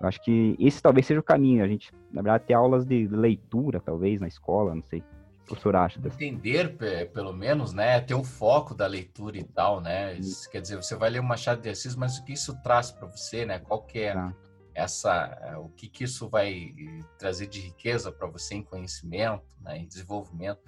eu 0.00 0.08
acho 0.08 0.20
que 0.20 0.56
esse 0.58 0.82
talvez 0.82 1.06
seja 1.06 1.20
o 1.20 1.22
caminho. 1.22 1.62
A 1.62 1.68
gente, 1.68 1.92
na 2.10 2.22
verdade, 2.22 2.44
ter 2.48 2.54
aulas 2.54 2.84
de 2.84 3.06
leitura, 3.06 3.78
talvez, 3.78 4.20
na 4.20 4.26
escola, 4.26 4.74
não 4.74 4.82
sei. 4.82 4.98
O 4.98 5.02
que 5.02 5.42
o 5.42 5.46
professor 5.46 5.76
acha? 5.76 6.00
Entender, 6.04 6.76
pelo 7.12 7.32
menos, 7.32 7.72
né? 7.72 8.00
Ter 8.00 8.14
o 8.14 8.24
foco 8.24 8.74
da 8.74 8.84
leitura 8.84 9.38
e 9.38 9.44
tal, 9.44 9.80
né? 9.80 10.14
Isso, 10.14 10.50
quer 10.50 10.60
dizer, 10.60 10.74
você 10.74 10.96
vai 10.96 11.08
ler 11.08 11.20
o 11.20 11.24
Machado 11.24 11.62
de 11.62 11.68
Assis, 11.68 11.94
mas 11.94 12.18
o 12.18 12.24
que 12.24 12.32
isso 12.32 12.60
traz 12.64 12.90
para 12.90 13.06
você, 13.06 13.46
né? 13.46 13.60
Qual 13.60 13.82
que 13.82 14.00
é 14.00 14.12
ah. 14.12 14.32
Essa... 14.74 15.58
O 15.58 15.68
que 15.70 15.88
que 15.88 16.04
isso 16.04 16.28
vai 16.28 16.74
trazer 17.18 17.46
de 17.46 17.60
riqueza 17.60 18.10
para 18.10 18.26
você 18.26 18.54
em 18.54 18.62
conhecimento, 18.62 19.44
né? 19.60 19.78
em 19.78 19.86
desenvolvimento? 19.86 20.60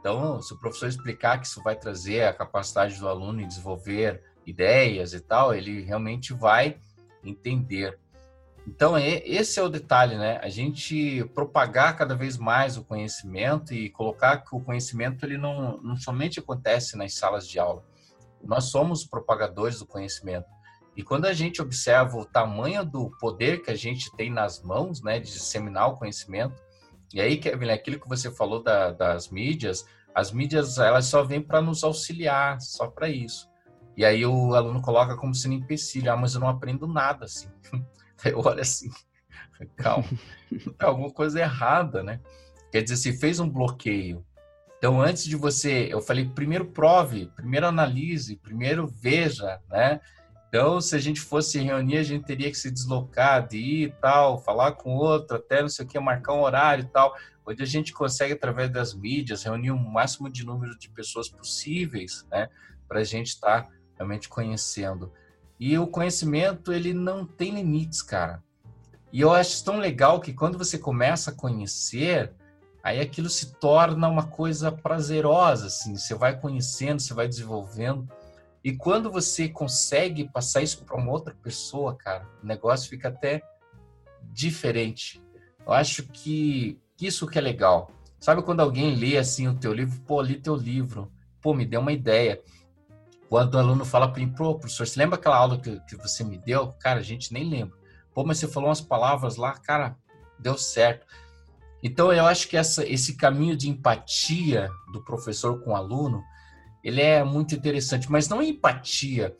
Então, 0.00 0.40
se 0.40 0.52
o 0.54 0.58
professor 0.58 0.88
explicar 0.88 1.40
que 1.40 1.46
isso 1.46 1.62
vai 1.62 1.74
trazer 1.74 2.24
a 2.24 2.32
capacidade 2.32 2.98
do 2.98 3.08
aluno 3.08 3.40
em 3.40 3.48
desenvolver 3.48 4.22
ideias 4.46 5.12
e 5.12 5.20
tal, 5.20 5.54
ele 5.54 5.82
realmente 5.82 6.32
vai 6.32 6.78
entender. 7.22 7.98
Então, 8.66 8.98
esse 8.98 9.58
é 9.58 9.62
o 9.62 9.68
detalhe, 9.68 10.16
né? 10.16 10.38
A 10.42 10.48
gente 10.48 11.24
propagar 11.34 11.96
cada 11.96 12.14
vez 12.14 12.36
mais 12.36 12.76
o 12.76 12.84
conhecimento 12.84 13.72
e 13.72 13.88
colocar 13.88 14.38
que 14.38 14.54
o 14.54 14.60
conhecimento 14.60 15.24
ele 15.24 15.38
não, 15.38 15.78
não 15.78 15.96
somente 15.96 16.38
acontece 16.38 16.96
nas 16.96 17.14
salas 17.14 17.48
de 17.48 17.58
aula. 17.58 17.82
Nós 18.42 18.64
somos 18.64 19.04
propagadores 19.04 19.78
do 19.78 19.86
conhecimento. 19.86 20.46
E 20.98 21.02
quando 21.04 21.26
a 21.26 21.32
gente 21.32 21.62
observa 21.62 22.18
o 22.18 22.24
tamanho 22.24 22.84
do 22.84 23.08
poder 23.20 23.62
que 23.62 23.70
a 23.70 23.76
gente 23.76 24.10
tem 24.16 24.28
nas 24.28 24.60
mãos, 24.60 25.00
né, 25.00 25.20
de 25.20 25.32
disseminar 25.32 25.86
o 25.86 25.94
conhecimento, 25.94 26.60
e 27.14 27.20
aí, 27.20 27.36
Kevin, 27.38 27.70
aquilo 27.70 28.00
que 28.00 28.08
você 28.08 28.32
falou 28.32 28.60
da, 28.60 28.90
das 28.90 29.28
mídias, 29.28 29.86
as 30.12 30.32
mídias 30.32 30.76
elas 30.76 31.06
só 31.06 31.22
vêm 31.22 31.40
para 31.40 31.62
nos 31.62 31.84
auxiliar, 31.84 32.60
só 32.60 32.88
para 32.88 33.08
isso. 33.08 33.48
E 33.96 34.04
aí 34.04 34.26
o 34.26 34.54
aluno 34.54 34.82
coloca 34.82 35.16
como 35.16 35.32
sendo 35.36 35.54
empecilho, 35.54 36.12
ah, 36.12 36.16
mas 36.16 36.34
eu 36.34 36.40
não 36.40 36.48
aprendo 36.48 36.88
nada 36.88 37.26
assim. 37.26 37.48
Eu 38.24 38.40
olho 38.40 38.60
assim, 38.60 38.90
calma, 39.76 40.08
tem 40.50 40.74
alguma 40.80 41.12
coisa 41.12 41.38
errada, 41.38 42.02
né? 42.02 42.20
Quer 42.72 42.82
dizer, 42.82 42.96
se 42.96 43.16
fez 43.16 43.38
um 43.38 43.48
bloqueio. 43.48 44.26
Então, 44.76 45.00
antes 45.00 45.22
de 45.22 45.36
você, 45.36 45.88
eu 45.88 46.00
falei, 46.00 46.28
primeiro 46.28 46.64
prove, 46.64 47.30
primeiro 47.36 47.68
analise, 47.68 48.34
primeiro 48.34 48.88
veja, 48.88 49.60
né? 49.68 50.00
Então, 50.48 50.80
se 50.80 50.96
a 50.96 50.98
gente 50.98 51.20
fosse 51.20 51.58
reunir, 51.58 51.98
a 51.98 52.02
gente 52.02 52.24
teria 52.24 52.50
que 52.50 52.56
se 52.56 52.70
deslocar, 52.70 53.46
de 53.46 53.58
ir 53.58 53.88
e 53.88 53.92
tal, 53.92 54.38
falar 54.38 54.72
com 54.72 54.96
outro, 54.96 55.36
até 55.36 55.60
não 55.60 55.68
sei 55.68 55.84
o 55.84 55.88
que, 55.88 55.98
marcar 56.00 56.32
um 56.32 56.40
horário 56.40 56.84
e 56.84 56.88
tal. 56.88 57.14
Hoje 57.44 57.62
a 57.62 57.66
gente 57.66 57.92
consegue, 57.92 58.32
através 58.32 58.70
das 58.70 58.94
mídias, 58.94 59.42
reunir 59.42 59.70
o 59.70 59.78
máximo 59.78 60.30
de 60.30 60.44
número 60.44 60.78
de 60.78 60.88
pessoas 60.90 61.28
possíveis, 61.28 62.26
né? 62.30 62.48
Para 62.86 63.00
a 63.00 63.04
gente 63.04 63.28
estar 63.28 63.64
tá 63.64 63.70
realmente 63.96 64.28
conhecendo. 64.28 65.12
E 65.60 65.76
o 65.78 65.86
conhecimento, 65.86 66.72
ele 66.72 66.94
não 66.94 67.26
tem 67.26 67.54
limites, 67.54 68.00
cara. 68.00 68.42
E 69.12 69.20
eu 69.20 69.32
acho 69.32 69.64
tão 69.64 69.78
legal 69.78 70.20
que 70.20 70.32
quando 70.32 70.56
você 70.56 70.78
começa 70.78 71.30
a 71.30 71.34
conhecer, 71.34 72.32
aí 72.82 73.00
aquilo 73.00 73.28
se 73.28 73.54
torna 73.54 74.08
uma 74.08 74.26
coisa 74.26 74.70
prazerosa, 74.70 75.66
assim. 75.66 75.96
Você 75.96 76.14
vai 76.14 76.38
conhecendo, 76.38 77.00
você 77.00 77.12
vai 77.12 77.26
desenvolvendo. 77.28 78.08
E 78.62 78.76
quando 78.76 79.10
você 79.10 79.48
consegue 79.48 80.28
passar 80.28 80.62
isso 80.62 80.84
para 80.84 80.96
uma 80.96 81.12
outra 81.12 81.34
pessoa, 81.34 81.96
cara, 81.96 82.28
o 82.42 82.46
negócio 82.46 82.90
fica 82.90 83.08
até 83.08 83.42
diferente. 84.32 85.22
Eu 85.66 85.72
acho 85.72 86.04
que 86.04 86.78
isso 87.00 87.26
que 87.26 87.38
é 87.38 87.40
legal. 87.40 87.90
Sabe 88.18 88.42
quando 88.42 88.60
alguém 88.60 88.96
lê 88.96 89.16
assim 89.16 89.46
o 89.46 89.54
teu 89.54 89.72
livro, 89.72 90.00
pô, 90.00 90.20
li 90.20 90.40
teu 90.40 90.56
livro, 90.56 91.12
pô, 91.40 91.54
me 91.54 91.64
deu 91.64 91.80
uma 91.80 91.92
ideia. 91.92 92.42
Quando 93.28 93.54
o 93.54 93.58
aluno 93.58 93.84
fala 93.84 94.10
para 94.10 94.20
mim, 94.20 94.32
pô, 94.32 94.58
professor, 94.58 94.86
você 94.86 94.98
lembra 94.98 95.16
aquela 95.18 95.36
aula 95.36 95.60
que, 95.60 95.78
que 95.80 95.96
você 95.96 96.24
me 96.24 96.38
deu? 96.38 96.72
Cara, 96.80 97.00
a 97.00 97.02
gente 97.02 97.32
nem 97.32 97.48
lembra. 97.48 97.76
Pô, 98.12 98.24
mas 98.24 98.38
você 98.38 98.48
falou 98.48 98.70
umas 98.70 98.80
palavras 98.80 99.36
lá, 99.36 99.52
cara, 99.52 99.96
deu 100.38 100.58
certo. 100.58 101.06
Então, 101.82 102.12
eu 102.12 102.26
acho 102.26 102.48
que 102.48 102.56
essa, 102.56 102.84
esse 102.84 103.16
caminho 103.16 103.56
de 103.56 103.68
empatia 103.68 104.68
do 104.92 105.04
professor 105.04 105.62
com 105.62 105.70
o 105.70 105.76
aluno, 105.76 106.24
ele 106.88 107.00
é 107.00 107.22
muito 107.22 107.54
interessante, 107.54 108.10
mas 108.10 108.28
não 108.28 108.40
é 108.40 108.46
empatia, 108.46 109.36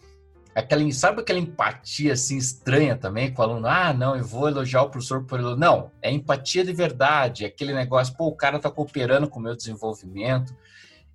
aquela, 0.55 0.91
sabe 0.93 1.21
aquela 1.21 1.39
empatia 1.39 2.13
assim 2.13 2.37
estranha 2.37 2.97
também 2.97 3.33
com 3.33 3.43
o 3.43 3.45
aluno? 3.45 3.67
Ah, 3.67 3.93
não, 3.93 4.17
eu 4.17 4.25
vou 4.25 4.49
elogiar 4.49 4.83
o 4.83 4.91
professor 4.91 5.25
por 5.25 5.39
ele. 5.39 5.57
Não, 5.57 5.91
é 6.03 6.11
empatia 6.11 6.65
de 6.65 6.73
verdade, 6.73 7.45
é 7.45 7.49
aquele 7.49 7.73
negócio, 7.73 8.17
pô, 8.17 8.27
o 8.27 8.37
cara 8.37 8.59
tá 8.59 8.71
cooperando 8.71 9.29
com 9.29 9.39
o 9.39 9.43
meu 9.43 9.57
desenvolvimento. 9.57 10.55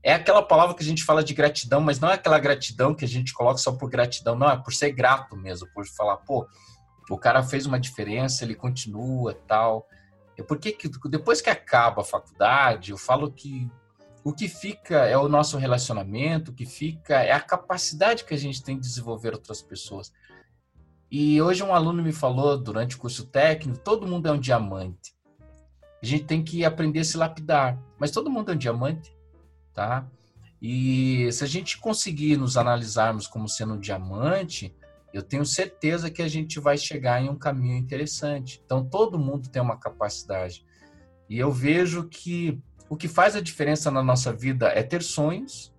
É 0.02 0.14
aquela 0.14 0.42
palavra 0.42 0.76
que 0.76 0.84
a 0.84 0.86
gente 0.86 1.04
fala 1.04 1.24
de 1.24 1.34
gratidão, 1.34 1.80
mas 1.80 2.00
não 2.00 2.10
é 2.10 2.16
aquela 2.16 2.40
gratidão 2.40 2.94
que 2.94 3.06
a 3.06 3.08
gente 3.08 3.34
coloca 3.34 3.58
só 3.58 3.72
por 3.72 3.90
gratidão, 3.90 4.36
não, 4.36 4.50
é 4.50 4.58
por 4.58 4.74
ser 4.74 4.92
grato 4.92 5.36
mesmo, 5.38 5.68
por 5.74 5.86
falar, 5.86 6.18
pô, 6.18 6.46
o 7.10 7.18
cara 7.18 7.42
fez 7.44 7.66
uma 7.66 7.80
diferença, 7.80 8.44
ele 8.44 8.56
continua, 8.56 9.34
tal. 9.48 9.88
É 10.38 10.44
porque 10.44 10.78
depois 11.10 11.42
que 11.42 11.50
acaba 11.50 12.02
a 12.02 12.06
faculdade, 12.06 12.92
eu 12.92 12.98
falo 12.98 13.32
que 13.32 13.70
o 14.24 14.32
que 14.32 14.48
fica 14.48 15.06
é 15.06 15.18
o 15.18 15.28
nosso 15.28 15.58
relacionamento, 15.58 16.52
o 16.52 16.54
que 16.54 16.66
fica 16.66 17.22
é 17.22 17.32
a 17.32 17.42
capacidade 17.42 18.24
que 18.24 18.34
a 18.34 18.38
gente 18.38 18.64
tem 18.64 18.76
de 18.76 18.88
desenvolver 18.88 19.34
outras 19.34 19.62
pessoas. 19.62 20.14
E 21.12 21.42
hoje 21.42 21.62
um 21.62 21.74
aluno 21.74 22.02
me 22.02 22.14
falou 22.14 22.58
durante 22.58 22.96
o 22.96 23.00
curso 23.00 23.26
técnico, 23.26 23.80
todo 23.80 24.08
mundo 24.08 24.28
é 24.28 24.32
um 24.32 24.40
diamante. 24.40 25.14
A 26.02 26.06
gente 26.06 26.24
tem 26.24 26.44
que 26.44 26.66
aprender 26.66 27.02
a 27.02 27.04
se 27.04 27.18
lapidar, 27.18 27.78
mas 28.00 28.12
todo 28.12 28.30
mundo 28.30 28.52
é 28.52 28.56
um 28.56 28.58
diamante, 28.58 29.16
tá? 29.74 30.08
E 30.62 31.30
se 31.32 31.44
a 31.44 31.48
gente 31.48 31.78
conseguir 31.78 32.38
nos 32.38 32.56
analisarmos 32.56 33.28
como 33.28 33.50
sendo 33.50 33.74
um 33.74 33.80
diamante, 33.80 34.74
eu 35.14 35.22
tenho 35.22 35.46
certeza 35.46 36.10
que 36.10 36.22
a 36.22 36.28
gente 36.28 36.60
vai 36.60 36.78
chegar 36.78 37.22
em 37.22 37.30
um 37.30 37.36
caminho 37.36 37.78
interessante. 37.78 38.62
Então 38.66 38.84
todo 38.84 39.20
mundo 39.20 39.50
tem 39.50 39.62
uma 39.62 39.78
capacidade. 39.78 40.66
E 41.30 41.38
eu 41.38 41.52
vejo 41.52 42.08
que 42.08 42.62
o 42.94 42.96
que 42.96 43.08
faz 43.08 43.36
a 43.36 43.42
diferença 43.42 43.90
na 43.90 44.04
nossa 44.04 44.32
vida 44.32 44.68
é 44.68 44.84
ter 44.84 45.02
sonhos, 45.02 45.74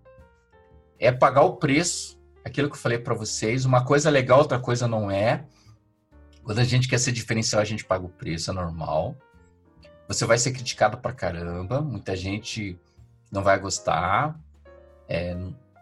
é 0.99 1.13
pagar 1.13 1.43
o 1.43 1.59
preço, 1.59 2.21
aquilo 2.45 2.69
que 2.69 2.75
eu 2.75 2.81
falei 2.81 2.99
para 2.99 3.15
vocês. 3.15 3.65
Uma 3.65 3.85
coisa 3.85 4.09
é 4.09 4.13
legal, 4.13 4.41
outra 4.41 4.59
coisa 4.59 4.89
não 4.89 5.09
é. 5.09 5.45
Quando 6.43 6.59
a 6.59 6.65
gente 6.65 6.89
quer 6.89 6.99
ser 6.99 7.13
diferencial, 7.13 7.63
a 7.63 7.65
gente 7.65 7.85
paga 7.85 8.05
o 8.05 8.09
preço, 8.09 8.51
é 8.51 8.53
normal. 8.55 9.17
Você 10.09 10.27
vai 10.27 10.37
ser 10.39 10.51
criticado 10.51 10.99
pra 10.99 11.13
caramba, 11.13 11.81
muita 11.81 12.17
gente 12.17 12.77
não 13.31 13.45
vai 13.45 13.61
gostar, 13.61 14.37
é, 15.09 15.37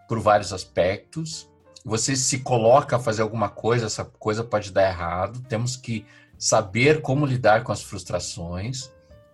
por 0.06 0.20
vários 0.20 0.52
aspectos. 0.52 1.48
Você 1.82 2.14
se 2.14 2.40
coloca 2.40 2.96
a 2.96 3.00
fazer 3.00 3.22
alguma 3.22 3.48
coisa, 3.48 3.86
essa 3.86 4.04
coisa 4.04 4.44
pode 4.44 4.70
dar 4.70 4.86
errado. 4.86 5.40
Temos 5.48 5.76
que 5.76 6.04
saber 6.36 7.00
como 7.00 7.24
lidar 7.24 7.64
com 7.64 7.72
as 7.72 7.82
frustrações 7.82 8.92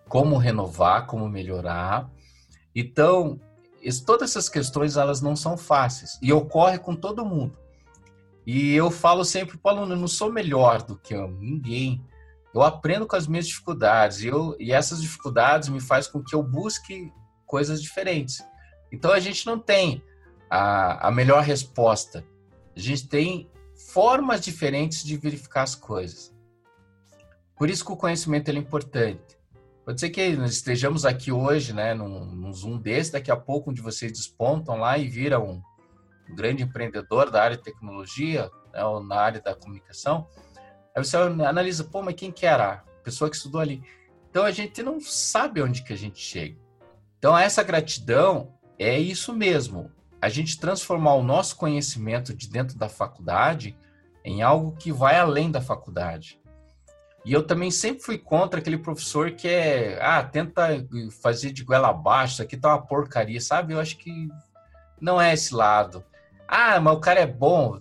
como 0.08 0.36
renovar, 0.36 1.06
como 1.06 1.28
melhorar. 1.28 2.10
Então, 2.74 3.40
todas 4.04 4.30
essas 4.30 4.48
questões 4.48 4.96
elas 4.96 5.20
não 5.20 5.36
são 5.36 5.56
fáceis 5.56 6.18
e 6.22 6.32
ocorre 6.32 6.78
com 6.78 6.94
todo 6.94 7.24
mundo. 7.24 7.58
E 8.46 8.74
eu 8.74 8.90
falo 8.90 9.24
sempre 9.24 9.58
para 9.58 9.74
o 9.74 9.78
aluno, 9.78 9.92
eu 9.92 9.98
não 9.98 10.08
sou 10.08 10.32
melhor 10.32 10.82
do 10.82 10.96
que 10.96 11.14
eu, 11.14 11.30
ninguém. 11.30 12.02
Eu 12.54 12.62
aprendo 12.62 13.06
com 13.06 13.14
as 13.14 13.26
minhas 13.26 13.46
dificuldades 13.46 14.22
e, 14.22 14.26
eu, 14.28 14.56
e 14.58 14.72
essas 14.72 15.02
dificuldades 15.02 15.68
me 15.68 15.80
faz 15.80 16.06
com 16.06 16.22
que 16.22 16.34
eu 16.34 16.42
busque 16.42 17.12
coisas 17.44 17.82
diferentes. 17.82 18.42
Então 18.90 19.12
a 19.12 19.20
gente 19.20 19.44
não 19.46 19.58
tem 19.58 20.02
a, 20.48 21.08
a 21.08 21.10
melhor 21.10 21.42
resposta. 21.42 22.24
A 22.74 22.80
gente 22.80 23.06
tem 23.06 23.50
formas 23.92 24.40
diferentes 24.40 25.04
de 25.04 25.16
verificar 25.16 25.62
as 25.62 25.74
coisas. 25.74 26.34
Por 27.56 27.68
isso 27.68 27.84
que 27.84 27.92
o 27.92 27.96
conhecimento 27.96 28.50
é 28.50 28.54
importante. 28.54 29.37
Pode 29.88 30.00
ser 30.00 30.10
que 30.10 30.36
nós 30.36 30.50
estejamos 30.50 31.06
aqui 31.06 31.32
hoje, 31.32 31.72
né, 31.72 31.94
num, 31.94 32.26
num 32.26 32.52
Zoom 32.52 32.76
desse, 32.76 33.12
daqui 33.12 33.30
a 33.30 33.36
pouco, 33.38 33.70
onde 33.70 33.80
vocês 33.80 34.12
despontam 34.12 34.76
lá 34.76 34.98
e 34.98 35.08
viram 35.08 35.46
um, 35.48 35.62
um 36.30 36.36
grande 36.36 36.62
empreendedor 36.62 37.30
da 37.30 37.42
área 37.42 37.56
de 37.56 37.62
tecnologia, 37.62 38.50
né, 38.70 38.84
ou 38.84 39.02
na 39.02 39.16
área 39.16 39.40
da 39.40 39.54
comunicação. 39.54 40.28
Aí 40.94 41.02
você 41.02 41.16
analisa, 41.16 41.84
pô, 41.84 42.02
mas 42.02 42.16
quem 42.16 42.30
que 42.30 42.44
era? 42.44 42.72
A 42.74 43.02
pessoa 43.02 43.30
que 43.30 43.36
estudou 43.36 43.62
ali. 43.62 43.82
Então 44.28 44.44
a 44.44 44.50
gente 44.50 44.82
não 44.82 45.00
sabe 45.00 45.62
onde 45.62 45.82
que 45.82 45.94
a 45.94 45.96
gente 45.96 46.18
chega. 46.18 46.58
Então 47.18 47.38
essa 47.38 47.62
gratidão 47.62 48.52
é 48.78 48.98
isso 48.98 49.32
mesmo. 49.32 49.90
A 50.20 50.28
gente 50.28 50.60
transformar 50.60 51.14
o 51.14 51.22
nosso 51.22 51.56
conhecimento 51.56 52.34
de 52.34 52.46
dentro 52.50 52.76
da 52.76 52.90
faculdade 52.90 53.74
em 54.22 54.42
algo 54.42 54.76
que 54.76 54.92
vai 54.92 55.16
além 55.16 55.50
da 55.50 55.62
faculdade. 55.62 56.38
E 57.24 57.32
eu 57.32 57.42
também 57.42 57.70
sempre 57.70 58.02
fui 58.02 58.16
contra 58.16 58.60
aquele 58.60 58.78
professor 58.78 59.32
que 59.32 59.48
é, 59.48 59.98
ah, 60.00 60.22
tenta 60.22 60.86
fazer 61.20 61.52
de 61.52 61.64
goela 61.64 61.88
abaixo, 61.88 62.34
isso 62.34 62.42
aqui 62.42 62.56
tá 62.56 62.68
uma 62.68 62.86
porcaria, 62.86 63.40
sabe? 63.40 63.74
Eu 63.74 63.80
acho 63.80 63.98
que 63.98 64.28
não 65.00 65.20
é 65.20 65.34
esse 65.34 65.54
lado. 65.54 66.04
Ah, 66.46 66.80
mas 66.80 66.94
o 66.94 67.00
cara 67.00 67.20
é 67.20 67.26
bom. 67.26 67.78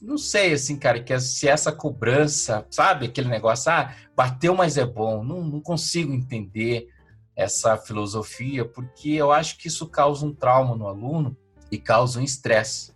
Não 0.00 0.16
sei, 0.16 0.54
assim, 0.54 0.78
cara, 0.78 1.02
que 1.02 1.18
se 1.20 1.48
essa 1.48 1.70
cobrança, 1.70 2.66
sabe? 2.70 3.06
Aquele 3.06 3.28
negócio, 3.28 3.70
ah, 3.70 3.94
bateu, 4.16 4.54
mas 4.54 4.78
é 4.78 4.86
bom. 4.86 5.22
Não, 5.22 5.42
não 5.44 5.60
consigo 5.60 6.12
entender 6.12 6.88
essa 7.36 7.76
filosofia, 7.76 8.64
porque 8.64 9.10
eu 9.10 9.32
acho 9.32 9.58
que 9.58 9.68
isso 9.68 9.86
causa 9.86 10.24
um 10.24 10.34
trauma 10.34 10.76
no 10.76 10.86
aluno 10.86 11.36
e 11.70 11.78
causa 11.78 12.20
um 12.20 12.24
estresse. 12.24 12.92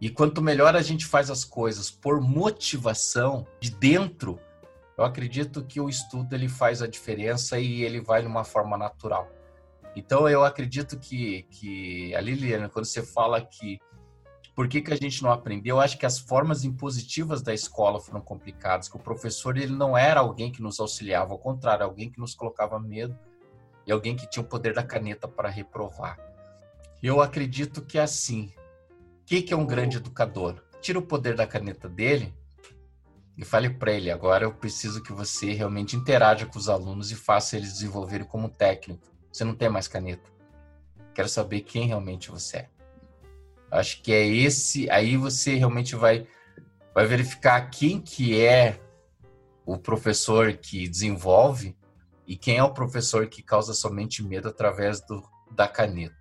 E 0.00 0.10
quanto 0.10 0.42
melhor 0.42 0.76
a 0.76 0.82
gente 0.82 1.06
faz 1.06 1.30
as 1.30 1.44
coisas 1.44 1.90
por 1.90 2.20
motivação 2.20 3.46
de 3.60 3.70
dentro, 3.70 4.38
eu 4.96 5.04
acredito 5.04 5.64
que 5.64 5.80
o 5.80 5.88
estudo 5.88 6.34
ele 6.34 6.48
faz 6.48 6.80
a 6.80 6.86
diferença 6.86 7.58
e 7.58 7.82
ele 7.82 8.00
vai 8.00 8.22
de 8.22 8.28
uma 8.28 8.44
forma 8.44 8.78
natural. 8.78 9.28
Então 9.94 10.28
eu 10.28 10.44
acredito 10.44 10.98
que, 10.98 11.42
que 11.44 12.14
a 12.14 12.20
Liliana, 12.20 12.68
quando 12.68 12.84
você 12.84 13.02
fala 13.02 13.40
que 13.40 13.78
por 14.54 14.68
que, 14.68 14.80
que 14.80 14.92
a 14.92 14.96
gente 14.96 15.22
não 15.22 15.30
aprendeu, 15.30 15.76
eu 15.76 15.80
acho 15.82 15.98
que 15.98 16.06
as 16.06 16.18
formas 16.18 16.64
impositivas 16.64 17.42
da 17.42 17.52
escola 17.52 18.00
foram 18.00 18.22
complicadas, 18.22 18.88
que 18.88 18.96
o 18.96 19.00
professor 19.00 19.58
ele 19.58 19.74
não 19.74 19.96
era 19.96 20.20
alguém 20.20 20.50
que 20.50 20.62
nos 20.62 20.80
auxiliava, 20.80 21.32
ao 21.32 21.38
contrário, 21.38 21.84
alguém 21.84 22.10
que 22.10 22.18
nos 22.18 22.34
colocava 22.34 22.78
medo 22.80 23.18
e 23.86 23.92
alguém 23.92 24.16
que 24.16 24.28
tinha 24.28 24.42
o 24.42 24.48
poder 24.48 24.72
da 24.72 24.82
caneta 24.82 25.28
para 25.28 25.50
reprovar. 25.50 26.18
Eu 27.02 27.20
acredito 27.20 27.82
que 27.82 27.98
é 27.98 28.02
assim. 28.02 28.52
O 29.22 29.26
que, 29.26 29.42
que 29.42 29.52
é 29.52 29.56
um 29.56 29.66
grande 29.66 29.98
educador? 29.98 30.62
Tira 30.80 30.98
o 30.98 31.02
poder 31.02 31.34
da 31.34 31.46
caneta 31.46 31.88
dele 31.88 32.34
e 33.36 33.44
fale 33.44 33.70
para 33.70 33.92
ele: 33.92 34.10
agora 34.10 34.44
eu 34.44 34.52
preciso 34.52 35.02
que 35.02 35.12
você 35.12 35.52
realmente 35.52 35.96
interaja 35.96 36.46
com 36.46 36.58
os 36.58 36.68
alunos 36.68 37.10
e 37.10 37.14
faça 37.14 37.56
eles 37.56 37.74
desenvolverem 37.74 38.26
como 38.26 38.48
técnico. 38.48 39.06
Você 39.30 39.44
não 39.44 39.54
tem 39.54 39.68
mais 39.68 39.86
caneta. 39.86 40.30
Quero 41.14 41.28
saber 41.28 41.60
quem 41.60 41.86
realmente 41.86 42.30
você 42.30 42.58
é. 42.58 42.68
Acho 43.70 44.00
que 44.02 44.12
é 44.12 44.26
esse. 44.26 44.88
Aí 44.90 45.16
você 45.16 45.56
realmente 45.56 45.94
vai, 45.94 46.26
vai 46.94 47.06
verificar 47.06 47.60
quem 47.68 48.00
que 48.00 48.40
é 48.40 48.80
o 49.64 49.76
professor 49.76 50.52
que 50.54 50.88
desenvolve 50.88 51.76
e 52.26 52.36
quem 52.36 52.56
é 52.56 52.62
o 52.62 52.72
professor 52.72 53.26
que 53.26 53.42
causa 53.42 53.74
somente 53.74 54.22
medo 54.22 54.48
através 54.48 55.00
do, 55.00 55.22
da 55.50 55.68
caneta. 55.68 56.14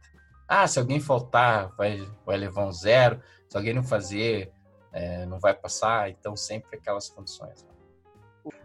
Ah, 0.48 0.68
se 0.68 0.78
alguém 0.78 1.00
faltar, 1.00 1.74
vai, 1.76 2.06
vai 2.26 2.38
levar 2.38 2.66
um 2.66 2.72
zero. 2.72 3.22
Se 3.48 3.58
alguém 3.58 3.74
não 3.74 3.84
fazer 3.84 4.52
é, 4.96 5.26
não 5.26 5.38
vai 5.40 5.54
passar, 5.54 6.10
então 6.10 6.38
sempre 6.38 6.78
aquelas 6.78 7.10
condições. 7.10 7.68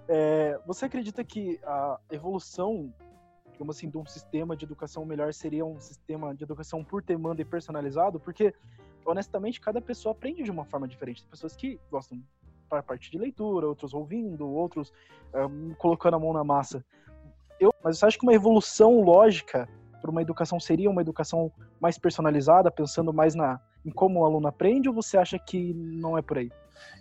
É, 0.09 0.59
você 0.64 0.85
acredita 0.85 1.24
que 1.24 1.59
a 1.64 1.99
evolução, 2.09 2.95
digamos 3.51 3.76
assim, 3.76 3.91
de 3.91 3.99
um 3.99 4.07
sistema 4.07 4.57
de 4.57 4.64
educação 4.64 5.05
melhor 5.05 5.35
seria 5.35 5.66
um 5.66 5.81
sistema 5.81 6.33
de 6.33 6.45
educação 6.45 6.85
por 6.85 7.03
demanda 7.03 7.43
e 7.43 7.45
personalizado? 7.45 8.20
Porque, 8.20 8.55
honestamente, 9.05 9.61
cada 9.61 9.81
pessoa 9.81 10.12
aprende 10.12 10.45
de 10.45 10.51
uma 10.53 10.64
forma 10.64 10.87
diferente. 10.87 11.22
Tem 11.22 11.31
pessoas 11.31 11.57
que 11.57 11.81
gostam 11.91 12.22
para 12.68 12.78
a 12.78 12.83
parte 12.83 13.11
de 13.11 13.18
leitura, 13.18 13.66
outros 13.66 13.93
ouvindo, 13.93 14.49
outros 14.49 14.93
colocando 15.78 16.14
a 16.14 16.20
mão 16.20 16.33
na 16.33 16.45
massa. 16.45 16.85
Eu, 17.59 17.74
mas 17.83 17.99
você 17.99 18.07
acha 18.07 18.18
que 18.18 18.24
uma 18.24 18.35
evolução 18.35 19.01
lógica 19.03 19.68
para 20.01 20.11
uma 20.11 20.22
educação 20.22 20.61
seria 20.61 20.89
uma 20.89 21.03
educação 21.03 21.53
mais 21.81 21.99
personalizada, 21.99 22.70
pensando 22.70 23.12
mais 23.12 23.35
na, 23.35 23.61
em 23.85 23.91
como 23.91 24.20
o 24.20 24.24
aluno 24.24 24.49
aprende, 24.49 24.89
ou 24.89 24.95
você 24.95 25.16
acha 25.16 25.39
que 25.39 25.72
não 25.74 26.16
é 26.16 26.22
por 26.22 26.39
aí? 26.39 26.51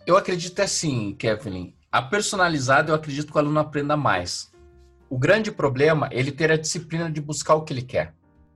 Eu 0.06 0.18
acredito 0.18 0.60
assim, 0.62 1.14
Kevin. 1.16 1.74
A 1.92 2.02
personalizada, 2.02 2.92
eu 2.92 2.96
acredito 2.96 3.32
que 3.32 3.36
o 3.36 3.40
aluno 3.40 3.60
aprenda 3.60 3.98
mais. 3.98 4.52
O 5.10 5.18
grande 5.18 5.52
problema 5.52 6.08
é 6.12 6.20
ele 6.20 6.32
ter 6.32 6.52
a 6.52 6.58
disciplina 6.58 7.12
de 7.12 7.20
buscar 7.20 7.56
o 7.56 7.64
que 7.64 7.74
ele 7.74 7.82
quer. 7.82 8.14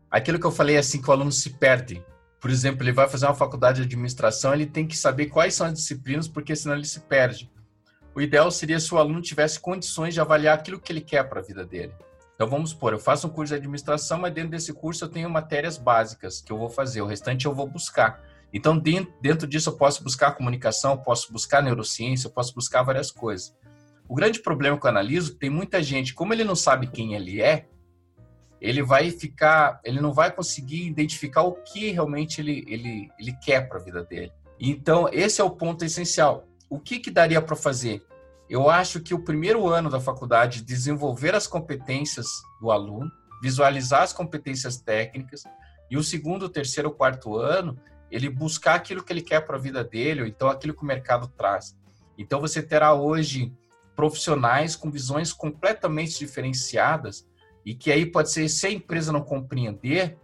Aquilo 0.09 0.39
que 0.39 0.45
eu 0.45 0.51
falei 0.51 0.78
assim, 0.78 1.01
que 1.01 1.09
o 1.09 1.13
aluno 1.13 1.32
se 1.32 1.51
perde. 1.51 2.03
Por 2.39 2.51
exemplo, 2.51 2.84
ele 2.84 2.91
vai 2.91 3.07
fazer 3.09 3.26
uma 3.26 3.34
faculdade 3.34 3.78
de 3.78 3.88
administração, 3.88 4.53
ele 4.53 4.65
tem 4.65 4.86
que 4.86 4.97
saber 4.97 5.28
quais 5.28 5.53
são 5.55 5.65
as 5.65 5.74
disciplinas, 5.74 6.28
porque 6.28 6.55
senão 6.55 6.76
ele 6.76 6.86
se 6.86 6.99
perde. 6.99 7.49
O 8.13 8.21
ideal 8.21 8.51
seria 8.51 8.80
se 8.80 8.93
o 8.93 8.97
aluno 8.97 9.21
tivesse 9.21 9.59
condições 9.59 10.13
de 10.13 10.21
avaliar 10.21 10.57
aquilo 10.57 10.80
que 10.80 10.91
ele 10.91 11.01
quer 11.01 11.24
para 11.28 11.39
a 11.39 11.43
vida 11.43 11.65
dele. 11.65 11.93
Então 12.36 12.47
vamos 12.47 12.71
supor, 12.71 12.93
eu 12.93 12.99
faço 12.99 13.27
um 13.27 13.29
curso 13.29 13.53
de 13.53 13.59
administração, 13.59 14.19
mas 14.19 14.34
dentro 14.34 14.51
desse 14.51 14.73
curso 14.73 15.05
eu 15.05 15.09
tenho 15.09 15.29
matérias 15.29 15.77
básicas 15.77 16.41
que 16.41 16.51
eu 16.51 16.57
vou 16.57 16.69
fazer, 16.69 17.01
o 17.01 17.05
restante 17.05 17.45
eu 17.45 17.53
vou 17.53 17.67
buscar. 17.67 18.23
Então 18.51 18.77
dentro 18.77 19.47
disso 19.47 19.69
eu 19.69 19.77
posso 19.77 20.03
buscar 20.03 20.31
comunicação, 20.31 20.97
posso 20.97 21.31
buscar 21.31 21.61
neurociência, 21.61 22.27
eu 22.27 22.31
posso 22.31 22.53
buscar 22.53 22.84
várias 22.84 23.11
coisas. 23.11 23.55
O 24.07 24.15
grande 24.15 24.39
problema 24.39 24.77
que 24.79 24.86
eu 24.86 24.89
analiso, 24.89 25.36
tem 25.36 25.49
muita 25.49 25.81
gente, 25.81 26.13
como 26.13 26.34
ele 26.34 26.43
não 26.43 26.55
sabe 26.55 26.88
quem 26.88 27.13
ele 27.13 27.41
é, 27.41 27.67
ele 28.63 28.81
vai 28.81 29.11
ficar, 29.11 29.81
ele 29.84 29.99
não 29.99 30.13
vai 30.13 30.31
conseguir 30.31 30.88
identificar 30.88 31.41
o 31.41 31.51
que 31.51 31.91
realmente 31.91 32.39
ele, 32.39 32.63
ele, 32.65 33.09
ele 33.19 33.34
quer 33.43 33.67
para 33.67 33.77
a 33.77 33.84
vida 33.84 34.03
dele. 34.03 34.31
Então, 34.57 35.09
esse 35.11 35.41
é 35.41 35.43
o 35.43 35.51
ponto 35.51 35.84
essencial. 35.84 36.47
O 36.69 36.79
que, 36.79 36.99
que 36.99 37.11
daria 37.11 37.41
para 37.41 37.57
fazer? 37.57 38.01
Eu 38.49 38.69
acho 38.69 38.99
que 38.99 39.13
o 39.13 39.23
primeiro 39.23 39.67
ano 39.67 39.89
da 39.89 39.99
faculdade, 39.99 40.61
desenvolver 40.61 41.33
as 41.33 41.47
competências 41.47 42.27
do 42.61 42.71
aluno, 42.71 43.11
visualizar 43.41 44.03
as 44.03 44.13
competências 44.13 44.77
técnicas, 44.77 45.43
e 45.89 45.97
o 45.97 46.03
segundo, 46.03 46.49
terceiro, 46.49 46.91
quarto 46.91 47.35
ano, 47.37 47.77
ele 48.09 48.29
buscar 48.29 48.75
aquilo 48.75 49.03
que 49.03 49.11
ele 49.11 49.21
quer 49.21 49.41
para 49.41 49.57
a 49.57 49.59
vida 49.59 49.83
dele, 49.83 50.21
ou 50.21 50.27
então 50.27 50.47
aquilo 50.49 50.73
que 50.73 50.83
o 50.83 50.85
mercado 50.85 51.27
traz. 51.27 51.75
Então 52.17 52.39
você 52.39 52.61
terá 52.61 52.93
hoje 52.93 53.51
profissionais 53.95 54.75
com 54.75 54.91
visões 54.91 55.33
completamente 55.33 56.17
diferenciadas 56.17 57.27
e 57.65 57.73
que 57.73 57.91
aí 57.91 58.05
pode 58.05 58.31
ser, 58.31 58.47
se 58.49 58.67
a 58.67 58.71
empresa 58.71 59.11
não 59.11 59.21
compreender, 59.21 60.17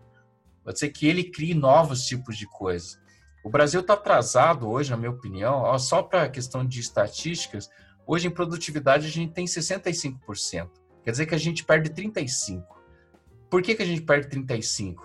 pode 0.64 0.80
ser 0.80 0.90
que 0.90 1.08
ele 1.08 1.24
crie 1.24 1.54
novos 1.54 2.06
tipos 2.06 2.38
de 2.38 2.46
coisas. 2.46 3.00
O 3.44 3.50
Brasil 3.50 3.82
está 3.82 3.94
atrasado 3.94 4.70
hoje, 4.70 4.92
na 4.92 4.98
minha 4.98 5.12
opinião, 5.12 5.78
só 5.80 6.04
para 6.04 6.24
a 6.24 6.30
questão 6.30 6.66
de 6.66 6.80
estatísticas, 6.80 7.70
hoje 8.10 8.28
em 8.28 8.32
produtividade 8.32 9.06
a 9.06 9.10
gente 9.12 9.34
tem 9.34 9.46
65%. 9.46 10.68
Quer 11.04 11.12
dizer 11.12 11.28
que 11.28 11.36
a 11.36 11.38
gente 11.38 11.64
perde 11.64 11.92
35%. 11.92 12.66
Por 13.48 13.62
que, 13.62 13.76
que 13.76 13.84
a 13.84 13.86
gente 13.86 14.02
perde 14.02 14.36
35%? 14.36 14.98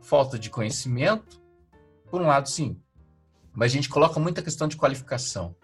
Falta 0.00 0.36
de 0.36 0.50
conhecimento, 0.50 1.40
por 2.10 2.20
um 2.20 2.26
lado, 2.26 2.48
sim. 2.48 2.76
Mas 3.54 3.70
a 3.70 3.74
gente 3.76 3.88
coloca 3.88 4.18
muita 4.18 4.42
questão 4.42 4.66
de 4.66 4.76
qualificação. 4.76 5.54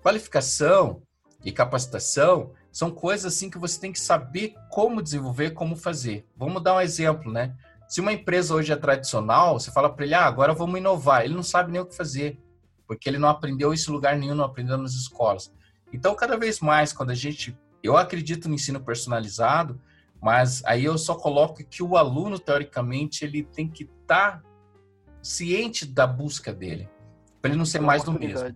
Qualificação 0.00 1.02
e 1.44 1.50
capacitação 1.50 2.52
são 2.70 2.92
coisas 2.92 3.34
assim 3.34 3.50
que 3.50 3.58
você 3.58 3.80
tem 3.80 3.90
que 3.90 3.98
saber 3.98 4.54
como 4.70 5.02
desenvolver, 5.02 5.50
como 5.50 5.74
fazer. 5.74 6.24
Vamos 6.36 6.62
dar 6.62 6.76
um 6.76 6.80
exemplo, 6.80 7.32
né? 7.32 7.52
Se 7.88 8.00
uma 8.00 8.12
empresa 8.12 8.54
hoje 8.54 8.72
é 8.72 8.76
tradicional, 8.76 9.58
você 9.58 9.72
fala 9.72 9.92
para 9.92 10.04
ele, 10.04 10.14
ah, 10.14 10.26
agora 10.26 10.54
vamos 10.54 10.78
inovar. 10.78 11.24
Ele 11.24 11.34
não 11.34 11.42
sabe 11.42 11.72
nem 11.72 11.80
o 11.80 11.86
que 11.86 11.96
fazer, 11.96 12.40
porque 12.86 13.08
ele 13.08 13.18
não 13.18 13.28
aprendeu 13.28 13.74
isso 13.74 13.90
em 13.90 13.94
lugar 13.94 14.16
nenhum, 14.16 14.36
não 14.36 14.44
aprendeu 14.44 14.78
nas 14.78 14.92
escolas. 14.92 15.50
Então, 15.92 16.14
cada 16.14 16.36
vez 16.36 16.60
mais, 16.60 16.92
quando 16.92 17.10
a 17.10 17.14
gente. 17.14 17.56
Eu 17.82 17.96
acredito 17.96 18.48
no 18.48 18.54
ensino 18.54 18.80
personalizado, 18.80 19.80
mas 20.20 20.64
aí 20.64 20.84
eu 20.84 20.96
só 20.96 21.16
coloco 21.16 21.64
que 21.64 21.82
o 21.82 21.96
aluno, 21.96 22.38
teoricamente, 22.38 23.24
ele 23.24 23.42
tem 23.42 23.68
que 23.68 23.84
estar 23.84 24.38
tá 24.38 24.42
ciente 25.20 25.84
da 25.84 26.06
busca 26.06 26.52
dele, 26.52 26.88
para 27.40 27.50
ele 27.50 27.58
não 27.58 27.66
ser 27.66 27.80
mais 27.80 28.04
do 28.04 28.12
mesmo. 28.12 28.54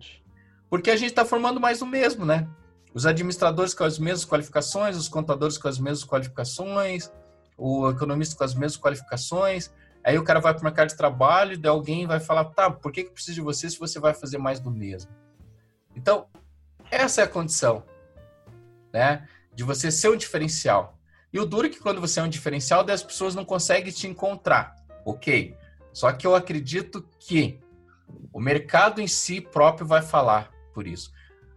Porque 0.69 0.89
a 0.89 0.95
gente 0.95 1.09
está 1.09 1.25
formando 1.25 1.59
mais 1.59 1.79
do 1.79 1.85
mesmo, 1.85 2.25
né? 2.25 2.47
Os 2.93 3.05
administradores 3.05 3.73
com 3.73 3.83
as 3.83 3.99
mesmas 3.99 4.25
qualificações, 4.25 4.97
os 4.97 5.07
contadores 5.07 5.57
com 5.57 5.67
as 5.67 5.77
mesmas 5.77 6.03
qualificações, 6.03 7.11
o 7.57 7.89
economista 7.89 8.35
com 8.35 8.43
as 8.43 8.53
mesmas 8.53 8.77
qualificações. 8.77 9.71
Aí 10.03 10.17
o 10.17 10.23
cara 10.23 10.39
vai 10.39 10.53
para 10.53 10.61
o 10.61 10.63
mercado 10.63 10.89
de 10.89 10.95
trabalho 10.95 11.59
e 11.61 11.67
alguém 11.67 12.07
vai 12.07 12.19
falar, 12.19 12.45
tá, 12.45 12.71
por 12.71 12.91
que, 12.91 13.03
que 13.03 13.11
precisa 13.11 13.35
de 13.35 13.41
você 13.41 13.69
se 13.69 13.77
você 13.77 13.99
vai 13.99 14.13
fazer 14.13 14.37
mais 14.37 14.59
do 14.59 14.71
mesmo? 14.71 15.11
Então, 15.95 16.27
essa 16.91 17.21
é 17.21 17.23
a 17.23 17.27
condição, 17.27 17.83
né? 18.93 19.27
De 19.53 19.63
você 19.63 19.91
ser 19.91 20.09
um 20.09 20.17
diferencial. 20.17 20.97
E 21.31 21.39
o 21.39 21.45
duro 21.45 21.67
é 21.67 21.69
que 21.69 21.79
quando 21.79 22.01
você 22.01 22.19
é 22.19 22.23
um 22.23 22.29
diferencial, 22.29 22.85
as 22.89 23.03
pessoas 23.03 23.35
não 23.35 23.43
conseguem 23.43 23.91
te 23.91 24.07
encontrar, 24.07 24.75
ok? 25.05 25.55
Só 25.93 26.11
que 26.11 26.25
eu 26.25 26.35
acredito 26.35 27.07
que 27.19 27.59
o 28.31 28.39
mercado 28.39 29.01
em 29.01 29.07
si 29.07 29.41
próprio 29.41 29.85
vai 29.85 30.01
falar 30.01 30.51
por 30.73 30.87
isso. 30.87 31.11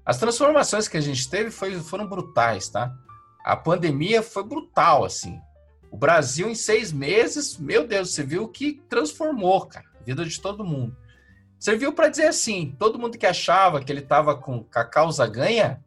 As 0.04 0.18
transformações 0.18 0.88
que 0.88 0.96
a 0.96 1.00
gente 1.00 1.28
teve 1.28 1.50
foi, 1.50 1.78
foram 1.78 2.06
brutais, 2.06 2.68
tá? 2.68 2.92
A 3.44 3.56
pandemia 3.56 4.22
foi 4.22 4.42
brutal, 4.42 5.04
assim. 5.04 5.40
O 5.90 5.96
Brasil, 5.96 6.48
em 6.48 6.54
seis 6.54 6.92
meses, 6.92 7.58
meu 7.58 7.86
Deus, 7.86 8.12
você 8.14 8.22
viu 8.22 8.48
que 8.48 8.82
transformou, 8.88 9.66
cara, 9.66 9.86
a 10.00 10.04
vida 10.04 10.24
de 10.24 10.40
todo 10.40 10.64
mundo. 10.64 10.96
Serviu 11.60 11.92
para 11.92 12.08
dizer 12.08 12.26
assim: 12.26 12.74
todo 12.78 12.98
mundo 12.98 13.18
que 13.18 13.26
achava 13.26 13.84
que 13.84 13.92
ele 13.92 14.00
estava 14.00 14.34
com 14.34 14.64
a 14.74 14.82
causa 14.82 15.26
ganha, 15.26 15.84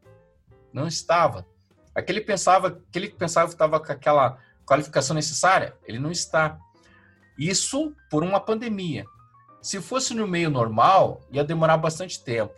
não 0.71 0.87
estava. 0.87 1.47
Aquele 1.95 2.21
pensava, 2.21 2.67
aquele 2.67 3.07
que 3.07 3.15
pensava 3.15 3.47
que 3.47 3.55
estava 3.55 3.79
com 3.79 3.91
aquela 3.91 4.37
qualificação 4.67 5.15
necessária, 5.15 5.75
ele 5.83 5.97
não 5.97 6.11
está. 6.11 6.59
Isso 7.37 7.95
por 8.07 8.23
uma 8.23 8.39
pandemia. 8.39 9.03
Se 9.63 9.81
fosse 9.81 10.13
no 10.13 10.27
meio 10.27 10.51
normal, 10.51 11.21
ia 11.31 11.43
demorar 11.43 11.77
bastante 11.77 12.23
tempo. 12.23 12.53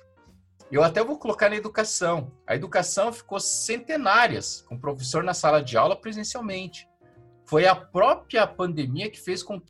Eu 0.69 0.83
até 0.83 1.01
vou 1.01 1.17
colocar 1.17 1.49
na 1.49 1.55
educação. 1.55 2.31
A 2.45 2.53
educação 2.53 3.13
ficou 3.13 3.39
centenárias 3.39 4.61
com 4.67 4.75
o 4.75 4.79
professor 4.79 5.23
na 5.23 5.33
sala 5.33 5.63
de 5.63 5.77
aula 5.77 5.95
presencialmente. 5.95 6.89
Foi 7.45 7.65
a 7.65 7.75
própria 7.75 8.45
pandemia 8.45 9.09
que 9.09 9.21
fez 9.21 9.41
com 9.41 9.61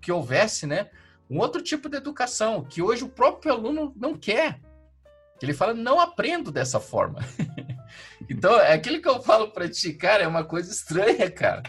que 0.00 0.12
houvesse, 0.12 0.66
né, 0.66 0.90
um 1.30 1.38
outro 1.38 1.62
tipo 1.62 1.88
de 1.88 1.96
educação 1.96 2.64
que 2.64 2.82
hoje 2.82 3.04
o 3.04 3.08
próprio 3.08 3.52
aluno 3.52 3.92
não 3.96 4.16
quer. 4.16 4.60
Ele 5.42 5.52
fala: 5.52 5.74
"Não 5.74 6.00
aprendo 6.00 6.50
dessa 6.50 6.80
forma". 6.80 7.20
então, 8.28 8.58
é 8.58 8.72
aquilo 8.72 9.00
que 9.00 9.08
eu 9.08 9.22
falo 9.22 9.50
para 9.50 9.68
ti, 9.68 9.92
cara, 9.92 10.24
é 10.24 10.26
uma 10.26 10.44
coisa 10.44 10.70
estranha, 10.70 11.30
cara 11.30 11.62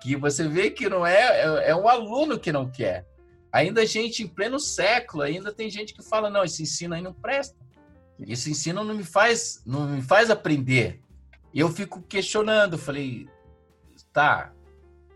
que 0.00 0.16
você 0.16 0.46
vê 0.46 0.70
que 0.70 0.88
não 0.88 1.06
é, 1.06 1.40
é, 1.40 1.70
é 1.70 1.76
um 1.76 1.88
aluno 1.88 2.38
que 2.38 2.52
não 2.52 2.70
quer. 2.70 3.06
Ainda 3.52 3.82
a 3.82 3.84
gente 3.84 4.22
em 4.22 4.28
pleno 4.28 4.60
século, 4.60 5.22
ainda 5.22 5.52
tem 5.52 5.70
gente 5.70 5.94
que 5.94 6.02
fala 6.02 6.28
não, 6.30 6.44
esse 6.44 6.62
ensino 6.62 6.94
aí 6.94 7.02
não 7.02 7.12
presta. 7.12 7.56
Esse 8.20 8.50
ensino 8.50 8.84
não 8.84 8.94
me 8.94 9.04
faz, 9.04 9.62
não 9.66 9.88
me 9.88 10.02
faz 10.02 10.30
aprender. 10.30 11.00
E 11.52 11.60
eu 11.60 11.68
fico 11.68 12.02
questionando, 12.02 12.78
falei, 12.78 13.28
tá, 14.12 14.52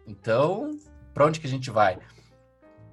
então, 0.07 0.78
para 1.12 1.26
onde 1.26 1.39
que 1.39 1.47
a 1.47 1.51
gente 1.51 1.70
vai? 1.70 1.99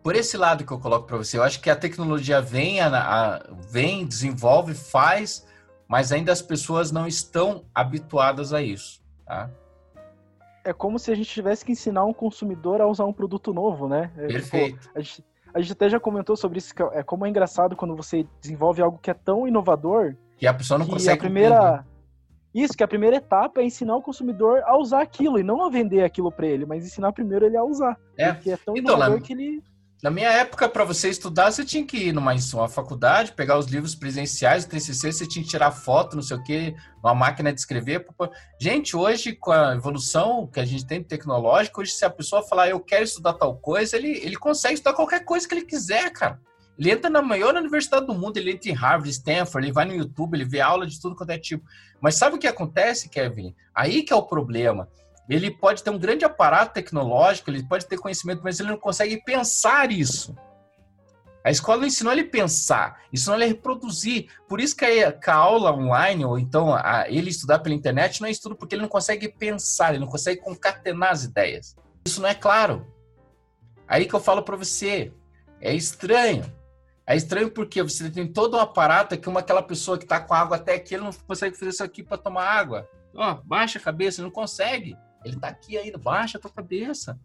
Por 0.08 0.16
esse 0.16 0.38
lado 0.38 0.66
que 0.66 0.72
eu 0.72 0.80
coloco 0.80 1.06
para 1.06 1.18
você, 1.18 1.38
eu 1.38 1.44
acho 1.44 1.60
que 1.60 1.70
a 1.70 1.76
tecnologia 1.76 2.40
vem, 2.40 2.80
a, 2.80 2.88
a, 2.88 3.44
vem, 3.70 4.06
desenvolve, 4.06 4.74
faz, 4.74 5.46
mas 5.86 6.14
ainda 6.14 6.32
as 6.32 6.42
pessoas 6.42 6.94
não 6.94 7.06
estão 7.06 7.66
habituadas 7.76 8.54
a 8.54 8.62
isso, 8.62 9.04
tá? 9.26 9.50
é 10.64 10.72
como 10.72 10.98
se 10.98 11.12
a 11.12 11.16
gente 11.16 11.30
tivesse 11.30 11.66
que 11.66 11.74
ensinar 11.74 12.06
um 12.06 12.14
consumidor 12.14 12.80
a 12.80 12.88
usar 12.88 13.04
um 13.04 13.12
produto 13.12 13.54
novo, 13.54 13.90
né? 13.90 14.10
É, 14.16 14.28
tipo, 14.28 14.32
Perfeito. 14.32 14.80
Tipo, 14.80 14.98
a, 14.98 15.02
gente, 15.02 15.26
a, 15.54 15.60
gente, 15.60 15.72
até 15.74 15.90
já 15.90 16.00
comentou 16.00 16.38
sobre 16.38 16.60
isso, 16.60 16.74
é 16.94 17.04
como 17.04 17.26
é 17.26 17.30
engraçado 17.30 17.76
quando 17.76 17.94
você 17.94 18.26
desenvolve 18.40 18.82
algo 18.82 18.98
que 19.00 19.12
é 19.12 19.14
tão 19.14 19.46
inovador. 19.46 20.16
Que 20.38 20.48
a 20.48 20.54
pessoa 20.54 20.78
não 20.78 20.88
consegue. 20.88 21.18
A 21.18 21.20
primeira. 21.20 21.86
Isso, 22.56 22.78
que 22.78 22.84
a 22.84 22.88
primeira 22.88 23.18
etapa 23.18 23.60
é 23.60 23.66
ensinar 23.66 23.98
o 23.98 24.02
consumidor 24.02 24.64
a 24.64 24.78
usar 24.78 25.02
aquilo 25.02 25.38
e 25.38 25.44
não 25.44 25.66
a 25.66 25.70
vender 25.70 26.06
aquilo 26.06 26.32
para 26.32 26.48
ele, 26.48 26.66
mas 26.66 26.86
ensinar 26.86 27.12
primeiro 27.12 27.46
ele 27.46 27.58
a 27.58 27.64
usar. 27.66 28.00
É. 28.18 28.32
Porque 28.32 28.52
é 28.52 28.56
tão 28.56 28.78
então, 28.78 28.96
inovador 28.96 29.22
que 29.22 29.34
ele 29.34 29.62
na 30.04 30.12
minha 30.12 30.30
época, 30.30 30.70
para 30.70 30.84
você 30.84 31.10
estudar, 31.10 31.52
você 31.52 31.66
tinha 31.66 31.84
que 31.84 31.98
ir 31.98 32.14
numa 32.14 32.36
uma 32.54 32.70
faculdade, 32.70 33.32
pegar 33.32 33.58
os 33.58 33.66
livros 33.66 33.96
presenciais, 33.96 34.64
o 34.64 34.70
TCC, 34.70 35.12
você 35.12 35.28
tinha 35.28 35.44
que 35.44 35.50
tirar 35.50 35.72
foto, 35.72 36.16
não 36.16 36.22
sei 36.22 36.38
o 36.38 36.44
quê, 36.44 36.76
uma 37.04 37.16
máquina 37.16 37.52
de 37.52 37.60
escrever. 37.60 38.06
Gente, 38.62 38.96
hoje, 38.96 39.34
com 39.34 39.52
a 39.52 39.74
evolução 39.74 40.46
que 40.46 40.60
a 40.60 40.66
gente 40.66 40.86
tem 40.86 41.04
tecnológica, 41.04 41.82
hoje, 41.82 41.92
se 41.92 42.06
a 42.06 42.12
pessoa 42.12 42.44
falar, 42.44 42.70
eu 42.70 42.80
quero 42.80 43.06
estudar 43.06 43.34
tal 43.34 43.58
coisa, 43.58 43.98
ele, 43.98 44.20
ele 44.24 44.36
consegue 44.36 44.76
estudar 44.76 44.94
qualquer 44.94 45.26
coisa 45.26 45.48
que 45.48 45.56
ele 45.56 45.66
quiser, 45.66 46.12
cara. 46.12 46.40
Ele 46.78 46.92
entra 46.92 47.10
na 47.10 47.24
maior 47.24 47.56
universidade 47.56 48.06
do 48.06 48.14
mundo, 48.14 48.38
ele 48.38 48.52
entra 48.52 48.70
em 48.70 48.76
Harvard, 48.76 49.10
Stanford, 49.10 49.66
ele 49.66 49.74
vai 49.74 49.86
no 49.86 49.96
YouTube, 49.96 50.36
ele 50.36 50.46
vê 50.46 50.62
aula 50.62 50.86
de 50.86 51.02
tudo 51.02 51.16
quanto 51.16 51.32
é 51.32 51.40
tipo. 51.40 51.66
Mas 52.00 52.14
sabe 52.14 52.36
o 52.36 52.40
que 52.40 52.46
acontece, 52.46 53.10
Kevin? 53.10 53.56
Aí 53.74 54.04
que 54.04 54.14
é 54.14 54.16
o 54.16 54.22
problema 54.22 54.88
ele 55.36 55.52
pode 55.52 55.84
ter 55.84 55.90
um 55.90 56.00
grande 56.00 56.24
aparato 56.24 56.74
tecnológico, 56.74 57.50
ele 57.50 57.64
pode 57.64 57.86
ter 57.86 57.98
conhecimento, 57.98 58.42
mas 58.44 58.60
ele 58.60 58.70
não 58.70 58.78
consegue 58.78 59.22
pensar 59.24 59.92
isso. 59.92 60.36
A 61.44 61.50
escola 61.50 61.80
não 61.80 61.88
ensinou 61.88 62.12
ele 62.12 62.26
pensar, 62.26 63.02
ensinou 63.12 63.38
ele 63.38 63.46
a 63.46 63.48
reproduzir. 63.48 64.30
Por 64.50 64.60
isso 64.60 64.76
que 64.76 64.84
a, 64.86 65.34
aula 65.34 65.72
online, 65.72 66.26
ou 66.26 66.38
então 66.38 66.74
a, 66.74 67.06
ele 67.08 67.30
estudar 67.30 67.60
pela 67.60 67.74
internet, 67.74 68.20
não 68.20 68.28
é 68.28 68.32
estudo 68.32 68.56
porque 68.56 68.76
ele 68.76 68.82
não 68.82 68.90
consegue 68.90 69.30
pensar, 69.30 69.92
ele 69.92 70.00
não 70.00 70.12
consegue 70.12 70.42
concatenar 70.42 71.12
as 71.12 71.24
ideias. 71.24 71.76
Isso 72.06 72.22
não 72.22 72.28
é 72.28 72.36
claro. 72.36 72.86
Aí 73.88 74.06
que 74.06 74.14
eu 74.14 74.20
falo 74.20 74.44
para 74.44 74.58
você, 74.58 75.14
é 75.62 75.74
estranho. 75.74 76.44
É 77.06 77.16
estranho 77.16 77.50
porque 77.50 77.82
você 77.82 78.10
tem 78.10 78.28
todo 78.28 78.58
um 78.58 78.60
aparato 78.60 79.18
que 79.18 79.30
uma 79.30 79.40
aquela 79.40 79.64
pessoa 79.64 79.98
que 79.98 80.04
está 80.04 80.20
com 80.20 80.34
água 80.34 80.58
até 80.58 80.76
aqui, 80.76 80.96
ele 80.96 81.06
não 81.06 81.14
consegue 81.14 81.58
fazer 81.58 81.72
isso 81.72 81.84
aqui 81.84 82.04
para 82.04 82.18
tomar 82.18 82.44
água. 82.44 82.90
Ó, 83.16 83.36
baixa 83.46 83.80
a 83.80 83.82
cabeça, 83.82 84.22
não 84.22 84.30
consegue. 84.30 84.98
Ele 85.28 85.40
tá 85.40 85.50
aqui 85.50 85.78
ainda, 85.78 85.98
baixa 85.98 86.38
a 86.38 86.42
tua 86.42 86.52
cabeça. 86.52 87.20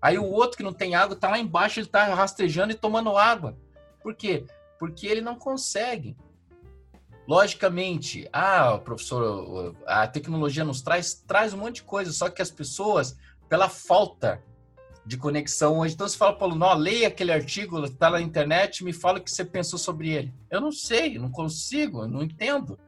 Aí 0.00 0.18
o 0.18 0.24
outro 0.24 0.56
que 0.56 0.62
não 0.62 0.72
tem 0.72 0.94
água 0.94 1.16
tá 1.16 1.30
lá 1.30 1.38
embaixo, 1.38 1.80
ele 1.80 1.86
tá 1.86 2.12
rastejando 2.14 2.72
e 2.72 2.76
tomando 2.76 3.16
água. 3.16 3.56
Por 4.02 4.14
quê? 4.14 4.44
Porque 4.78 5.06
ele 5.06 5.22
não 5.22 5.36
consegue. 5.36 6.16
Logicamente, 7.26 8.28
ah, 8.30 8.78
professor, 8.84 9.74
a 9.86 10.06
tecnologia 10.06 10.62
nos 10.62 10.82
traz, 10.82 11.14
traz 11.26 11.54
um 11.54 11.58
monte 11.58 11.76
de 11.76 11.84
coisa, 11.84 12.12
só 12.12 12.28
que 12.28 12.42
as 12.42 12.50
pessoas, 12.50 13.16
pela 13.48 13.70
falta 13.70 14.42
de 15.06 15.16
conexão 15.16 15.78
hoje, 15.78 15.94
então 15.94 16.06
você 16.06 16.18
fala, 16.18 16.36
Paulo, 16.36 16.54
não, 16.54 16.74
leia 16.74 17.08
aquele 17.08 17.32
artigo, 17.32 17.82
está 17.84 18.10
na 18.10 18.20
internet, 18.20 18.84
me 18.84 18.92
fala 18.92 19.18
o 19.18 19.22
que 19.22 19.30
você 19.30 19.44
pensou 19.44 19.78
sobre 19.78 20.10
ele. 20.10 20.34
Eu 20.50 20.60
não 20.60 20.70
sei, 20.70 21.18
não 21.18 21.30
consigo, 21.30 22.06
não 22.06 22.22
entendo. 22.22 22.78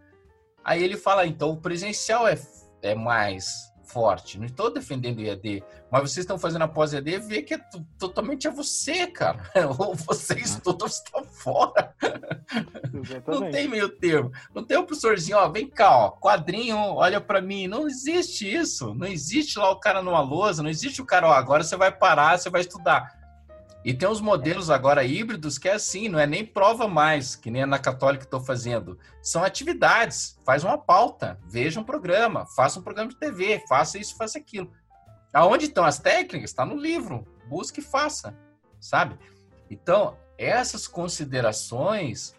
Aí 0.63 0.85
ele 0.85 0.99
fala, 0.99 1.27
então 1.27 1.51
o 1.51 1.61
presencial 1.61 2.29
é, 2.29 2.39
é 2.83 2.95
mais 2.95 3.73
forte. 3.87 4.39
Não 4.39 4.47
estou 4.47 4.73
defendendo 4.73 5.21
EAD, 5.21 5.63
mas 5.91 6.03
vocês 6.03 6.19
estão 6.19 6.39
fazendo 6.39 6.63
a 6.63 6.69
pós-EAD 6.69 7.11
e 7.11 7.19
vê 7.19 7.43
que 7.43 7.55
é 7.55 7.61
totalmente 7.99 8.47
a 8.49 8.51
você, 8.51 9.07
cara. 9.07 9.51
Ou 9.79 9.95
você 9.95 10.35
estuda 10.35 10.85
ou 10.85 10.89
estão 10.89 11.25
fora. 11.25 11.95
Exatamente. 12.93 13.29
Não 13.29 13.51
tem 13.51 13.69
meio 13.69 13.89
termo. 13.89 14.31
Não 14.55 14.65
tem 14.65 14.77
o 14.77 14.81
um 14.81 14.87
professorzinho, 14.87 15.39
ó, 15.39 15.49
vem 15.49 15.69
cá, 15.69 15.97
ó, 15.97 16.11
quadrinho, 16.11 16.77
olha 16.77 17.21
para 17.21 17.41
mim. 17.41 17.67
Não 17.67 17.87
existe 17.87 18.53
isso. 18.53 18.95
Não 18.95 19.07
existe 19.07 19.59
lá 19.59 19.71
o 19.71 19.81
cara 19.81 20.03
numa 20.03 20.21
lousa, 20.21 20.63
não 20.63 20.71
existe 20.71 21.01
o 21.01 21.07
cara, 21.07 21.29
ó, 21.29 21.33
agora 21.33 21.63
você 21.63 21.77
vai 21.77 21.93
parar, 21.93 22.39
você 22.39 22.51
vai 22.51 22.61
estudar. 22.61 23.26
E 23.87 23.95
tem 23.95 24.09
uns 24.09 24.21
modelos 24.21 24.69
agora 24.69 25.05
híbridos 25.05 25.59
que 25.59 25.69
é 25.69 25.75
assim, 25.75 26.09
não 26.09 26.19
é 26.19 26.27
nem 26.27 26.45
prova 26.45 26.89
mais, 26.89 27.37
que 27.37 27.53
nem 27.53 27.65
na 27.65 27.79
católica 27.79 28.25
estou 28.25 28.41
fazendo. 28.41 28.99
São 29.23 29.45
atividades. 29.45 30.41
Faz 30.45 30.65
uma 30.65 30.77
pauta, 30.77 31.39
veja 31.47 31.79
um 31.79 31.85
programa, 31.85 32.47
faça 32.47 32.81
um 32.81 32.83
programa 32.83 33.11
de 33.11 33.17
TV, 33.17 33.63
faça 33.69 33.97
isso, 33.97 34.17
faça 34.17 34.39
aquilo. 34.39 34.73
Aonde 35.33 35.67
estão 35.67 35.85
as 35.85 36.01
técnicas? 36.01 36.51
Está 36.51 36.67
no 36.67 36.75
livro. 36.75 37.25
Busque 37.49 37.79
e 37.79 37.83
faça, 37.83 38.37
sabe? 38.81 39.17
Então, 39.71 40.17
essas 40.37 40.89
considerações, 40.89 42.35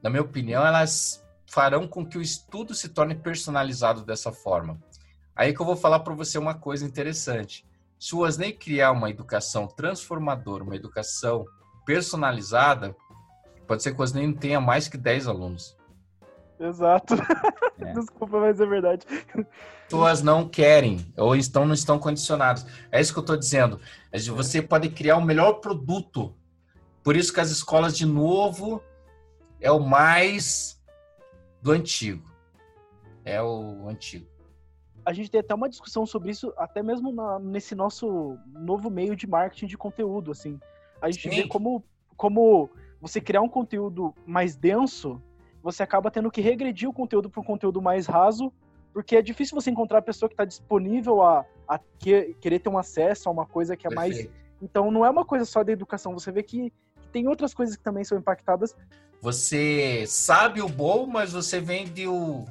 na 0.00 0.08
minha 0.08 0.22
opinião, 0.22 0.64
elas 0.64 1.20
farão 1.48 1.88
com 1.88 2.06
que 2.06 2.16
o 2.16 2.22
estudo 2.22 2.76
se 2.76 2.90
torne 2.90 3.16
personalizado 3.16 4.04
dessa 4.04 4.30
forma. 4.30 4.80
Aí 5.34 5.52
que 5.52 5.60
eu 5.60 5.66
vou 5.66 5.76
falar 5.76 5.98
para 5.98 6.14
você 6.14 6.38
uma 6.38 6.54
coisa 6.54 6.86
interessante. 6.86 7.66
Se 7.98 8.14
o 8.14 8.20
Osney 8.20 8.52
criar 8.52 8.92
uma 8.92 9.10
educação 9.10 9.66
transformadora, 9.66 10.62
uma 10.62 10.76
educação 10.76 11.44
personalizada, 11.84 12.94
pode 13.66 13.82
ser 13.82 13.94
que 13.94 14.00
o 14.00 14.02
Osney 14.02 14.26
não 14.26 14.34
tenha 14.34 14.60
mais 14.60 14.86
que 14.86 14.98
10 14.98 15.28
alunos. 15.28 15.76
Exato. 16.58 17.14
É. 17.78 17.92
Desculpa, 17.92 18.40
mas 18.40 18.58
é 18.58 18.64
verdade. 18.64 19.04
Pessoas 19.84 20.22
não 20.22 20.48
querem 20.48 21.12
ou 21.14 21.36
estão, 21.36 21.66
não 21.66 21.74
estão 21.74 21.98
condicionadas. 21.98 22.64
É 22.90 22.98
isso 22.98 23.12
que 23.12 23.18
eu 23.18 23.20
estou 23.20 23.36
dizendo. 23.36 23.78
Você 24.34 24.62
pode 24.62 24.88
criar 24.88 25.18
o 25.18 25.22
melhor 25.22 25.60
produto. 25.60 26.34
Por 27.04 27.14
isso 27.14 27.30
que 27.30 27.38
as 27.38 27.50
escolas, 27.50 27.94
de 27.94 28.06
novo, 28.06 28.82
é 29.60 29.70
o 29.70 29.78
mais 29.78 30.82
do 31.60 31.70
antigo. 31.70 32.24
É 33.26 33.42
o 33.42 33.86
antigo 33.90 34.26
a 35.06 35.12
gente 35.12 35.30
tem 35.30 35.40
até 35.40 35.54
uma 35.54 35.68
discussão 35.68 36.04
sobre 36.04 36.32
isso, 36.32 36.52
até 36.58 36.82
mesmo 36.82 37.12
na, 37.12 37.38
nesse 37.38 37.76
nosso 37.76 38.36
novo 38.52 38.90
meio 38.90 39.14
de 39.14 39.24
marketing 39.24 39.66
de 39.66 39.78
conteúdo, 39.78 40.32
assim. 40.32 40.58
A 41.00 41.08
gente 41.08 41.30
Sim. 41.30 41.42
vê 41.42 41.46
como, 41.46 41.84
como 42.16 42.68
você 43.00 43.20
criar 43.20 43.40
um 43.40 43.48
conteúdo 43.48 44.12
mais 44.26 44.56
denso, 44.56 45.22
você 45.62 45.84
acaba 45.84 46.10
tendo 46.10 46.28
que 46.28 46.40
regredir 46.40 46.88
o 46.88 46.92
conteúdo 46.92 47.30
para 47.30 47.40
um 47.40 47.44
conteúdo 47.44 47.80
mais 47.80 48.08
raso, 48.08 48.52
porque 48.92 49.14
é 49.14 49.22
difícil 49.22 49.54
você 49.54 49.70
encontrar 49.70 49.98
a 49.98 50.02
pessoa 50.02 50.28
que 50.28 50.32
está 50.34 50.44
disponível 50.44 51.22
a, 51.22 51.46
a 51.68 51.78
que, 51.78 52.34
querer 52.40 52.58
ter 52.58 52.68
um 52.68 52.76
acesso 52.76 53.28
a 53.28 53.32
uma 53.32 53.46
coisa 53.46 53.76
que 53.76 53.86
é 53.86 53.90
Perfeito. 53.90 54.24
mais. 54.24 54.36
Então 54.60 54.90
não 54.90 55.06
é 55.06 55.10
uma 55.10 55.24
coisa 55.24 55.44
só 55.44 55.62
da 55.62 55.70
educação, 55.70 56.14
você 56.14 56.32
vê 56.32 56.42
que, 56.42 56.72
que 57.00 57.08
tem 57.12 57.28
outras 57.28 57.54
coisas 57.54 57.76
que 57.76 57.82
também 57.84 58.02
são 58.02 58.18
impactadas. 58.18 58.74
Você 59.20 60.04
sabe 60.08 60.60
o 60.60 60.68
bom, 60.68 61.06
mas 61.06 61.32
você 61.32 61.60
vende 61.60 62.08
o, 62.08 62.44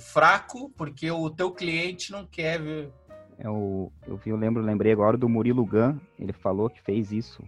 o 0.00 0.02
fraco, 0.02 0.70
porque 0.70 1.10
o 1.10 1.28
teu 1.28 1.52
cliente 1.52 2.10
não 2.10 2.24
quer 2.24 2.58
ver. 2.58 2.90
É 3.38 3.48
o, 3.48 3.92
eu, 4.06 4.16
vi, 4.16 4.30
eu 4.30 4.36
lembro, 4.36 4.62
lembrei 4.62 4.92
agora 4.92 5.16
do 5.16 5.28
Murilo 5.28 5.64
Gun, 5.64 5.98
ele 6.18 6.32
falou 6.32 6.70
que 6.70 6.80
fez 6.80 7.12
isso. 7.12 7.44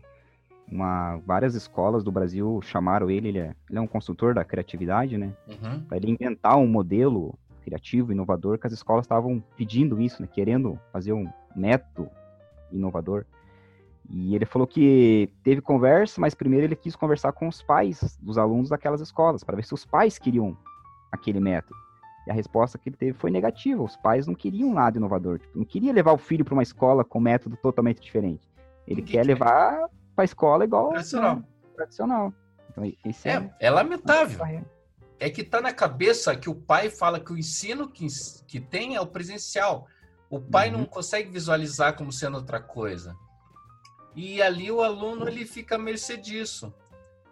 Uma, 0.70 1.16
várias 1.26 1.55
escolas 1.55 2.05
do 2.05 2.12
Brasil 2.12 2.61
chamaram 2.62 3.11
ele, 3.11 3.28
ele 3.28 3.38
é, 3.38 3.55
ele 3.68 3.78
é 3.78 3.80
um 3.80 3.86
consultor 3.86 4.34
da 4.34 4.44
criatividade, 4.44 5.18
né? 5.18 5.34
Uhum. 5.48 5.80
Para 5.84 5.96
ele 5.96 6.11
inventar 6.11 6.57
um 6.57 6.66
modelo 6.66 7.38
criativo, 7.62 8.12
inovador, 8.12 8.59
que 8.59 8.66
as 8.66 8.72
escolas 8.72 9.05
estavam 9.05 9.42
pedindo 9.57 10.00
isso, 10.00 10.20
né? 10.20 10.28
Querendo 10.30 10.78
fazer 10.92 11.12
um 11.12 11.26
método 11.57 12.11
inovador. 12.70 13.24
E 14.11 14.34
ele 14.34 14.46
falou 14.46 14.66
que 14.66 15.30
teve 15.42 15.61
conversa, 15.61 16.20
mas 16.20 16.34
primeiro 16.34 16.66
ele 16.66 16.76
quis 16.76 16.96
conversar 16.96 17.32
com 17.32 17.48
os 17.48 17.62
pais 17.62 18.18
dos 18.20 18.36
alunos 18.36 18.68
daquelas 18.68 19.00
escolas, 19.00 19.44
para 19.44 19.57
ver 19.57 19.64
se 19.64 19.74
os 19.74 19.84
pais 19.84 20.18
queriam 20.18 20.57
aquele 21.11 21.40
método. 21.40 21.76
E 22.27 22.31
a 22.31 22.35
resposta 22.35 22.79
que 22.79 22.89
ele 22.89 22.97
teve 22.97 23.12
foi 23.12 23.31
negativa. 23.31 23.83
Os 23.83 23.97
pais 23.97 24.27
não 24.27 24.35
queriam 24.35 24.73
nada 24.73 24.97
inovador. 24.97 25.39
Tipo, 25.39 25.59
não 25.59 25.64
queria 25.64 25.93
levar 25.93 26.12
o 26.12 26.18
filho 26.18 26.45
para 26.45 26.55
uma 26.55 26.62
escola 26.62 27.05
com 27.05 27.20
método 27.20 27.57
totalmente 27.57 28.01
diferente. 28.01 28.49
Ele 28.87 29.03
quer 29.03 29.25
levar 29.25 29.89
para 30.14 30.23
a 30.23 30.25
escola 30.25 30.64
igual 30.64 30.91
tradicional. 30.91 31.37
Né, 31.37 31.45
tradicional. 31.75 32.33
Então, 32.70 32.85
é, 32.85 33.29
é, 33.29 33.51
é, 33.61 33.70
lamentável. 33.70 34.64
É 35.18 35.31
que 35.31 35.43
está 35.43 35.61
na 35.61 35.73
cabeça 35.73 36.35
que 36.37 36.51
o 36.51 36.55
pai 36.55 36.91
fala 36.91 37.20
que 37.20 37.33
o 37.33 37.39
ensino 37.39 37.89
que, 37.89 38.07
que 38.47 38.61
tem 38.61 38.97
é 38.97 39.01
o 39.01 39.07
presencial. 39.07 39.87
O 40.29 40.41
pai 40.41 40.70
uhum. 40.70 40.79
não 40.79 40.85
consegue 40.85 41.31
visualizar 41.31 41.95
como 41.97 42.11
sendo 42.11 42.37
outra 42.37 42.61
coisa. 42.61 43.14
E 44.14 44.43
ali 44.43 44.70
o 44.70 44.83
aluno 44.83 45.29
ele 45.29 45.45
fica 45.45 45.77
à 45.77 45.79
mercê 45.79 46.16
disso. 46.16 46.73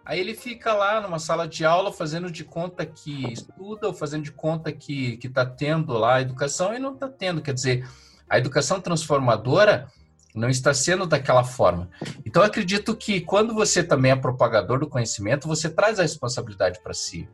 Aí 0.05 0.19
ele 0.19 0.33
fica 0.33 0.73
lá 0.73 0.99
numa 0.99 1.19
sala 1.19 1.47
de 1.47 1.63
aula 1.63 1.93
fazendo 1.93 2.31
de 2.31 2.43
conta 2.43 2.85
que 2.85 3.31
estuda 3.31 3.87
ou 3.87 3.93
fazendo 3.93 4.23
de 4.23 4.31
conta 4.31 4.71
que 4.71 5.19
está 5.23 5.45
tendo 5.45 5.93
lá 5.93 6.15
a 6.15 6.21
educação 6.21 6.73
e 6.73 6.79
não 6.79 6.93
está 6.93 7.07
tendo. 7.07 7.41
Quer 7.41 7.53
dizer, 7.53 7.87
a 8.27 8.37
educação 8.37 8.81
transformadora 8.81 9.87
não 10.33 10.49
está 10.49 10.73
sendo 10.73 11.05
daquela 11.05 11.43
forma. 11.43 11.89
Então, 12.25 12.41
acredito 12.41 12.95
que 12.95 13.21
quando 13.21 13.53
você 13.53 13.83
também 13.83 14.11
é 14.11 14.15
propagador 14.15 14.79
do 14.79 14.87
conhecimento, 14.87 15.47
você 15.47 15.69
traz 15.69 15.99
a 15.99 16.03
responsabilidade 16.03 16.81
para 16.81 16.93
si. 16.93 17.29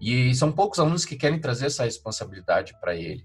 E 0.00 0.34
são 0.34 0.50
poucos 0.50 0.80
alunos 0.80 1.04
que 1.04 1.16
querem 1.16 1.40
trazer 1.40 1.66
essa 1.66 1.84
responsabilidade 1.84 2.74
para 2.80 2.94
ele. 2.94 3.24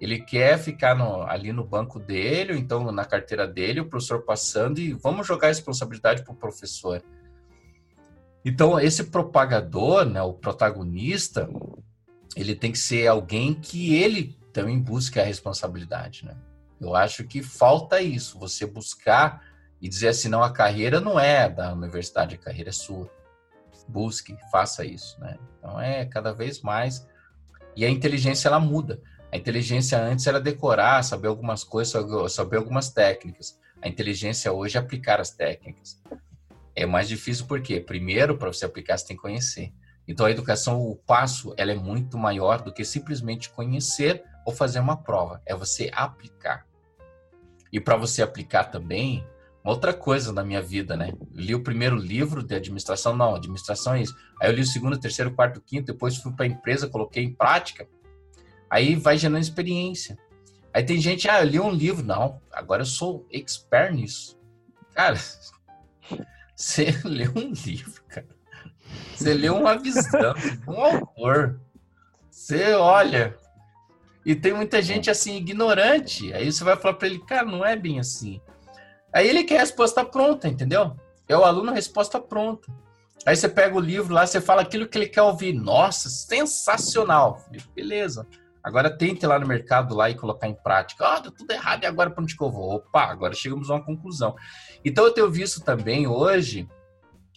Ele 0.00 0.18
quer 0.18 0.58
ficar 0.58 0.94
no, 0.94 1.22
ali 1.22 1.52
no 1.52 1.64
banco 1.64 1.98
dele, 1.98 2.52
ou 2.52 2.58
então 2.58 2.90
na 2.90 3.04
carteira 3.04 3.46
dele, 3.46 3.80
o 3.80 3.88
professor 3.88 4.22
passando, 4.22 4.78
e 4.78 4.92
vamos 4.92 5.26
jogar 5.26 5.46
a 5.46 5.50
responsabilidade 5.50 6.24
para 6.24 6.34
o 6.34 6.36
professor. 6.36 7.02
Então, 8.48 8.78
esse 8.78 9.02
propagador, 9.02 10.04
né, 10.04 10.22
o 10.22 10.32
protagonista, 10.32 11.50
ele 12.36 12.54
tem 12.54 12.70
que 12.70 12.78
ser 12.78 13.08
alguém 13.08 13.52
que 13.52 13.92
ele 13.96 14.38
também 14.52 14.78
busque 14.78 15.18
a 15.18 15.24
responsabilidade, 15.24 16.24
né? 16.24 16.36
Eu 16.80 16.94
acho 16.94 17.24
que 17.24 17.42
falta 17.42 18.00
isso, 18.00 18.38
você 18.38 18.64
buscar 18.64 19.44
e 19.82 19.88
dizer 19.88 20.08
assim, 20.08 20.28
não, 20.28 20.44
a 20.44 20.52
carreira 20.52 21.00
não 21.00 21.18
é 21.18 21.48
da 21.48 21.72
universidade, 21.72 22.36
a 22.36 22.38
carreira 22.38 22.68
é 22.70 22.72
sua. 22.72 23.10
Busque, 23.88 24.38
faça 24.52 24.84
isso, 24.84 25.20
né? 25.20 25.36
Então, 25.58 25.80
é 25.80 26.04
cada 26.04 26.32
vez 26.32 26.60
mais... 26.60 27.04
E 27.74 27.84
a 27.84 27.90
inteligência, 27.90 28.46
ela 28.46 28.60
muda. 28.60 29.02
A 29.32 29.36
inteligência 29.36 30.00
antes 30.00 30.24
era 30.24 30.40
decorar, 30.40 31.02
saber 31.02 31.26
algumas 31.26 31.64
coisas, 31.64 32.32
saber 32.32 32.58
algumas 32.58 32.90
técnicas. 32.90 33.58
A 33.82 33.88
inteligência 33.88 34.52
hoje 34.52 34.76
é 34.76 34.80
aplicar 34.80 35.20
as 35.20 35.30
técnicas. 35.30 36.00
É 36.76 36.84
mais 36.84 37.08
difícil 37.08 37.46
porque, 37.46 37.80
primeiro, 37.80 38.36
para 38.36 38.52
você 38.52 38.66
aplicar, 38.66 38.98
você 38.98 39.06
tem 39.06 39.16
que 39.16 39.22
conhecer. 39.22 39.72
Então, 40.06 40.26
a 40.26 40.30
educação, 40.30 40.80
o 40.82 40.94
passo, 40.94 41.54
ela 41.56 41.72
é 41.72 41.74
muito 41.74 42.18
maior 42.18 42.60
do 42.60 42.72
que 42.72 42.84
simplesmente 42.84 43.48
conhecer 43.48 44.22
ou 44.44 44.52
fazer 44.52 44.78
uma 44.78 44.96
prova. 44.96 45.40
É 45.46 45.54
você 45.56 45.90
aplicar. 45.92 46.66
E 47.72 47.80
para 47.80 47.96
você 47.96 48.22
aplicar 48.22 48.64
também, 48.64 49.26
uma 49.64 49.72
outra 49.72 49.92
coisa 49.92 50.32
na 50.32 50.44
minha 50.44 50.62
vida, 50.62 50.96
né? 50.96 51.10
Eu 51.10 51.28
li 51.32 51.54
o 51.54 51.62
primeiro 51.62 51.96
livro 51.96 52.42
de 52.42 52.54
administração, 52.54 53.16
não, 53.16 53.34
administração 53.34 53.94
é 53.94 54.02
isso. 54.02 54.14
Aí 54.40 54.48
eu 54.48 54.54
li 54.54 54.60
o 54.60 54.66
segundo, 54.66 55.00
terceiro, 55.00 55.34
quarto, 55.34 55.60
quinto, 55.60 55.92
depois 55.92 56.16
fui 56.18 56.32
para 56.32 56.44
a 56.44 56.48
empresa, 56.48 56.88
coloquei 56.88 57.24
em 57.24 57.34
prática. 57.34 57.88
Aí 58.70 58.94
vai 58.94 59.18
gerando 59.18 59.40
experiência. 59.40 60.16
Aí 60.72 60.84
tem 60.84 61.00
gente, 61.00 61.28
ah, 61.28 61.40
eu 61.40 61.48
li 61.48 61.58
um 61.58 61.72
livro. 61.72 62.04
Não, 62.04 62.40
agora 62.52 62.82
eu 62.82 62.86
sou 62.86 63.26
expert 63.32 63.92
nisso. 63.92 64.38
Cara, 64.94 65.18
você 66.56 66.86
lê 67.04 67.28
um 67.28 67.52
livro, 67.52 68.02
cara. 68.08 68.26
Você 69.14 69.34
lê 69.34 69.50
uma 69.50 69.76
visão, 69.76 70.34
um 70.66 70.80
autor. 70.80 71.60
Você 72.30 72.72
olha. 72.72 73.36
E 74.24 74.34
tem 74.34 74.52
muita 74.52 74.80
gente 74.80 75.10
assim, 75.10 75.36
ignorante. 75.36 76.32
Aí 76.32 76.50
você 76.50 76.64
vai 76.64 76.76
falar 76.76 76.94
para 76.94 77.08
ele, 77.08 77.18
cara, 77.20 77.44
não 77.44 77.64
é 77.64 77.76
bem 77.76 78.00
assim. 78.00 78.40
Aí 79.12 79.28
ele 79.28 79.44
quer 79.44 79.58
a 79.58 79.60
resposta 79.60 80.04
pronta, 80.04 80.48
entendeu? 80.48 80.96
É 81.28 81.36
o 81.36 81.44
aluno 81.44 81.72
resposta 81.72 82.18
pronta. 82.20 82.72
Aí 83.24 83.36
você 83.36 83.48
pega 83.48 83.76
o 83.76 83.80
livro 83.80 84.14
lá, 84.14 84.26
você 84.26 84.40
fala 84.40 84.62
aquilo 84.62 84.86
que 84.86 84.96
ele 84.96 85.08
quer 85.08 85.22
ouvir. 85.22 85.52
Nossa, 85.52 86.08
sensacional. 86.08 87.44
Beleza. 87.74 88.26
Agora 88.66 88.90
tente 88.90 89.24
lá 89.24 89.38
no 89.38 89.46
mercado 89.46 89.94
lá 89.94 90.10
e 90.10 90.16
colocar 90.16 90.48
em 90.48 90.54
prática. 90.54 91.06
Ah, 91.06 91.20
deu 91.20 91.30
tudo 91.30 91.48
errado 91.52 91.84
e 91.84 91.86
agora 91.86 92.10
para 92.10 92.22
onde 92.22 92.36
que 92.36 92.42
eu 92.42 92.50
vou? 92.50 92.74
Opa, 92.74 93.04
agora 93.04 93.32
chegamos 93.32 93.70
a 93.70 93.74
uma 93.74 93.84
conclusão. 93.84 94.34
Então 94.88 95.04
eu 95.04 95.12
tenho 95.12 95.28
visto 95.28 95.60
também 95.64 96.06
hoje 96.06 96.68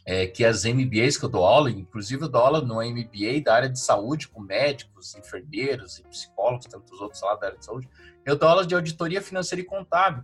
é, 0.06 0.28
que 0.28 0.46
as 0.46 0.66
MBAs 0.66 1.18
que 1.18 1.26
eu 1.26 1.30
dou 1.30 1.44
aula, 1.44 1.72
inclusive 1.72 2.22
eu 2.22 2.30
dou 2.30 2.40
aula 2.40 2.62
no 2.62 2.76
MBA 2.76 3.42
da 3.44 3.56
área 3.56 3.68
de 3.68 3.80
saúde 3.80 4.28
com 4.28 4.40
médicos, 4.40 5.16
enfermeiros 5.16 5.98
e 5.98 6.04
psicólogos, 6.04 6.68
tantos 6.68 7.02
outros 7.02 7.20
lá 7.24 7.36
da 7.36 7.48
área 7.48 7.58
de 7.58 7.66
saúde, 7.66 7.90
eu 8.24 8.36
dou 8.36 8.48
aula 8.48 8.64
de 8.64 8.76
auditoria 8.76 9.20
financeira 9.20 9.64
e 9.64 9.66
contábil. 9.66 10.24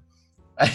Aí, 0.58 0.72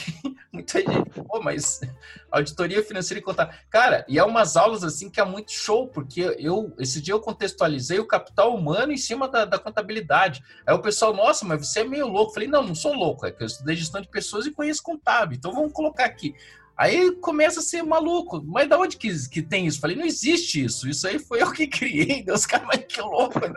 muita 0.53 0.81
gente, 0.81 1.11
pô, 1.27 1.41
mas 1.43 1.81
auditoria 2.31 2.83
financeira 2.83 3.21
e 3.21 3.25
contábil. 3.25 3.55
Cara, 3.71 4.05
e 4.09 4.19
é 4.19 4.25
umas 4.25 4.57
aulas 4.57 4.85
assim 4.85 5.09
que 5.09 5.21
é 5.21 5.25
muito 5.25 5.53
show, 5.53 5.89
porque 5.89 6.37
eu, 6.39 6.75
esse 6.79 7.01
dia 7.01 7.15
eu 7.15 7.21
contextualizei 7.21 7.99
o 7.99 8.07
capital 8.07 8.55
humano 8.55 8.93
em 8.93 8.97
cima 8.97 9.29
da, 9.29 9.45
da 9.45 9.59
contabilidade. 9.59 10.43
Aí 10.67 10.75
o 10.75 10.83
pessoal, 10.83 11.15
nossa, 11.15 11.45
mas 11.45 11.67
você 11.67 11.81
é 11.81 11.85
meio 11.85 12.07
louco. 12.07 12.35
Falei, 12.35 12.49
não, 12.49 12.63
não 12.63 12.75
sou 12.75 12.95
louco, 12.95 13.27
é 13.27 13.33
que 13.33 13.43
eu 13.43 13.47
estudei 13.47 13.77
gestão 13.77 14.01
de 14.01 14.09
pessoas 14.09 14.47
e 14.47 14.51
conheço 14.51 14.83
contábil. 14.83 15.37
Então 15.37 15.53
vamos 15.53 15.73
colocar 15.73 16.05
aqui. 16.05 16.35
Aí 16.77 17.13
começa 17.17 17.61
a 17.61 17.63
ser 17.63 17.83
maluco. 17.83 18.43
Mas 18.43 18.67
da 18.67 18.79
onde 18.79 18.97
que, 18.97 19.29
que 19.29 19.43
tem 19.43 19.67
isso? 19.67 19.81
Falei, 19.81 19.95
não 19.95 20.07
existe 20.07 20.65
isso. 20.65 20.89
Isso 20.89 21.07
aí 21.07 21.19
foi 21.19 21.41
eu 21.43 21.53
que 21.53 21.67
criei. 21.67 22.23
Deus, 22.23 22.47
cara, 22.47 22.65
mas 22.67 22.85
que 22.85 23.01
louco, 23.01 23.39
né? 23.39 23.53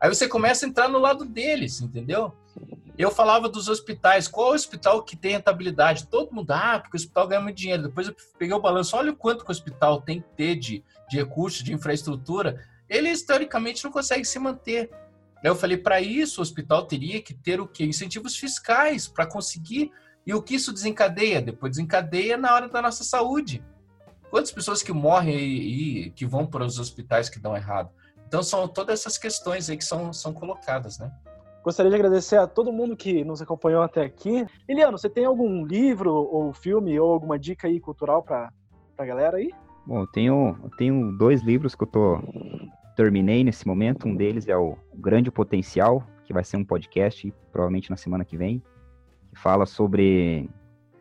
Aí 0.00 0.08
você 0.08 0.28
começa 0.28 0.66
a 0.66 0.68
entrar 0.68 0.88
no 0.88 0.98
lado 0.98 1.24
deles, 1.24 1.80
entendeu? 1.80 2.34
Eu 2.98 3.12
falava 3.12 3.48
dos 3.48 3.68
hospitais. 3.68 4.26
Qual 4.26 4.52
é 4.52 4.56
hospital 4.56 5.04
que 5.04 5.16
tem 5.16 5.32
rentabilidade? 5.32 6.08
Todo 6.08 6.34
mundo, 6.34 6.50
ah, 6.50 6.80
porque 6.80 6.96
o 6.96 7.00
hospital 7.00 7.28
ganha 7.28 7.40
muito 7.40 7.56
dinheiro. 7.56 7.84
Depois 7.84 8.08
eu 8.08 8.16
peguei 8.36 8.52
o 8.52 8.60
balanço, 8.60 8.96
olha 8.96 9.12
o 9.12 9.16
quanto 9.16 9.44
que 9.44 9.50
o 9.50 9.52
hospital 9.52 10.02
tem 10.02 10.20
que 10.20 10.28
ter 10.36 10.56
de, 10.56 10.82
de 11.08 11.16
recursos, 11.16 11.62
de 11.62 11.72
infraestrutura. 11.72 12.66
Eles, 12.88 13.22
teoricamente, 13.22 13.84
não 13.84 13.92
conseguem 13.92 14.24
se 14.24 14.38
manter. 14.40 14.90
Eu 15.44 15.54
falei, 15.54 15.76
para 15.76 16.00
isso, 16.00 16.40
o 16.40 16.42
hospital 16.42 16.86
teria 16.86 17.22
que 17.22 17.32
ter 17.32 17.60
o 17.60 17.68
quê? 17.68 17.84
Incentivos 17.84 18.36
fiscais 18.36 19.06
para 19.06 19.24
conseguir 19.24 19.92
e 20.26 20.34
o 20.34 20.42
que 20.42 20.56
isso 20.56 20.72
desencadeia? 20.72 21.40
Depois 21.40 21.70
desencadeia 21.70 22.36
na 22.36 22.52
hora 22.52 22.68
da 22.68 22.82
nossa 22.82 23.04
saúde. 23.04 23.64
Quantas 24.28 24.50
pessoas 24.50 24.82
que 24.82 24.92
morrem 24.92 25.38
e, 25.38 26.06
e 26.06 26.10
que 26.10 26.26
vão 26.26 26.44
para 26.44 26.64
os 26.64 26.80
hospitais 26.80 27.30
que 27.30 27.38
dão 27.38 27.56
errado? 27.56 27.90
Então 28.26 28.42
são 28.42 28.66
todas 28.66 29.00
essas 29.00 29.16
questões 29.16 29.70
aí 29.70 29.76
que 29.76 29.84
são, 29.84 30.12
são 30.12 30.34
colocadas, 30.34 30.98
né? 30.98 31.10
Gostaria 31.64 31.90
de 31.90 31.96
agradecer 31.96 32.36
a 32.36 32.46
todo 32.46 32.72
mundo 32.72 32.96
que 32.96 33.24
nos 33.24 33.42
acompanhou 33.42 33.82
até 33.82 34.02
aqui. 34.02 34.46
Eliano, 34.66 34.96
você 34.96 35.08
tem 35.08 35.24
algum 35.24 35.66
livro 35.66 36.14
ou 36.14 36.52
filme 36.52 36.98
ou 36.98 37.12
alguma 37.12 37.38
dica 37.38 37.68
aí 37.68 37.78
cultural 37.78 38.22
para 38.22 38.50
a 38.96 39.04
galera 39.04 39.36
aí? 39.36 39.50
Bom, 39.86 40.00
eu 40.00 40.06
tenho, 40.06 40.56
eu 40.62 40.70
tenho 40.76 41.12
dois 41.16 41.42
livros 41.42 41.74
que 41.74 41.82
eu 41.82 41.88
tô 41.88 42.20
terminei 42.96 43.44
nesse 43.44 43.66
momento. 43.66 44.08
Um 44.08 44.16
deles 44.16 44.48
é 44.48 44.56
o 44.56 44.76
Grande 44.94 45.30
Potencial, 45.30 46.02
que 46.24 46.32
vai 46.32 46.44
ser 46.44 46.56
um 46.56 46.64
podcast 46.64 47.32
provavelmente 47.52 47.90
na 47.90 47.96
semana 47.96 48.24
que 48.24 48.36
vem 48.36 48.62
que 49.30 49.38
fala 49.38 49.66
sobre 49.66 50.48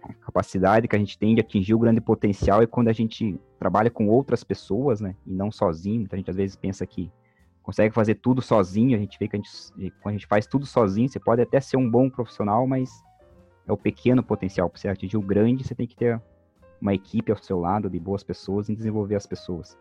a 0.04 0.14
capacidade 0.14 0.88
que 0.88 0.96
a 0.96 1.00
gente 1.00 1.18
tem 1.18 1.36
de 1.36 1.42
atingir 1.42 1.74
o 1.74 1.80
grande 1.80 2.00
potencial 2.00 2.62
e 2.62 2.68
quando 2.68 2.88
a 2.88 2.94
gente 2.94 3.40
trabalha 3.60 3.90
com 3.90 4.08
outras 4.08 4.44
pessoas, 4.44 5.02
né, 5.02 5.16
e 5.26 5.34
não 5.34 5.52
sozinho. 5.52 6.04
Então 6.04 6.16
a 6.16 6.18
gente 6.18 6.30
às 6.30 6.36
vezes 6.36 6.56
pensa 6.56 6.86
que 6.86 7.12
consegue 7.68 7.94
fazer 7.94 8.16
tudo 8.16 8.42
sozinho, 8.42 8.96
a 8.96 9.00
gente 9.00 9.20
vê 9.20 9.28
que 9.28 9.36
a 9.36 9.40
gente, 9.40 9.92
quando 10.02 10.16
a 10.16 10.18
gente 10.18 10.26
faz 10.26 10.48
tudo 10.48 10.66
sozinho, 10.66 11.10
você 11.10 11.20
pode 11.20 11.42
até 11.42 11.60
ser 11.60 11.76
um 11.76 11.92
bom 11.92 12.10
profissional, 12.10 12.66
mas 12.66 13.04
é 13.68 13.74
o 13.74 13.76
pequeno 13.76 14.24
potencial. 14.24 14.70
Para 14.70 14.80
você 14.80 14.88
atingir 14.88 15.18
o 15.18 15.22
grande, 15.22 15.68
você 15.68 15.76
tem 15.76 15.86
que 15.86 15.98
ter 15.98 16.22
uma 16.80 16.94
equipe 16.94 17.30
ao 17.30 17.38
seu 17.38 17.60
lado 17.60 17.90
de 17.90 18.00
boas 18.00 18.24
pessoas 18.24 18.70
e 18.70 18.76
desenvolver 18.76 19.16
as 19.16 19.26
pessoas. 19.26 19.78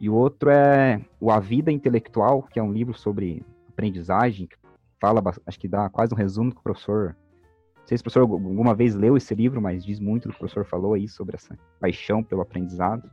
E 0.00 0.08
o 0.08 0.14
outro 0.14 0.48
é 0.48 0.98
o 1.20 1.30
A 1.30 1.38
Vida 1.38 1.70
Intelectual, 1.70 2.42
que 2.42 2.58
é 2.58 2.62
um 2.62 2.72
livro 2.72 2.94
sobre 2.94 3.44
aprendizagem, 3.68 4.46
que 4.46 4.56
fala, 4.98 5.22
acho 5.46 5.60
que 5.60 5.68
dá 5.68 5.90
quase 5.90 6.14
um 6.14 6.16
resumo 6.16 6.50
que 6.50 6.60
o 6.60 6.62
professor 6.62 7.14
sei 7.84 7.98
se 7.98 8.00
o 8.00 8.04
professor 8.04 8.22
alguma 8.22 8.74
vez 8.74 8.94
leu 8.94 9.14
esse 9.14 9.34
livro, 9.34 9.60
mas 9.60 9.84
diz 9.84 10.00
muito 10.00 10.26
do 10.26 10.30
que 10.30 10.36
o 10.36 10.38
professor 10.38 10.64
falou 10.64 10.94
aí 10.94 11.06
sobre 11.06 11.36
essa 11.36 11.58
paixão 11.78 12.22
pelo 12.22 12.40
aprendizado. 12.40 13.10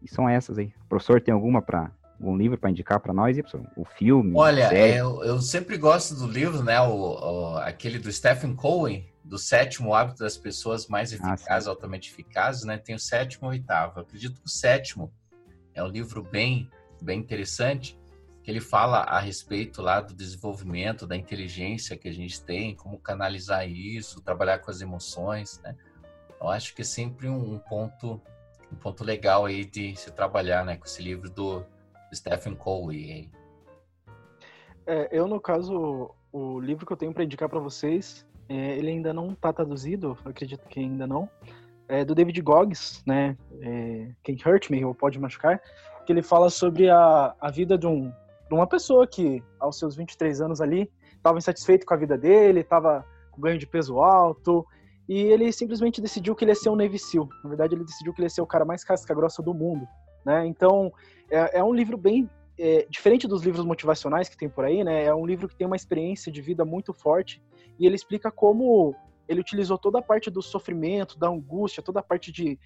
E 0.00 0.08
são 0.08 0.28
essas 0.28 0.58
aí. 0.58 0.72
O 0.84 0.88
professor 0.88 1.20
tem 1.20 1.34
alguma 1.34 1.60
para 1.60 1.90
algum 2.18 2.36
livro 2.36 2.58
para 2.58 2.70
indicar 2.70 3.00
para 3.00 3.12
nós, 3.12 3.36
professor? 3.36 3.66
O 3.76 3.84
filme? 3.84 4.32
Olha, 4.34 4.72
eu, 4.74 5.22
eu, 5.22 5.40
sempre 5.40 5.76
gosto 5.76 6.14
do 6.14 6.26
livro, 6.26 6.62
né? 6.62 6.80
O, 6.80 6.94
o, 6.94 7.58
aquele 7.58 7.98
do 7.98 8.10
Stephen 8.10 8.54
Cohen, 8.54 9.06
do 9.24 9.38
sétimo 9.38 9.94
hábito 9.94 10.20
das 10.20 10.36
pessoas 10.36 10.86
mais 10.86 11.12
ah, 11.12 11.16
eficazes, 11.16 11.66
ah, 11.66 11.70
altamente 11.70 12.10
eficazes, 12.10 12.64
né? 12.64 12.78
Tem 12.78 12.94
o 12.94 12.98
sétimo 12.98 13.46
e 13.46 13.48
o 13.48 13.50
oitavo. 13.50 13.98
Eu 13.98 14.02
acredito 14.02 14.40
que 14.40 14.46
o 14.46 14.50
sétimo 14.50 15.12
é 15.74 15.82
um 15.82 15.88
livro 15.88 16.22
bem, 16.22 16.70
bem 17.02 17.18
interessante 17.18 17.98
que 18.42 18.50
ele 18.52 18.60
fala 18.60 18.98
a 18.98 19.18
respeito 19.18 19.82
lá 19.82 20.00
do 20.00 20.14
desenvolvimento 20.14 21.04
da 21.04 21.16
inteligência 21.16 21.96
que 21.96 22.08
a 22.08 22.12
gente 22.12 22.40
tem, 22.40 22.76
como 22.76 22.96
canalizar 22.96 23.68
isso, 23.68 24.20
trabalhar 24.20 24.60
com 24.60 24.70
as 24.70 24.80
emoções, 24.80 25.60
né? 25.64 25.74
Eu 26.40 26.48
acho 26.48 26.72
que 26.72 26.82
é 26.82 26.84
sempre 26.84 27.28
um, 27.28 27.58
ponto 27.58 28.22
um 28.70 28.76
ponto 28.76 29.02
legal 29.02 29.46
aí 29.46 29.64
de 29.64 29.96
se 29.96 30.12
trabalhar, 30.12 30.64
né, 30.64 30.76
com 30.76 30.84
esse 30.84 31.02
livro 31.02 31.28
do 31.28 31.66
Stephen 32.14 32.54
Covey. 32.54 33.30
É, 34.86 35.08
eu 35.10 35.26
no 35.26 35.40
caso 35.40 36.14
o 36.32 36.60
livro 36.60 36.86
que 36.86 36.92
eu 36.92 36.96
tenho 36.96 37.12
para 37.12 37.24
indicar 37.24 37.48
para 37.48 37.58
vocês, 37.58 38.26
é, 38.48 38.76
ele 38.76 38.90
ainda 38.90 39.12
não 39.12 39.32
está 39.32 39.52
traduzido, 39.52 40.16
acredito 40.24 40.66
que 40.68 40.80
ainda 40.80 41.06
não. 41.06 41.28
É 41.88 42.04
do 42.04 42.14
David 42.14 42.40
Goggins, 42.42 43.02
né? 43.06 43.36
É, 43.60 44.10
Can't 44.24 44.48
Hurt 44.48 44.70
Me 44.70 44.84
ou 44.84 44.94
Pode 44.94 45.18
Machucar, 45.18 45.60
que 46.04 46.12
ele 46.12 46.22
fala 46.22 46.50
sobre 46.50 46.90
a, 46.90 47.34
a 47.40 47.50
vida 47.50 47.78
de 47.78 47.86
um 47.86 48.12
para 48.48 48.56
uma 48.56 48.66
pessoa 48.66 49.06
que, 49.06 49.42
aos 49.58 49.78
seus 49.78 49.96
23 49.96 50.40
anos 50.40 50.60
ali, 50.60 50.90
estava 51.16 51.38
insatisfeito 51.38 51.84
com 51.84 51.94
a 51.94 51.96
vida 51.96 52.16
dele, 52.16 52.60
estava 52.60 53.04
com 53.32 53.40
ganho 53.40 53.58
de 53.58 53.66
peso 53.66 53.98
alto, 53.98 54.64
e 55.08 55.20
ele 55.20 55.52
simplesmente 55.52 56.00
decidiu 56.00 56.34
que 56.34 56.44
ele 56.44 56.52
ia 56.52 56.54
ser 56.54 56.70
um 56.70 56.76
Navy 56.76 56.98
Seal. 56.98 57.28
Na 57.42 57.48
verdade, 57.48 57.74
ele 57.74 57.84
decidiu 57.84 58.12
que 58.12 58.20
ele 58.20 58.26
ia 58.26 58.30
ser 58.30 58.42
o 58.42 58.46
cara 58.46 58.64
mais 58.64 58.84
casca-grossa 58.84 59.42
do 59.42 59.52
mundo, 59.52 59.86
né? 60.24 60.46
Então, 60.46 60.92
é, 61.30 61.58
é 61.58 61.64
um 61.64 61.74
livro 61.74 61.96
bem 61.96 62.28
é, 62.58 62.86
diferente 62.88 63.28
dos 63.28 63.42
livros 63.42 63.64
motivacionais 63.64 64.28
que 64.28 64.36
tem 64.36 64.48
por 64.48 64.64
aí, 64.64 64.82
né? 64.82 65.04
É 65.04 65.14
um 65.14 65.26
livro 65.26 65.48
que 65.48 65.56
tem 65.56 65.66
uma 65.66 65.76
experiência 65.76 66.32
de 66.32 66.40
vida 66.40 66.64
muito 66.64 66.92
forte 66.92 67.42
e 67.78 67.86
ele 67.86 67.94
explica 67.94 68.30
como 68.30 68.94
ele 69.28 69.40
utilizou 69.40 69.76
toda 69.76 69.98
a 69.98 70.02
parte 70.02 70.30
do 70.30 70.40
sofrimento, 70.40 71.18
da 71.18 71.28
angústia, 71.28 71.82
toda 71.82 72.00
a 72.00 72.02
parte 72.02 72.30
de 72.32 72.58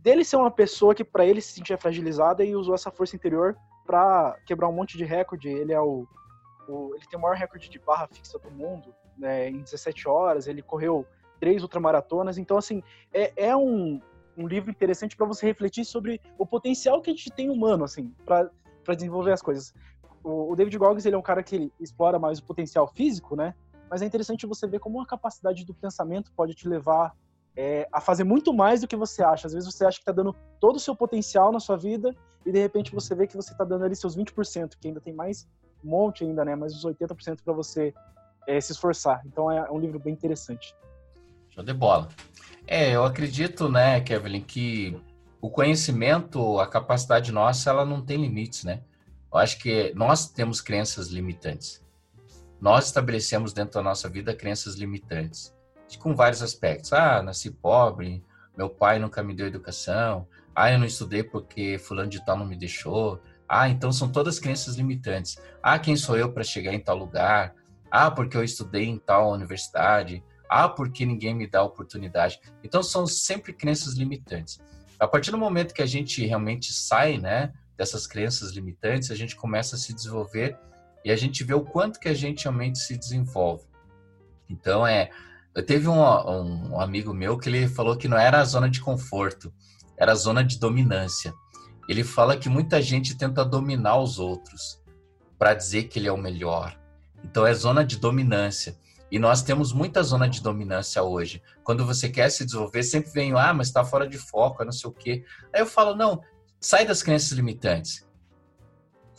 dele 0.00 0.24
ser 0.24 0.36
uma 0.36 0.50
pessoa 0.50 0.94
que 0.94 1.04
para 1.04 1.26
ele 1.26 1.40
se 1.40 1.52
sentia 1.52 1.76
fragilizada 1.76 2.44
e 2.44 2.54
usou 2.54 2.74
essa 2.74 2.90
força 2.90 3.16
interior 3.16 3.56
para 3.84 4.38
quebrar 4.46 4.68
um 4.68 4.72
monte 4.72 4.96
de 4.96 5.04
recorde. 5.04 5.48
Ele 5.48 5.72
é 5.72 5.80
o, 5.80 6.06
o, 6.68 6.94
ele 6.94 7.04
tem 7.10 7.18
o 7.18 7.22
maior 7.22 7.36
recorde 7.36 7.68
de 7.68 7.78
barra 7.80 8.06
fixa 8.06 8.38
do 8.38 8.50
mundo, 8.50 8.94
né, 9.16 9.50
em 9.50 9.60
17 9.60 10.08
horas. 10.08 10.46
Ele 10.46 10.62
correu 10.62 11.04
três 11.40 11.62
ultramaratonas. 11.62 12.38
Então, 12.38 12.56
assim, 12.56 12.82
é, 13.12 13.32
é 13.36 13.56
um, 13.56 14.00
um 14.38 14.46
livro 14.46 14.70
interessante 14.70 15.16
para 15.16 15.26
você 15.26 15.44
refletir 15.46 15.84
sobre 15.84 16.20
o 16.38 16.46
potencial 16.46 17.02
que 17.02 17.10
a 17.10 17.12
gente 17.12 17.30
tem 17.30 17.50
humano, 17.50 17.84
assim, 17.84 18.14
para 18.24 18.50
desenvolver 18.94 19.32
as 19.32 19.42
coisas. 19.42 19.74
O, 20.22 20.52
o 20.52 20.56
David 20.56 20.78
Goggins, 20.78 21.04
ele 21.04 21.16
é 21.16 21.18
um 21.18 21.22
cara 21.22 21.42
que 21.42 21.56
ele 21.56 21.72
explora 21.80 22.18
mais 22.18 22.38
o 22.38 22.44
potencial 22.44 22.86
físico, 22.86 23.34
né? 23.34 23.54
Mas 23.90 24.00
é 24.00 24.06
interessante 24.06 24.46
você 24.46 24.66
ver 24.66 24.78
como 24.78 25.00
a 25.00 25.06
capacidade 25.06 25.64
do 25.64 25.74
pensamento 25.74 26.32
pode 26.32 26.54
te 26.54 26.68
levar 26.68 27.16
é, 27.56 27.88
a 27.92 28.00
fazer 28.00 28.22
muito 28.22 28.54
mais 28.54 28.80
do 28.80 28.86
que 28.86 28.94
você 28.94 29.22
acha. 29.22 29.48
Às 29.48 29.52
vezes 29.52 29.72
você 29.72 29.84
acha 29.84 29.96
que 29.96 30.02
está 30.02 30.12
dando 30.12 30.34
todo 30.60 30.76
o 30.76 30.80
seu 30.80 30.94
potencial 30.94 31.50
na 31.50 31.58
sua 31.58 31.76
vida 31.76 32.14
e 32.46 32.52
de 32.52 32.60
repente 32.60 32.94
você 32.94 33.14
vê 33.14 33.26
que 33.26 33.34
você 33.34 33.52
está 33.52 33.64
dando 33.64 33.84
ali 33.84 33.96
seus 33.96 34.16
20%, 34.16 34.76
que 34.78 34.88
ainda 34.88 35.00
tem 35.00 35.12
mais 35.12 35.48
um 35.84 35.88
monte 35.88 36.22
ainda, 36.22 36.44
né? 36.44 36.54
Mais 36.54 36.72
uns 36.74 36.84
80% 36.84 37.38
para 37.42 37.52
você 37.52 37.92
é, 38.46 38.60
se 38.60 38.72
esforçar. 38.72 39.22
Então 39.26 39.50
é 39.50 39.68
um 39.70 39.78
livro 39.78 39.98
bem 39.98 40.12
interessante. 40.12 40.76
Show 41.58 41.64
de 41.64 41.72
bola. 41.72 42.08
É, 42.68 42.94
eu 42.94 43.04
acredito, 43.04 43.68
né, 43.68 44.00
Kevin, 44.00 44.40
que 44.40 44.96
o 45.40 45.50
conhecimento, 45.50 46.60
a 46.60 46.68
capacidade 46.68 47.32
nossa, 47.32 47.70
ela 47.70 47.84
não 47.84 48.00
tem 48.00 48.16
limites, 48.16 48.62
né? 48.62 48.82
Eu 49.32 49.38
acho 49.38 49.58
que 49.58 49.92
nós 49.96 50.30
temos 50.30 50.60
crenças 50.60 51.08
limitantes. 51.08 51.84
Nós 52.60 52.86
estabelecemos 52.86 53.52
dentro 53.52 53.74
da 53.74 53.82
nossa 53.82 54.08
vida 54.08 54.34
crenças 54.34 54.76
limitantes 54.76 55.52
com 55.98 56.14
vários 56.14 56.42
aspectos. 56.42 56.92
Ah, 56.92 57.22
nasci 57.22 57.50
pobre, 57.50 58.22
meu 58.56 58.70
pai 58.70 59.00
nunca 59.00 59.20
me 59.22 59.34
deu 59.34 59.48
educação, 59.48 60.28
ah, 60.54 60.70
eu 60.70 60.78
não 60.78 60.86
estudei 60.86 61.24
porque 61.24 61.76
fulano 61.76 62.10
de 62.10 62.24
tal 62.24 62.36
não 62.36 62.46
me 62.46 62.56
deixou. 62.56 63.20
Ah, 63.48 63.68
então 63.68 63.90
são 63.90 64.12
todas 64.12 64.38
crenças 64.38 64.76
limitantes. 64.76 65.38
Ah, 65.60 65.78
quem 65.78 65.96
sou 65.96 66.16
eu 66.16 66.32
para 66.32 66.44
chegar 66.44 66.72
em 66.72 66.80
tal 66.80 66.96
lugar? 66.96 67.52
Ah, 67.90 68.10
porque 68.10 68.36
eu 68.36 68.44
estudei 68.44 68.84
em 68.84 68.98
tal 68.98 69.32
universidade. 69.32 70.22
Ah, 70.48 70.68
porque 70.68 71.04
ninguém 71.04 71.34
me 71.34 71.46
dá 71.46 71.62
oportunidade. 71.62 72.40
Então 72.62 72.82
são 72.82 73.06
sempre 73.06 73.52
crenças 73.52 73.94
limitantes. 73.94 74.58
A 74.98 75.06
partir 75.06 75.30
do 75.30 75.38
momento 75.38 75.74
que 75.74 75.82
a 75.82 75.86
gente 75.86 76.24
realmente 76.26 76.72
sai, 76.72 77.18
né, 77.18 77.52
dessas 77.76 78.06
crenças 78.06 78.52
limitantes, 78.52 79.10
a 79.10 79.14
gente 79.14 79.36
começa 79.36 79.76
a 79.76 79.78
se 79.78 79.94
desenvolver 79.94 80.58
e 81.04 81.10
a 81.10 81.16
gente 81.16 81.44
vê 81.44 81.54
o 81.54 81.64
quanto 81.64 82.00
que 82.00 82.08
a 82.08 82.14
gente 82.14 82.44
realmente 82.44 82.78
se 82.78 82.96
desenvolve. 82.96 83.64
Então 84.48 84.86
é 84.86 85.10
eu 85.54 85.64
teve 85.64 85.88
um, 85.88 86.00
um, 86.00 86.80
amigo 86.80 87.12
meu 87.12 87.36
que 87.36 87.48
ele 87.48 87.66
falou 87.66 87.96
que 87.96 88.06
não 88.06 88.16
era 88.16 88.40
a 88.40 88.44
zona 88.44 88.70
de 88.70 88.80
conforto, 88.80 89.52
era 89.96 90.12
a 90.12 90.14
zona 90.14 90.44
de 90.44 90.56
dominância. 90.56 91.34
Ele 91.88 92.04
fala 92.04 92.36
que 92.36 92.48
muita 92.48 92.80
gente 92.80 93.16
tenta 93.16 93.44
dominar 93.44 93.98
os 93.98 94.20
outros 94.20 94.80
para 95.36 95.54
dizer 95.54 95.84
que 95.84 95.98
ele 95.98 96.06
é 96.06 96.12
o 96.12 96.16
melhor. 96.16 96.78
Então 97.24 97.44
é 97.44 97.52
zona 97.54 97.84
de 97.84 97.96
dominância. 97.96 98.76
E 99.10 99.18
nós 99.18 99.42
temos 99.42 99.72
muita 99.72 100.02
zona 100.02 100.28
de 100.28 100.42
dominância 100.42 101.02
hoje. 101.02 101.42
Quando 101.64 101.86
você 101.86 102.08
quer 102.08 102.28
se 102.30 102.44
desenvolver, 102.44 102.82
sempre 102.82 103.10
vem, 103.10 103.32
ah, 103.32 103.54
mas 103.54 103.68
está 103.68 103.84
fora 103.84 104.06
de 104.06 104.18
foco, 104.18 104.64
não 104.64 104.72
sei 104.72 104.90
o 104.90 104.92
quê. 104.92 105.24
Aí 105.52 105.60
eu 105.60 105.66
falo, 105.66 105.94
não, 105.94 106.22
sai 106.60 106.84
das 106.84 107.02
crenças 107.02 107.32
limitantes. 107.32 108.06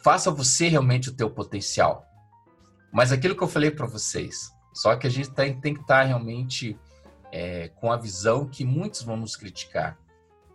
Faça 0.04 0.30
você 0.30 0.68
realmente 0.68 1.10
o 1.10 1.16
teu 1.16 1.30
potencial. 1.30 2.06
Mas 2.92 3.12
aquilo 3.12 3.36
que 3.36 3.44
eu 3.44 3.48
falei 3.48 3.72
para 3.72 3.88
vocês, 3.88 4.52
só 4.74 4.96
que 4.96 5.08
a 5.08 5.10
gente 5.10 5.32
tem, 5.32 5.60
tem 5.60 5.74
que 5.74 5.82
estar 5.82 6.02
tá 6.02 6.04
realmente 6.04 6.78
é, 7.32 7.70
com 7.70 7.92
a 7.92 7.98
visão 7.98 8.48
que 8.48 8.64
muitos 8.64 9.02
vão 9.02 9.18
nos 9.18 9.36
criticar. 9.36 9.98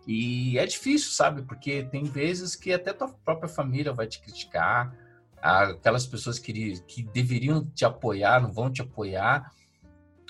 E 0.07 0.57
é 0.57 0.65
difícil, 0.65 1.11
sabe? 1.11 1.41
Porque 1.41 1.83
tem 1.83 2.03
vezes 2.03 2.55
que 2.55 2.71
até 2.71 2.93
tua 2.93 3.09
própria 3.09 3.49
família 3.49 3.91
vai 3.91 4.07
te 4.07 4.21
criticar, 4.21 4.95
aquelas 5.45 6.07
pessoas 6.07 6.39
que, 6.39 6.79
que 6.81 7.03
deveriam 7.03 7.63
te 7.65 7.85
apoiar 7.85 8.41
não 8.41 8.51
vão 8.51 8.71
te 8.71 8.81
apoiar. 8.81 9.51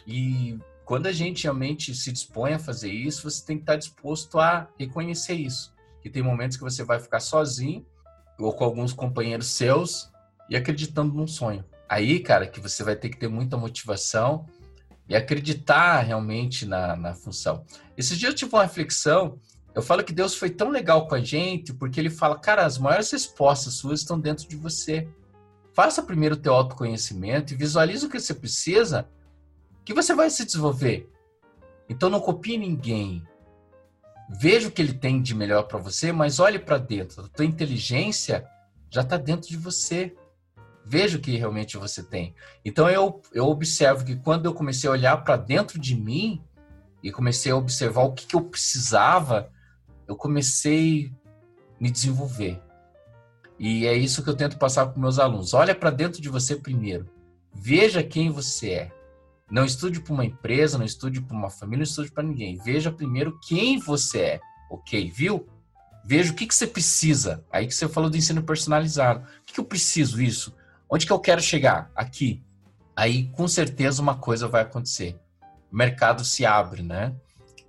E 0.06 0.60
quando 0.84 1.08
a 1.08 1.12
gente 1.12 1.44
realmente 1.44 1.96
se 1.96 2.12
dispõe 2.12 2.54
a 2.54 2.60
fazer 2.60 2.92
isso, 2.92 3.30
você 3.30 3.46
tem 3.46 3.56
que 3.56 3.64
estar 3.64 3.78
disposto 3.78 4.40
a 4.40 4.68
reconhecer 4.78 5.36
isso. 5.36 5.74
Que 6.02 6.10
tem 6.10 6.22
momentos 6.22 6.58
que 6.58 6.64
você 6.64 6.84
vai 6.84 7.00
ficar 7.00 7.22
sozinho 7.22 7.86
ou 8.38 8.54
com 8.54 8.66
alguns 8.66 8.92
companheiros 8.92 9.48
seus 9.52 10.12
e 10.50 10.58
acreditando 10.58 11.14
num 11.14 11.28
sonho. 11.28 11.64
Aí, 11.88 12.20
cara, 12.20 12.46
que 12.46 12.60
você 12.60 12.84
vai 12.84 12.96
ter 12.96 13.10
que 13.10 13.18
ter 13.18 13.30
muita 13.30 13.56
motivação 13.56 14.46
e 15.08 15.16
acreditar 15.16 16.02
realmente 16.02 16.66
na, 16.66 16.96
na 16.96 17.14
função. 17.14 17.64
Esse 17.96 18.18
dia 18.18 18.30
eu 18.30 18.34
tive 18.34 18.54
uma 18.54 18.64
reflexão 18.64 19.40
eu 19.76 19.82
falo 19.82 20.06
que 20.06 20.14
Deus 20.14 20.34
foi 20.34 20.50
tão 20.50 20.70
legal 20.70 21.06
com 21.06 21.16
a 21.16 21.20
gente, 21.20 21.74
porque 21.74 22.00
ele 22.00 22.10
fala, 22.10 22.40
cara, 22.40 22.66
as 22.66 22.78
maiores 22.78 23.12
respostas 23.12 23.74
suas 23.74 24.00
estão 24.00 24.18
dentro 24.18 24.48
de 24.48 24.56
você. 24.56 25.06
Faça 25.74 26.02
primeiro 26.02 26.36
o 26.36 26.40
teu 26.40 26.54
autoconhecimento 26.54 27.54
e 27.54 27.58
visualize 27.58 28.06
o 28.06 28.10
que 28.10 28.18
você 28.18 28.34
precisa, 28.34 29.10
que 29.84 29.94
você 29.94 30.16
vai 30.16 30.30
se 30.30 30.46
desenvolver. 30.46 31.12
Então 31.90 32.10
não 32.10 32.22
copie 32.22 32.58
ninguém. 32.58 33.22
Veja 34.40 34.70
o 34.70 34.72
que 34.72 34.82
ele 34.82 34.94
tem 34.94 35.22
de 35.22 35.36
melhor 35.36 35.64
para 35.64 35.78
você, 35.78 36.14
mas 36.14 36.40
olhe 36.40 36.58
para 36.58 36.78
dentro. 36.78 37.26
A 37.26 37.28
tua 37.28 37.46
inteligência 37.46 38.48
já 38.90 39.02
está 39.02 39.18
dentro 39.18 39.50
de 39.50 39.58
você. 39.58 40.16
Veja 40.86 41.18
o 41.18 41.22
que 41.22 41.36
realmente 41.36 41.78
você 41.78 42.02
tem. 42.02 42.34
Então 42.64 42.90
eu, 42.90 43.22
eu 43.34 43.46
observo 43.48 44.06
que 44.06 44.16
quando 44.16 44.46
eu 44.46 44.54
comecei 44.54 44.88
a 44.90 44.94
olhar 44.94 45.18
para 45.18 45.36
dentro 45.36 45.78
de 45.78 45.96
mim 45.96 46.42
e 47.04 47.12
comecei 47.12 47.52
a 47.52 47.58
observar 47.58 48.04
o 48.04 48.14
que, 48.14 48.26
que 48.26 48.36
eu 48.38 48.42
precisava, 48.42 49.52
eu 50.08 50.16
comecei 50.16 51.12
a 51.80 51.84
me 51.84 51.92
desenvolver. 51.92 52.62
E 53.58 53.86
é 53.86 53.94
isso 53.94 54.24
que 54.24 54.30
eu 54.30 54.36
tento 54.36 54.58
passar 54.58 54.88
para 54.88 55.02
meus 55.02 55.18
alunos. 55.18 55.54
Olha 55.54 55.74
para 55.74 55.90
dentro 55.90 56.22
de 56.22 56.30
você 56.30 56.56
primeiro. 56.56 57.10
Veja 57.54 58.04
quem 58.04 58.30
você 58.30 58.70
é. 58.72 58.92
Não 59.50 59.64
estude 59.64 60.02
para 60.02 60.14
uma 60.14 60.26
empresa, 60.26 60.78
não 60.78 60.86
estude 60.86 61.22
para 61.22 61.38
uma 61.38 61.50
família, 61.50 61.80
não 61.80 61.90
estude 61.90 62.12
para 62.12 62.24
ninguém. 62.24 62.58
Veja 62.58 62.92
primeiro 62.92 63.40
quem 63.48 63.80
você 63.80 64.20
é. 64.20 64.40
Ok, 64.70 65.12
viu? 65.12 65.48
Veja 66.04 66.32
o 66.32 66.36
que, 66.36 66.46
que 66.46 66.56
você 66.56 66.68
precisa. 66.68 67.46
Aí 67.52 67.66
que 67.66 67.74
você 67.74 67.88
falou 67.88 68.10
do 68.10 68.18
ensino 68.18 68.44
personalizado. 68.44 69.22
O 69.22 69.46
que, 69.46 69.54
que 69.54 69.60
eu 69.60 69.66
preciso 69.66 70.22
isso? 70.22 70.54
Onde 70.90 71.06
que 71.06 71.12
eu 71.12 71.20
quero 71.20 71.42
chegar? 71.42 71.92
Aqui. 71.96 72.44
Aí, 72.96 73.28
com 73.30 73.48
certeza, 73.48 74.02
uma 74.02 74.16
coisa 74.16 74.48
vai 74.48 74.62
acontecer. 74.62 75.20
O 75.72 75.76
mercado 75.76 76.24
se 76.24 76.46
abre, 76.46 76.82
né? 76.82 77.14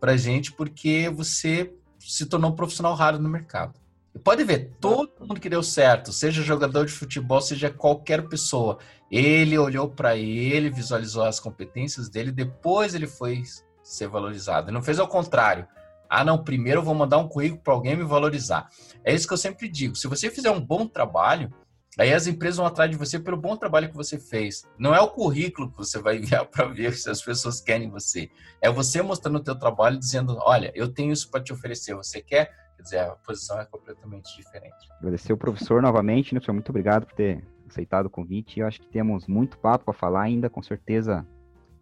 Pra 0.00 0.16
gente, 0.16 0.52
porque 0.52 1.08
você 1.08 1.72
se 2.06 2.26
tornou 2.26 2.50
um 2.50 2.54
profissional 2.54 2.94
raro 2.94 3.18
no 3.18 3.28
mercado. 3.28 3.74
E 4.14 4.18
pode 4.18 4.42
ver, 4.44 4.72
todo 4.80 5.12
mundo 5.20 5.40
que 5.40 5.48
deu 5.50 5.62
certo, 5.62 6.12
seja 6.12 6.42
jogador 6.42 6.86
de 6.86 6.92
futebol, 6.92 7.40
seja 7.40 7.68
qualquer 7.68 8.26
pessoa, 8.28 8.78
ele 9.10 9.58
olhou 9.58 9.88
para 9.88 10.16
ele, 10.16 10.70
visualizou 10.70 11.24
as 11.24 11.38
competências 11.38 12.08
dele, 12.08 12.32
depois 12.32 12.94
ele 12.94 13.06
foi 13.06 13.42
ser 13.82 14.08
valorizado. 14.08 14.68
Ele 14.68 14.74
não 14.74 14.82
fez 14.82 14.98
ao 14.98 15.06
contrário. 15.06 15.68
Ah, 16.08 16.24
não, 16.24 16.42
primeiro 16.42 16.80
eu 16.80 16.84
vou 16.84 16.94
mandar 16.94 17.18
um 17.18 17.28
currículo 17.28 17.60
para 17.60 17.74
alguém 17.74 17.96
me 17.96 18.04
valorizar. 18.04 18.68
É 19.04 19.14
isso 19.14 19.26
que 19.26 19.34
eu 19.34 19.38
sempre 19.38 19.68
digo. 19.68 19.96
Se 19.96 20.08
você 20.08 20.30
fizer 20.30 20.50
um 20.50 20.60
bom 20.60 20.86
trabalho, 20.86 21.52
Aí 21.98 22.12
as 22.12 22.26
empresas 22.26 22.58
vão 22.58 22.66
atrás 22.66 22.90
de 22.90 22.96
você 22.96 23.18
pelo 23.18 23.38
bom 23.38 23.56
trabalho 23.56 23.88
que 23.88 23.96
você 23.96 24.18
fez. 24.18 24.64
Não 24.78 24.94
é 24.94 25.00
o 25.00 25.08
currículo 25.08 25.70
que 25.70 25.78
você 25.78 25.98
vai 25.98 26.18
enviar 26.18 26.44
para 26.44 26.66
ver 26.66 26.92
se 26.92 27.08
as 27.08 27.22
pessoas 27.22 27.60
querem 27.60 27.88
você. 27.88 28.30
É 28.60 28.70
você 28.70 29.00
mostrando 29.00 29.36
o 29.36 29.42
teu 29.42 29.58
trabalho 29.58 29.98
dizendo, 29.98 30.36
olha, 30.40 30.70
eu 30.74 30.92
tenho 30.92 31.12
isso 31.12 31.30
para 31.30 31.42
te 31.42 31.54
oferecer, 31.54 31.94
você 31.94 32.20
quer? 32.20 32.54
Quer 32.76 32.82
dizer, 32.82 32.98
a 32.98 33.12
posição 33.12 33.58
é 33.58 33.64
completamente 33.64 34.36
diferente. 34.36 34.76
Agradecer 34.98 35.32
o 35.32 35.38
professor 35.38 35.80
novamente, 35.80 36.34
né, 36.34 36.40
professor? 36.40 36.52
Muito 36.52 36.68
obrigado 36.68 37.06
por 37.06 37.14
ter 37.14 37.42
aceitado 37.66 38.06
o 38.06 38.10
convite. 38.10 38.60
Eu 38.60 38.66
acho 38.66 38.78
que 38.78 38.88
temos 38.88 39.26
muito 39.26 39.58
papo 39.58 39.86
para 39.86 39.94
falar 39.94 40.22
ainda, 40.22 40.50
com 40.50 40.62
certeza 40.62 41.26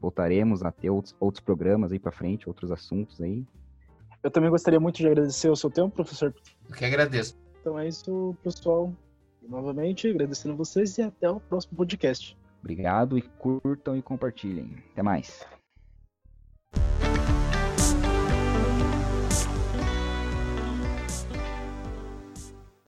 voltaremos 0.01 0.63
a 0.63 0.71
ter 0.71 0.91
outros, 0.91 1.17
outros 1.19 1.43
programas 1.43 1.91
aí 1.91 1.99
para 1.99 2.13
frente, 2.13 2.49
outros 2.49 2.71
assuntos 2.71 3.21
aí. 3.21 3.45
Eu 4.23 4.31
também 4.31 4.49
gostaria 4.49 4.79
muito 4.79 4.97
de 4.97 5.07
agradecer 5.07 5.49
o 5.49 5.57
seu 5.57 5.71
tempo, 5.71 5.91
professor. 5.91 6.33
Eu 6.69 6.77
que 6.77 6.85
agradeço. 6.85 7.37
Então 7.61 7.79
é 7.79 7.89
isso, 7.89 8.37
pessoal 8.43 8.95
novamente, 9.49 10.09
agradecendo 10.09 10.57
vocês 10.57 10.97
e 10.99 11.03
até 11.03 11.31
o 11.31 11.41
próximo 11.41 11.77
podcast. 11.77 12.37
Obrigado 12.61 13.19
e 13.19 13.23
curtam 13.23 13.97
e 13.97 14.03
compartilhem. 14.03 14.77
Até 14.93 15.03
mais. 15.03 15.45